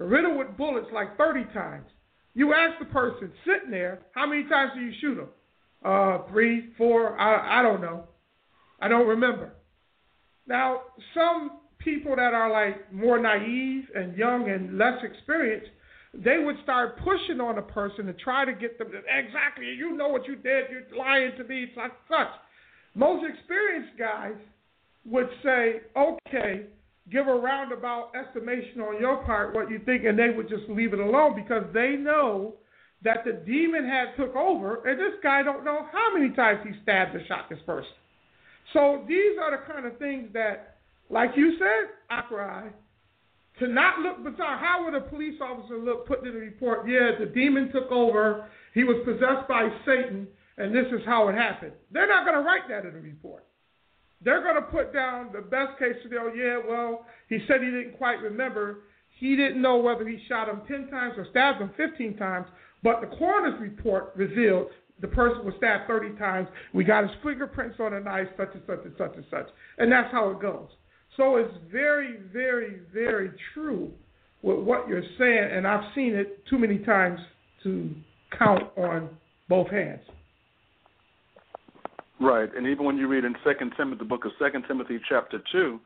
[0.00, 1.86] riddled with bullets like 30 times,
[2.34, 5.28] you ask the person sitting there, how many times do you shoot him?
[5.84, 8.08] Uh, three, four, I, I don't know.
[8.80, 9.52] I don't remember.
[10.48, 10.80] Now,
[11.14, 15.70] some people that are like more naive and young and less experienced,
[16.14, 19.96] they would start pushing on a person to try to get them to, exactly, you
[19.96, 22.28] know what you did, you're lying to me, such, such.
[22.98, 24.34] Most experienced guys
[25.04, 26.66] would say, okay,
[27.12, 30.92] give a roundabout estimation on your part what you think, and they would just leave
[30.92, 32.54] it alone because they know
[33.04, 36.72] that the demon had took over, and this guy don't know how many times he
[36.82, 37.88] stabbed or shot this person.
[38.72, 42.70] So these are the kind of things that, like you said, Akrai,
[43.60, 44.58] to not look bizarre.
[44.58, 46.88] How would a police officer look putting in a report?
[46.88, 48.48] Yeah, the demon took over.
[48.74, 50.26] He was possessed by Satan,
[50.58, 51.72] and this is how it happened.
[51.92, 53.44] They're not going to write that in a report.
[54.24, 56.34] They're going to put down the best case scenario.
[56.34, 58.80] Yeah, well, he said he didn't quite remember.
[59.20, 62.46] He didn't know whether he shot him 10 times or stabbed him 15 times,
[62.82, 64.68] but the coroner's report revealed
[65.00, 66.48] the person was stabbed 30 times.
[66.74, 69.46] We got his fingerprints on a knife, such and such and such and such.
[69.78, 70.68] And that's how it goes.
[71.16, 73.92] So it's very, very, very true
[74.42, 77.20] with what you're saying, and I've seen it too many times
[77.64, 77.90] to
[78.36, 79.08] count on
[79.48, 80.00] both hands.
[82.20, 85.40] Right, and even when you read in Second Timothy, the book of Second Timothy, chapter
[85.52, 85.78] two,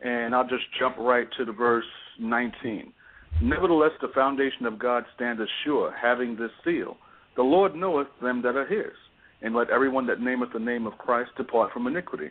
[0.00, 1.84] and I'll just jump right to the verse
[2.18, 2.92] 19.
[3.40, 6.96] Nevertheless, the foundation of God standeth sure, having this seal
[7.36, 8.92] The Lord knoweth them that are his.
[9.42, 12.30] And let everyone that nameth the name of Christ depart from iniquity.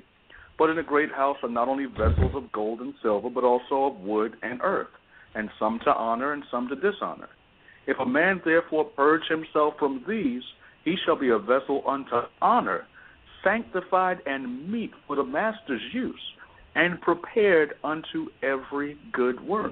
[0.58, 3.86] But in a great house are not only vessels of gold and silver, but also
[3.86, 4.90] of wood and earth,
[5.36, 7.30] and some to honor and some to dishonor.
[7.88, 10.42] If a man therefore purge himself from these,
[10.84, 12.86] he shall be a vessel unto honor,
[13.46, 16.20] sanctified and meet for the master's use,
[16.76, 19.72] and prepared unto every good work.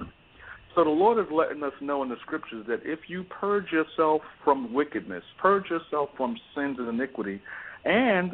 [0.74, 4.22] So the Lord is letting us know in the scriptures that if you purge yourself
[4.42, 7.42] from wickedness, purge yourself from sins and iniquity,
[7.84, 8.32] and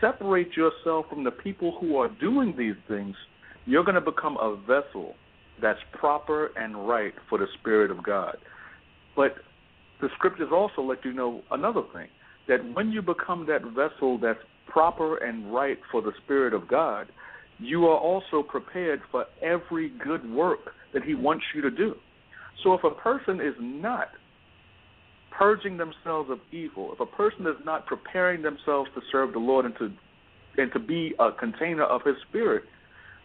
[0.00, 3.14] separate yourself from the people who are doing these things,
[3.66, 5.14] you're going to become a vessel
[5.60, 8.36] that's proper and right for the Spirit of God.
[9.14, 9.36] But
[10.00, 12.08] the scriptures also let you know another thing
[12.48, 17.08] that when you become that vessel that's proper and right for the Spirit of God,
[17.58, 20.58] you are also prepared for every good work
[20.92, 21.94] that He wants you to do.
[22.62, 24.08] So if a person is not
[25.36, 29.64] purging themselves of evil, if a person is not preparing themselves to serve the Lord
[29.64, 29.92] and to
[30.58, 32.64] and to be a container of His Spirit,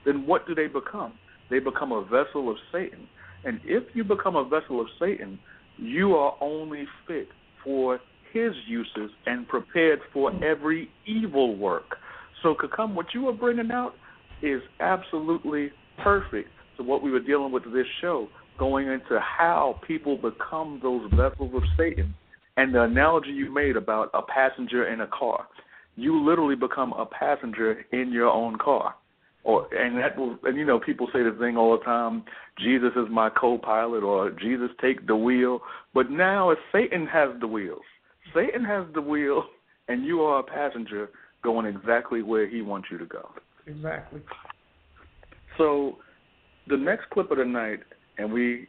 [0.06, 1.14] then what do they become?
[1.50, 3.08] They become a vessel of Satan.
[3.46, 5.40] And if you become a vessel of Satan,
[5.78, 7.30] you are only fit
[7.64, 8.00] for
[8.34, 11.98] his uses and prepared for every evil work.
[12.44, 13.94] So, Kakum, what you are bringing out
[14.42, 15.72] is absolutely
[16.04, 18.28] perfect to what we were dealing with this show,
[18.58, 22.14] going into how people become those vessels of Satan.
[22.58, 25.48] And the analogy you made about a passenger in a car,
[25.96, 28.96] you literally become a passenger in your own car.
[29.44, 32.24] Or and that will and you know people say the thing all the time,
[32.60, 35.62] Jesus is my co-pilot or Jesus take the wheel.
[35.96, 37.82] But now it's Satan has the wheels.
[38.34, 39.44] Satan has the wheel,
[39.88, 41.10] and you are a passenger
[41.44, 43.30] going exactly where he wants you to go.
[43.68, 44.22] Exactly.
[45.58, 45.98] So,
[46.68, 47.80] the next clip of the night,
[48.18, 48.68] and we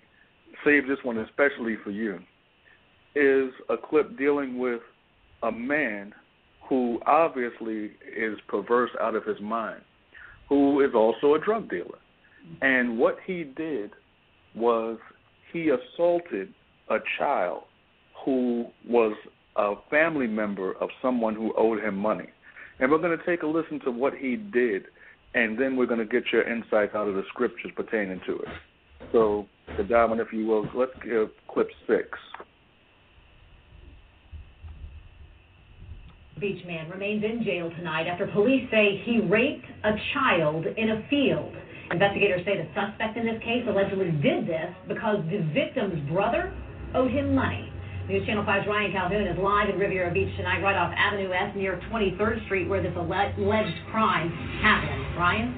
[0.65, 2.19] saved this one especially for you,
[3.15, 4.81] is a clip dealing with
[5.43, 6.13] a man
[6.69, 9.83] who obviously is perverse out of his mind,
[10.49, 11.99] who is also a drug dealer.
[12.61, 13.91] And what he did
[14.55, 14.99] was
[15.53, 16.53] he assaulted
[16.89, 17.65] a child
[18.25, 19.15] who was
[19.57, 22.29] a family member of someone who owed him money.
[22.79, 24.85] And we're going to take a listen to what he did,
[25.35, 28.49] and then we're going to get your insights out of the scriptures pertaining to it.
[29.13, 29.47] So,
[29.77, 32.19] the diamond, if you will, let's give clip six.
[36.41, 41.07] Beach man remains in jail tonight after police say he raped a child in a
[41.09, 41.55] field.
[41.93, 46.53] Investigators say the suspect in this case allegedly did this because the victim's brother
[46.95, 47.72] owed him money.
[48.09, 51.55] News Channel 5's Ryan Calhoun is live in Riviera Beach tonight, right off Avenue S
[51.55, 54.29] near 23rd Street, where this alleged crime
[54.61, 55.17] happened.
[55.17, 55.55] Ryan?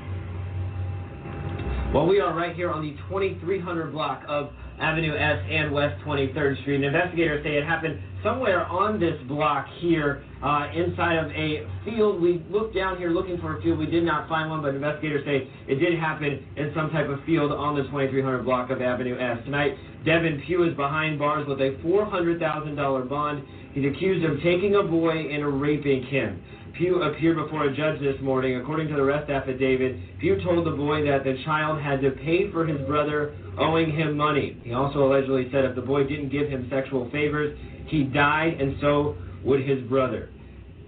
[1.95, 6.61] Well, we are right here on the 2300 block of Avenue S and West 23rd
[6.61, 6.77] Street.
[6.77, 12.21] And investigators say it happened somewhere on this block here uh, inside of a field.
[12.21, 13.79] We looked down here looking for a field.
[13.79, 17.25] We did not find one, but investigators say it did happen in some type of
[17.25, 19.39] field on the 2300 block of Avenue S.
[19.45, 23.43] Tonight, Devin Pugh is behind bars with a $400,000 bond.
[23.73, 26.43] He's accused of taking a boy and raping him.
[26.75, 28.57] Pugh appeared before a judge this morning.
[28.57, 32.51] According to the arrest affidavit, Pugh told the boy that the child had to pay
[32.51, 34.61] for his brother owing him money.
[34.63, 37.57] He also allegedly said if the boy didn't give him sexual favors,
[37.87, 40.31] he died, and so would his brother.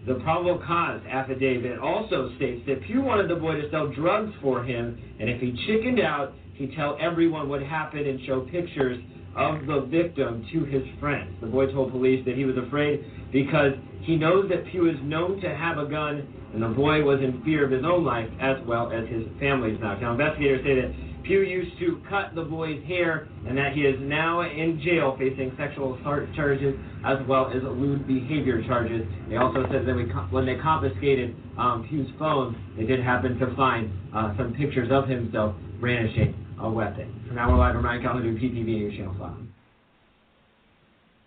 [0.07, 4.63] The probable cause affidavit also states that Pugh wanted the boy to sell drugs for
[4.63, 9.03] him, and if he chickened out, he'd tell everyone what happened and show pictures
[9.37, 11.31] of the victim to his friends.
[11.41, 15.41] The boy told police that he was afraid because he knows that Pugh is known
[15.43, 18.57] to have a gun, and the boy was in fear of his own life as
[18.67, 19.93] well as his family's now.
[20.13, 24.41] Investigators say that Pugh used to cut the boy's hair and that he is now
[24.41, 26.75] in jail facing sexual assault charges
[27.05, 29.05] as well as lewd behavior charges.
[29.29, 33.91] They also said that when they confiscated um, Pugh's phone, they did happen to find
[34.15, 37.23] uh, some pictures of himself brandishing a weapon.
[37.29, 39.33] So now we're live on Ryan Calhoun, News Channel 5.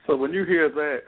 [0.07, 0.99] So when you hear that,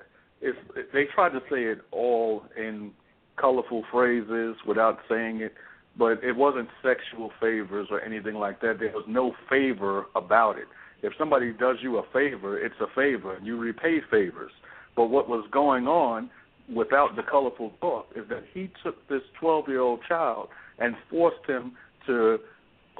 [0.41, 0.57] it's,
[0.93, 2.91] they try to say it all in
[3.39, 5.53] colorful phrases without saying it,
[5.97, 8.77] but it wasn't sexual favors or anything like that.
[8.79, 10.65] There was no favor about it.
[11.01, 13.35] If somebody does you a favor, it's a favor.
[13.35, 14.51] And you repay favors.
[14.95, 16.29] But what was going on
[16.73, 20.49] without the colorful talk is that he took this 12 year old child
[20.79, 21.73] and forced him
[22.05, 22.37] to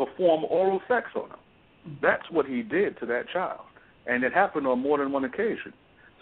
[0.06, 1.98] perform oral sex on him.
[2.02, 3.62] That's what he did to that child.
[4.08, 5.74] And it happened on more than one occasion.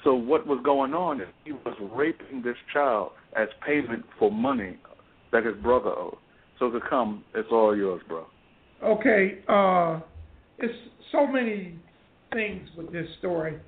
[0.04, 4.78] So what was going on is he was raping this child as payment for money
[5.32, 6.18] that his brother owed.
[6.58, 8.26] So to come, it's all yours, bro.
[8.84, 10.00] Okay, uh,
[10.58, 10.74] it's
[11.12, 11.76] so many
[12.34, 13.60] things with this story.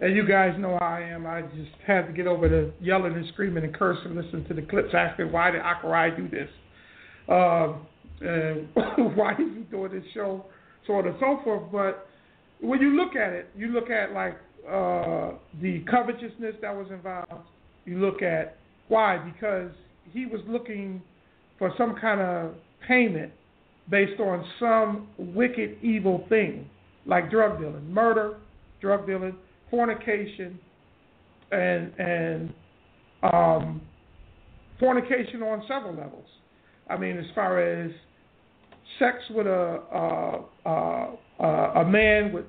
[0.00, 1.26] And you guys know how I am.
[1.26, 4.62] I just had to get over the yelling and screaming and cursing, listen to the
[4.62, 6.48] clips, asking why did Akarai do this,
[7.28, 7.72] uh,
[8.20, 8.68] and
[9.16, 10.44] why is he doing this show,
[10.86, 11.70] so on and so forth.
[11.70, 12.08] But
[12.60, 14.36] when you look at it, you look at like
[14.66, 17.46] uh, the covetousness that was involved.
[17.84, 18.58] You look at
[18.88, 19.70] why because
[20.12, 21.02] he was looking
[21.58, 22.54] for some kind of
[22.86, 23.32] payment
[23.90, 26.68] based on some wicked, evil thing,
[27.06, 28.36] like drug dealing, murder,
[28.80, 29.34] drug dealing,
[29.70, 30.58] fornication,
[31.50, 32.54] and and
[33.22, 33.80] um,
[34.78, 36.26] fornication on several levels.
[36.88, 37.90] I mean, as far as
[38.98, 41.08] sex with a a,
[41.40, 41.46] a,
[41.80, 42.44] a man with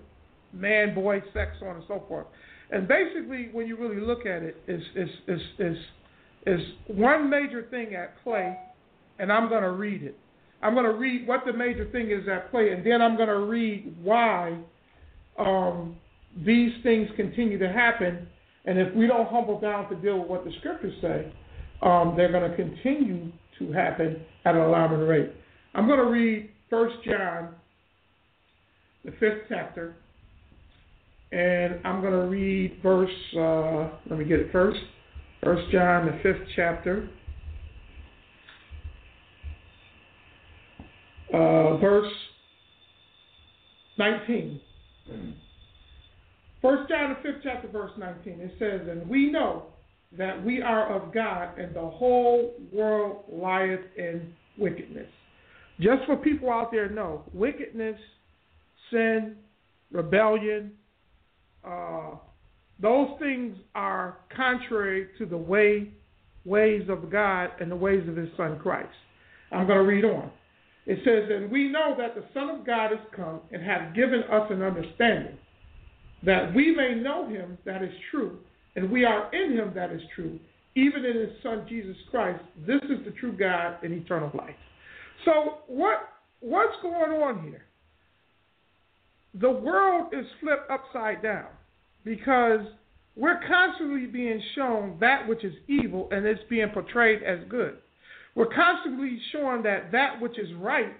[0.53, 2.27] man boy sex, on and so forth.
[2.71, 5.77] And basically, when you really look at it, is is is is
[6.45, 8.57] is one major thing at play,
[9.19, 10.17] and I'm going to read it.
[10.61, 13.29] I'm going to read what the major thing is at play, and then I'm going
[13.29, 14.57] to read why
[15.37, 15.95] um,
[16.45, 18.27] these things continue to happen.
[18.65, 21.31] And if we don't humble down to deal with what the scriptures say,
[21.81, 25.31] um, they're going to continue to happen at an alarming rate.
[25.75, 27.49] I'm going to read First John,
[29.05, 29.95] the fifth chapter,
[31.31, 33.09] and I'm going to read verse.
[33.37, 34.79] Uh, let me get it first.
[35.43, 37.09] First John, the fifth chapter,
[41.33, 42.11] uh, verse
[43.97, 44.59] 19.
[46.61, 48.41] First John, the fifth chapter, verse 19.
[48.41, 49.67] It says, "And we know
[50.17, 55.09] that we are of God, and the whole world lieth in wickedness."
[55.79, 57.97] Just for people out there know, wickedness,
[58.91, 59.35] sin,
[59.91, 60.71] rebellion,
[61.65, 62.11] uh,
[62.81, 65.91] those things are contrary to the way
[66.45, 68.89] ways of God and the ways of his son Christ.
[69.51, 70.31] I'm going to read on.
[70.85, 74.23] It says, And we know that the Son of God has come and hath given
[74.23, 75.37] us an understanding,
[76.23, 78.39] that we may know him that is true,
[78.75, 80.39] and we are in him that is true,
[80.75, 82.43] even in his Son Jesus Christ.
[82.65, 84.55] This is the true God and eternal life.
[85.25, 86.09] So what
[86.39, 87.65] what's going on here?
[89.39, 91.47] The world is flipped upside down
[92.03, 92.61] because
[93.15, 97.77] we're constantly being shown that which is evil and it's being portrayed as good.
[98.35, 100.93] We're constantly shown that that which is right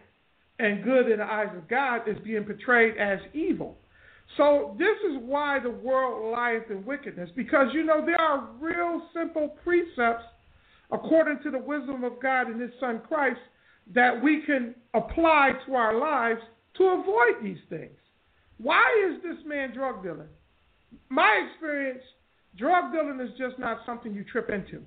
[0.60, 3.78] and good in the eyes of God is being portrayed as evil.
[4.38, 9.02] So this is why the world lieth in wickedness, because you know there are real
[9.14, 10.26] simple precepts
[10.91, 13.40] according to the wisdom of God and His Son Christ
[13.93, 16.41] that we can apply to our lives
[16.77, 17.97] to avoid these things.
[18.57, 20.27] Why is this man drug dealing?
[21.10, 22.03] my experience,
[22.57, 24.81] drug dealing is just not something you trip into.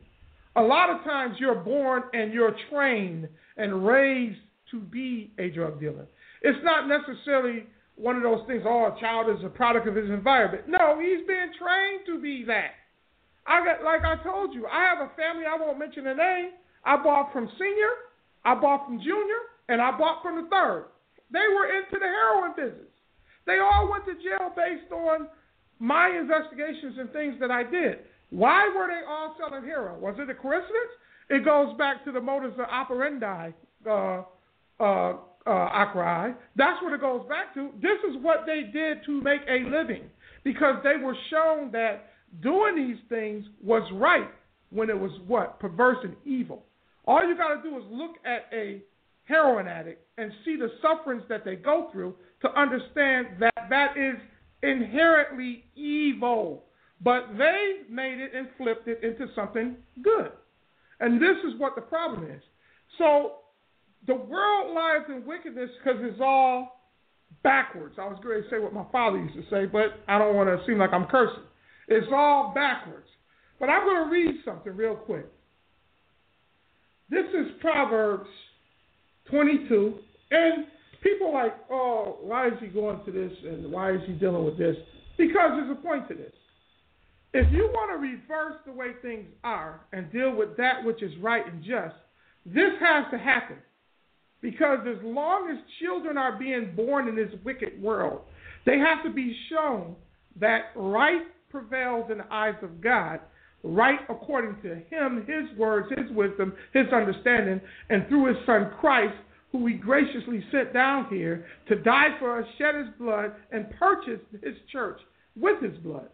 [0.56, 4.40] A lot of times you're born and you're trained and raised
[4.70, 6.06] to be a drug dealer.
[6.42, 7.64] It's not necessarily
[7.96, 10.64] one of those things, oh, a child is a product of his environment.
[10.66, 12.72] No, he's being trained to be that.
[13.46, 16.50] I got like I told you, I have a family, I won't mention the name.
[16.84, 17.90] I bought from senior,
[18.44, 20.86] I bought from junior, and I bought from the third.
[21.30, 22.90] They were into the heroin business.
[23.46, 25.28] They all went to jail based on
[25.78, 28.00] my investigations and things that I did.
[28.30, 30.00] Why were they all selling heroin?
[30.00, 30.92] Was it a coincidence?
[31.28, 33.50] It goes back to the modus operandi,
[33.88, 34.22] uh,
[34.80, 35.14] uh,
[35.46, 37.70] uh, That's what it goes back to.
[37.80, 40.04] This is what they did to make a living
[40.44, 42.10] because they were shown that
[42.42, 44.28] doing these things was right
[44.70, 45.58] when it was what?
[45.60, 46.64] Perverse and evil.
[47.06, 48.82] All you got to do is look at a
[49.24, 54.16] heroin addict and see the sufferings that they go through to understand that that is
[54.62, 56.64] inherently evil,
[57.00, 60.30] but they made it and flipped it into something good.
[61.00, 62.42] And this is what the problem is.
[62.98, 63.32] So
[64.06, 66.80] the world lies in wickedness because it's all
[67.42, 67.96] backwards.
[67.98, 70.48] I was going to say what my father used to say, but I don't want
[70.48, 71.44] to seem like I'm cursing.
[71.88, 73.06] It's all backwards.
[73.58, 75.26] But I'm going to read something real quick.
[77.12, 78.26] This is Proverbs
[79.30, 79.98] 22,
[80.30, 80.64] and
[81.02, 84.56] people like, oh, why is he going to this and why is he dealing with
[84.56, 84.76] this?
[85.18, 86.32] Because there's a point to this.
[87.34, 91.12] If you want to reverse the way things are and deal with that which is
[91.20, 91.94] right and just,
[92.46, 93.58] this has to happen.
[94.40, 98.22] Because as long as children are being born in this wicked world,
[98.64, 99.96] they have to be shown
[100.40, 101.20] that right
[101.50, 103.20] prevails in the eyes of God,
[103.62, 107.60] right according to Him, His words, His wisdom, His understanding,
[107.90, 109.14] and through His Son Christ,
[109.52, 114.20] who he graciously sent down here to die for us, shed his blood, and purchase
[114.42, 114.98] his church
[115.36, 116.08] with his blood.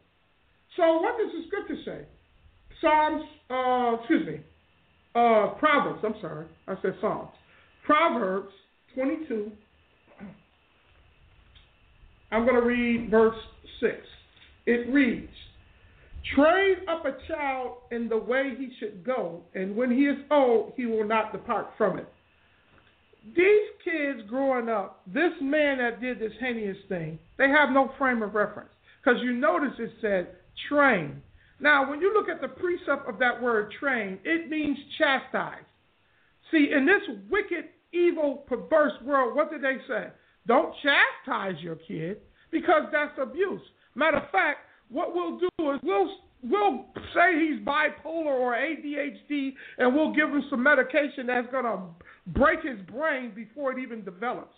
[0.76, 2.06] So, what does the scripture say?
[2.80, 4.40] Psalms, uh, excuse me,
[5.14, 7.30] uh, Proverbs, I'm sorry, I said Psalms.
[7.86, 8.52] Proverbs
[8.94, 9.50] 22,
[12.30, 13.36] I'm going to read verse
[13.80, 13.92] 6.
[14.66, 15.32] It reads
[16.34, 20.72] Train up a child in the way he should go, and when he is old,
[20.76, 22.08] he will not depart from it.
[23.36, 28.22] These kids growing up, this man that did this heinous thing, they have no frame
[28.22, 28.70] of reference.
[29.02, 30.28] Because you notice it said
[30.68, 31.22] train.
[31.60, 35.64] Now, when you look at the precept of that word train, it means chastise.
[36.50, 40.08] See, in this wicked, evil, perverse world, what did they say?
[40.46, 42.18] Don't chastise your kid
[42.50, 43.60] because that's abuse.
[43.94, 44.60] Matter of fact,
[44.90, 46.08] what we'll do is we'll
[46.42, 46.84] we'll
[47.14, 51.80] say he's bipolar or ADHD, and we'll give him some medication that's gonna
[52.28, 54.54] break his brain before it even develops.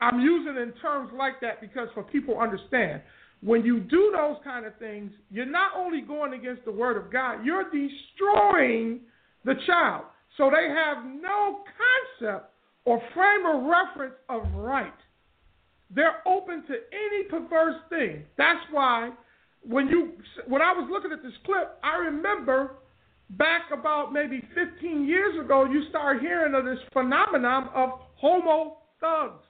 [0.00, 3.02] I'm using in terms like that because for people understand
[3.40, 7.12] when you do those kind of things, you're not only going against the word of
[7.12, 9.00] God, you're destroying
[9.44, 10.04] the child.
[10.36, 11.60] So they have no
[12.20, 12.50] concept
[12.84, 14.92] or frame of reference of right.
[15.94, 18.24] They're open to any perverse thing.
[18.38, 19.10] That's why
[19.62, 20.12] when you
[20.46, 22.76] when I was looking at this clip, I remember
[23.30, 29.44] back about maybe 15 years ago, you start hearing of this phenomenon of homo thugs.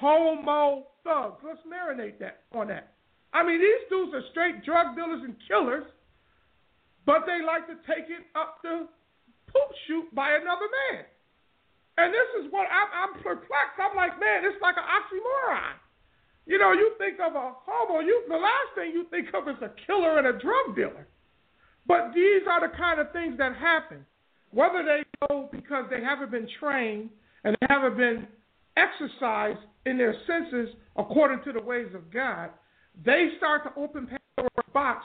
[0.00, 1.36] Homo thugs.
[1.44, 2.92] Let's marinate that on that.
[3.32, 5.84] I mean, these dudes are straight drug dealers and killers,
[7.06, 8.86] but they like to take it up the
[9.46, 11.04] poop shoot by another man.
[11.96, 13.78] And this is what I'm, I'm perplexed.
[13.78, 15.78] I'm like, man, it's like an oxymoron.
[16.46, 19.56] You know, you think of a homo, you the last thing you think of is
[19.62, 21.06] a killer and a drug dealer.
[21.86, 24.04] But these are the kind of things that happen.
[24.50, 27.10] Whether they go because they haven't been trained
[27.44, 28.26] and they haven't been
[28.76, 32.50] exercised in their senses according to the ways of God,
[33.04, 35.04] they start to open Pandora's box,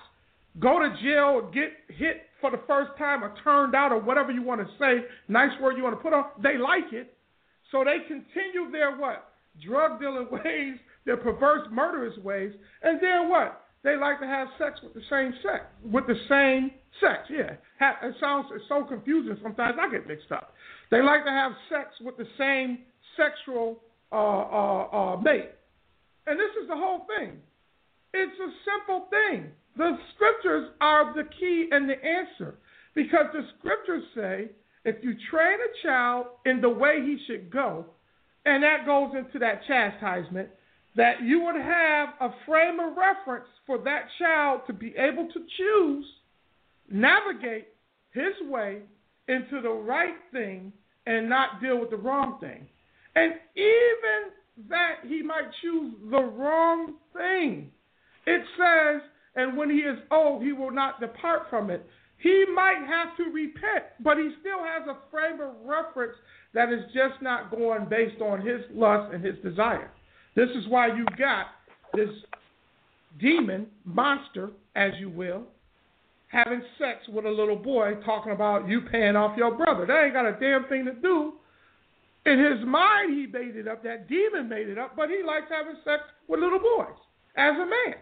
[0.60, 4.44] go to jail, get hit for the first time or turned out or whatever you
[4.44, 7.16] want to say, nice word you want to put on, they like it.
[7.72, 9.32] So they continue their what?
[9.66, 10.76] Drug dealing ways,
[11.06, 12.54] their perverse murderous ways,
[12.84, 13.66] and then what?
[13.84, 17.30] They like to have sex with the same sex, with the same sex.
[17.30, 17.56] Yeah,
[18.04, 19.38] it sounds it's so confusing.
[19.42, 20.54] Sometimes I get mixed up.
[20.92, 22.80] They like to have sex with the same
[23.16, 23.80] sexual
[24.12, 25.52] uh, uh, uh, mate,
[26.28, 27.38] and this is the whole thing.
[28.14, 29.52] It's a simple thing.
[29.78, 32.56] The scriptures are the key and the answer
[32.96, 34.50] because the scriptures say
[34.86, 37.86] if you train a child in the way he should go,
[38.46, 40.50] and that goes into that chastisement,
[40.96, 45.40] that you would have a frame of reference for that child to be able to
[45.58, 46.06] choose,
[46.90, 47.68] navigate
[48.12, 48.80] his way
[49.28, 50.74] into the right thing
[51.06, 52.68] and not deal with the wrong thing.
[53.16, 57.72] And even that he might choose the wrong thing.
[58.26, 59.02] It says,
[59.36, 61.86] and when he is old, he will not depart from it.
[62.18, 66.16] He might have to repent, but he still has a frame of reference
[66.54, 69.90] that is just not going based on his lust and his desire.
[70.36, 71.48] This is why you got
[71.94, 72.10] this
[73.20, 75.44] demon, monster, as you will,
[76.28, 79.86] having sex with a little boy, talking about you paying off your brother.
[79.86, 81.34] That ain't got a damn thing to do.
[82.26, 83.84] In his mind, he made it up.
[83.84, 86.98] That demon made it up, but he likes having sex with little boys
[87.38, 87.96] as a man.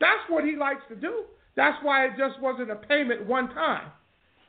[0.00, 1.24] That's what he likes to do.
[1.56, 3.90] That's why it just wasn't a payment one time.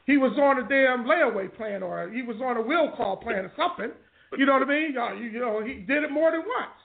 [0.05, 3.45] He was on a damn layaway plan or he was on a will call plan
[3.45, 3.91] or something.
[4.37, 4.93] You know what I mean?
[4.93, 6.75] You, you know, he did it more than once.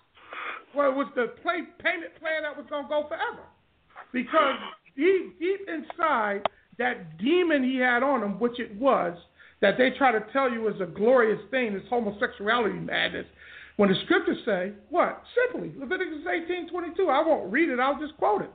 [0.74, 3.45] Well, it was the play, payment plan that was to go forever.
[4.12, 4.57] Because
[4.95, 6.43] he, deep inside,
[6.78, 9.16] that demon he had on him, which it was,
[9.61, 13.27] that they try to tell you is a glorious thing, this homosexuality madness.
[13.77, 15.23] When the scriptures say, what?
[15.35, 17.09] Simply, Leviticus 18:22.
[17.09, 18.51] I won't read it, I'll just quote it.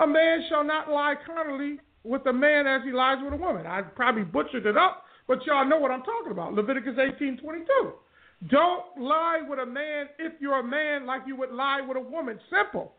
[0.00, 3.66] A man shall not lie carnally with a man as he lies with a woman.
[3.66, 6.54] I probably butchered it up, but y'all know what I'm talking about.
[6.54, 7.92] Leviticus 18:22.
[8.48, 12.00] Don't lie with a man if you're a man like you would lie with a
[12.00, 12.38] woman.
[12.48, 12.92] Simple.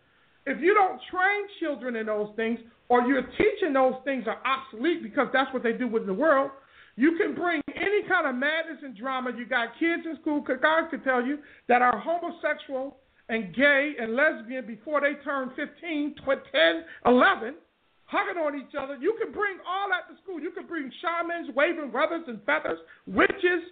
[0.45, 2.59] If you don't train children in those things,
[2.89, 6.51] or you're teaching those things are obsolete because that's what they do with the world,
[6.99, 9.31] you can bring any kind of madness and drama.
[9.31, 11.37] You got kids in school, guys could tell you,
[11.69, 12.97] that are homosexual
[13.29, 17.55] and gay and lesbian before they turn 15, 10, 11,
[18.03, 18.97] hugging on each other.
[18.97, 20.41] You can bring all that to school.
[20.41, 23.63] You can bring shamans, waving feathers and feathers, witches,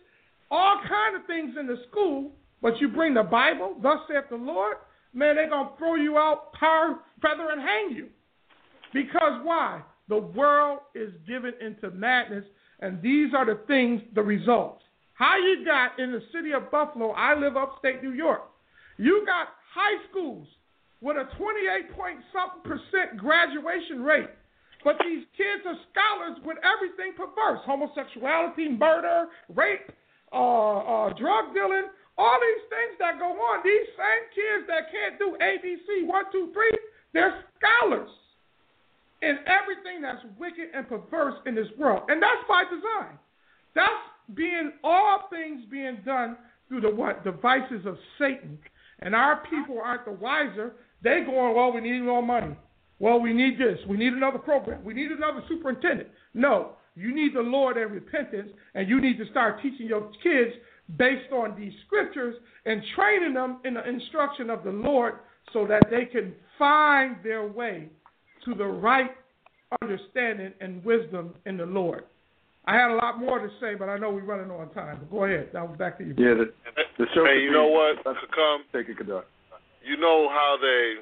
[0.50, 2.32] all kind of things in the school,
[2.62, 4.78] but you bring the Bible, thus saith the Lord,
[5.14, 8.08] man, they're going to throw you out, tar, feather, and hang you.
[8.94, 9.82] Because why?
[10.08, 12.46] The world is given into madness,
[12.80, 14.84] and these are the things, the results.
[15.14, 18.44] How you got in the city of Buffalo, I live upstate New York,
[18.98, 20.48] you got high schools
[21.02, 24.30] with a 28 point something percent graduation rate.
[24.84, 29.90] But these kids are scholars with everything perverse homosexuality, murder, rape,
[30.32, 35.18] uh, uh, drug dealing, all these things that go on, these same kids that can't
[35.18, 36.72] do ABC, one, two, three,
[37.14, 38.10] they're scholars
[39.22, 42.04] in everything that's wicked and perverse in this world.
[42.10, 43.18] And that's by design.
[43.76, 46.38] That's being all things being done
[46.68, 47.24] through the what?
[47.24, 48.60] Devices of Satan.
[49.00, 50.74] And our people aren't the wiser.
[51.04, 52.56] They going, well, we need more money.
[53.00, 53.78] Well, we need this.
[53.88, 54.84] We need another program.
[54.84, 56.10] We need another superintendent.
[56.34, 60.52] No, you need the Lord and repentance, and you need to start teaching your kids
[60.98, 62.36] based on these scriptures
[62.66, 65.16] and training them in the instruction of the Lord
[65.54, 67.90] so that they can find their way
[68.48, 69.12] to the right
[69.82, 72.06] understanding and wisdom in the Lord.
[72.66, 75.00] I had a lot more to say, but I know we're running on time.
[75.00, 75.50] But go ahead.
[75.54, 76.16] Now back to you.
[76.18, 76.52] Yeah, the,
[77.00, 77.24] the show.
[77.24, 78.04] Hey, you know what?
[78.04, 78.68] Come.
[78.74, 79.24] Take it, Kadar.
[79.84, 81.00] You know how they,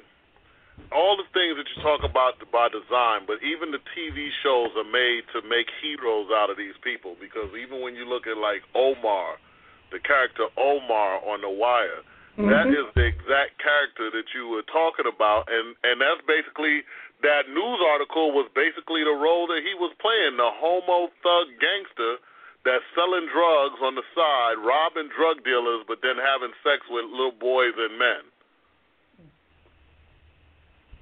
[0.94, 4.86] all the things that you talk about by design, but even the TV shows are
[4.86, 7.18] made to make heroes out of these people.
[7.18, 9.42] Because even when you look at like Omar,
[9.90, 12.06] the character Omar on The Wire,
[12.36, 12.52] Mm-hmm.
[12.52, 16.84] that is the exact character that you were talking about, and and that's basically
[17.22, 22.20] that news article was basically the role that he was playing, the homo thug gangster
[22.64, 27.36] that's selling drugs on the side, robbing drug dealers, but then having sex with little
[27.38, 28.24] boys and men.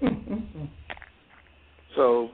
[1.95, 2.31] So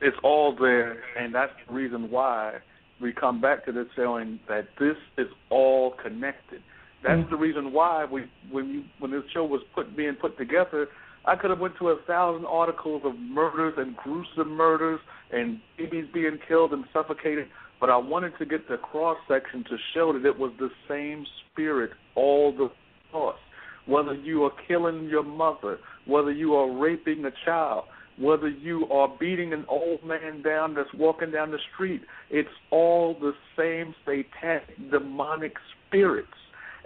[0.00, 2.54] it's all there, and that's the reason why
[3.00, 6.62] we come back to this showing that this is all connected.
[7.02, 7.30] That's mm.
[7.30, 10.88] the reason why we when you when this show was put being put together,
[11.26, 15.00] I could have went to a thousand articles of murders and gruesome murders
[15.32, 17.46] and babies being killed and suffocated,
[17.80, 21.24] but I wanted to get the cross section to show that it was the same
[21.50, 22.68] spirit all the
[23.14, 23.36] across.
[23.86, 27.84] Whether you are killing your mother, whether you are raping a child,
[28.18, 33.16] whether you are beating an old man down that's walking down the street, it's all
[33.20, 35.54] the same satanic, demonic
[35.88, 36.28] spirits.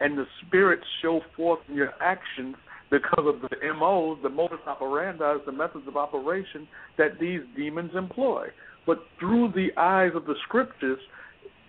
[0.00, 2.56] And the spirits show forth in your actions
[2.90, 6.66] because of the MOs, the modus operandi, the methods of operation
[6.96, 8.48] that these demons employ.
[8.86, 10.98] But through the eyes of the scriptures,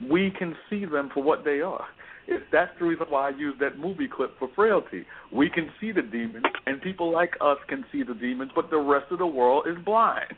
[0.09, 1.85] we can see them for what they are.
[2.27, 5.03] If that's the reason why I use that movie clip for frailty.
[5.31, 8.77] We can see the demons, and people like us can see the demons, but the
[8.77, 10.35] rest of the world is blind.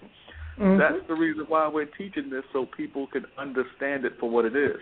[0.58, 0.78] Mhm.
[0.78, 4.56] That's the reason why we're teaching this so people can understand it for what it
[4.56, 4.82] is.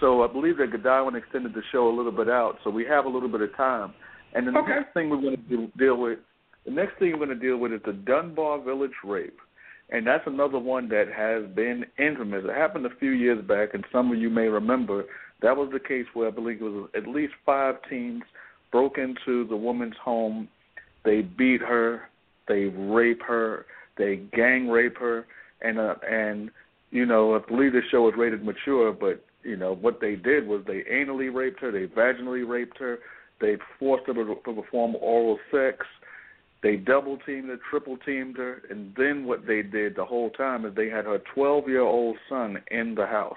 [0.00, 3.04] So I believe that Godwin extended the show a little bit out, so we have
[3.04, 3.94] a little bit of time.
[4.34, 4.76] And the Okay.
[4.76, 6.18] next thing we're going to do, deal with,
[6.64, 9.38] the next thing we're going to deal with is the Dunbar Village rape,
[9.90, 12.44] and that's another one that has been infamous.
[12.44, 15.04] It happened a few years back, and some of you may remember
[15.42, 18.22] that was the case where I believe it was at least five teens
[18.70, 20.48] broke into the woman's home.
[21.04, 22.08] They beat her,
[22.48, 23.66] they rape her,
[23.98, 25.26] they gang rape her,
[25.60, 26.50] and uh, and
[26.90, 30.46] you know I believe the show was rated mature, but you know what they did
[30.46, 33.00] was they anally raped her, they vaginally raped her,
[33.42, 35.84] they forced her to, perform oral sex.
[36.62, 40.64] They double teamed her, triple teamed her, and then what they did the whole time
[40.64, 43.36] is they had her 12 year old son in the house.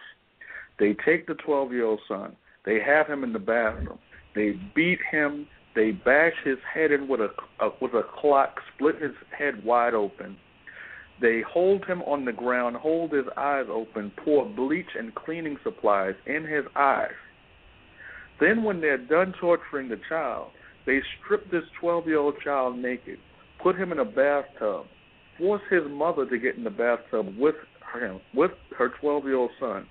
[0.77, 3.97] They take the 12 year old son, they have him in the bathroom,
[4.35, 7.29] they beat him, they bash his head in with a,
[7.59, 10.37] a with a clock, split his head wide open.
[11.19, 16.15] They hold him on the ground, hold his eyes open, pour bleach and cleaning supplies
[16.27, 17.13] in his eyes.
[18.39, 20.49] Then, when they're done torturing the child,
[20.85, 23.17] they strip this 12 year old child naked,
[23.61, 24.85] put him in a bathtub,
[25.37, 27.55] force his mother to get in the bathtub with
[27.99, 29.87] him, with her 12 year old son,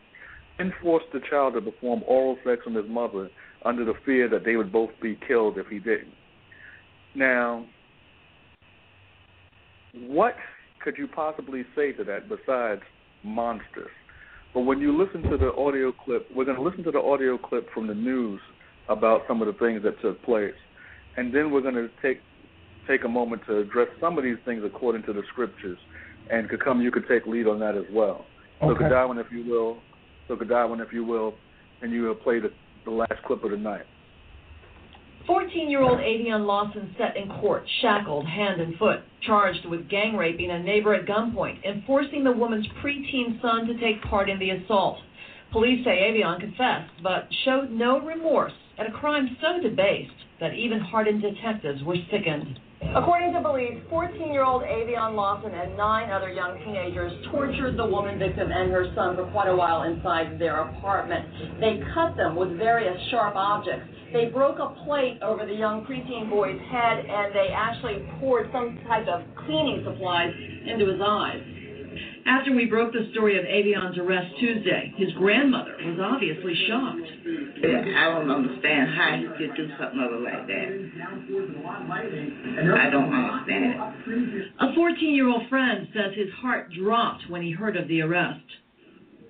[0.58, 3.30] and force the child to perform oral sex on his mother
[3.64, 6.12] under the fear that they would both be killed if he didn't.
[7.14, 7.66] Now,
[9.94, 10.34] what
[10.82, 12.82] could you possibly say to that besides
[13.22, 13.90] monsters?
[14.54, 17.36] But when you listen to the audio clip, we're going to listen to the audio
[17.36, 18.40] clip from the news
[18.88, 20.54] about some of the things that took place,
[21.16, 22.20] and then we're going to take
[22.86, 25.78] take a moment to address some of these things according to the scriptures.
[26.30, 28.26] And Kakum, you could take lead on that as well.
[28.60, 28.88] So Okay.
[28.88, 29.78] Godwin, if you will,
[30.28, 31.34] so Godwin, if you will,
[31.82, 32.50] and you will play the,
[32.84, 33.86] the last clip of the night.
[35.26, 40.16] 14 year old Avion Lawson set in court, shackled hand and foot, charged with gang
[40.16, 44.38] raping a neighbor at gunpoint and forcing the woman's preteen son to take part in
[44.38, 44.98] the assault.
[45.50, 50.80] Police say Avion confessed, but showed no remorse at a crime so debased that even
[50.80, 52.58] hardened detectives were sickened.
[52.94, 57.86] According to police, 14 year old Avion Lawson and nine other young teenagers tortured the
[57.86, 61.24] woman victim and her son for quite a while inside their apartment.
[61.60, 63.93] They cut them with various sharp objects.
[64.14, 68.78] They broke a plate over the young preteen boy's head and they actually poured some
[68.86, 70.30] type of cleaning supplies
[70.70, 71.42] into his eyes.
[72.24, 77.10] After we broke the story of Avion's arrest Tuesday, his grandmother was obviously shocked.
[77.66, 80.68] I don't understand how he could do something other like that.
[82.70, 84.46] I don't understand it.
[84.60, 88.46] A 14 year old friend says his heart dropped when he heard of the arrest.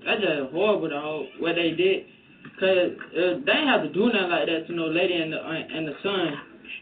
[0.05, 2.05] That's just horrible, though, what they did.
[2.45, 5.39] Because uh, they ain't have to do nothing like that to no lady and the,
[5.39, 6.35] uh, and the son.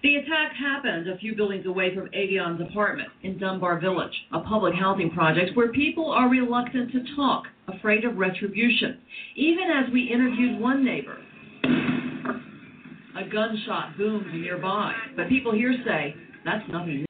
[0.03, 4.75] The attack happened a few buildings away from Avion's apartment in Dunbar Village, a public
[4.75, 8.99] housing project where people are reluctant to talk, afraid of retribution.
[9.37, 11.19] Even as we interviewed one neighbor,
[13.17, 16.15] a gunshot boomed nearby, but people here say
[16.45, 17.05] that's nothing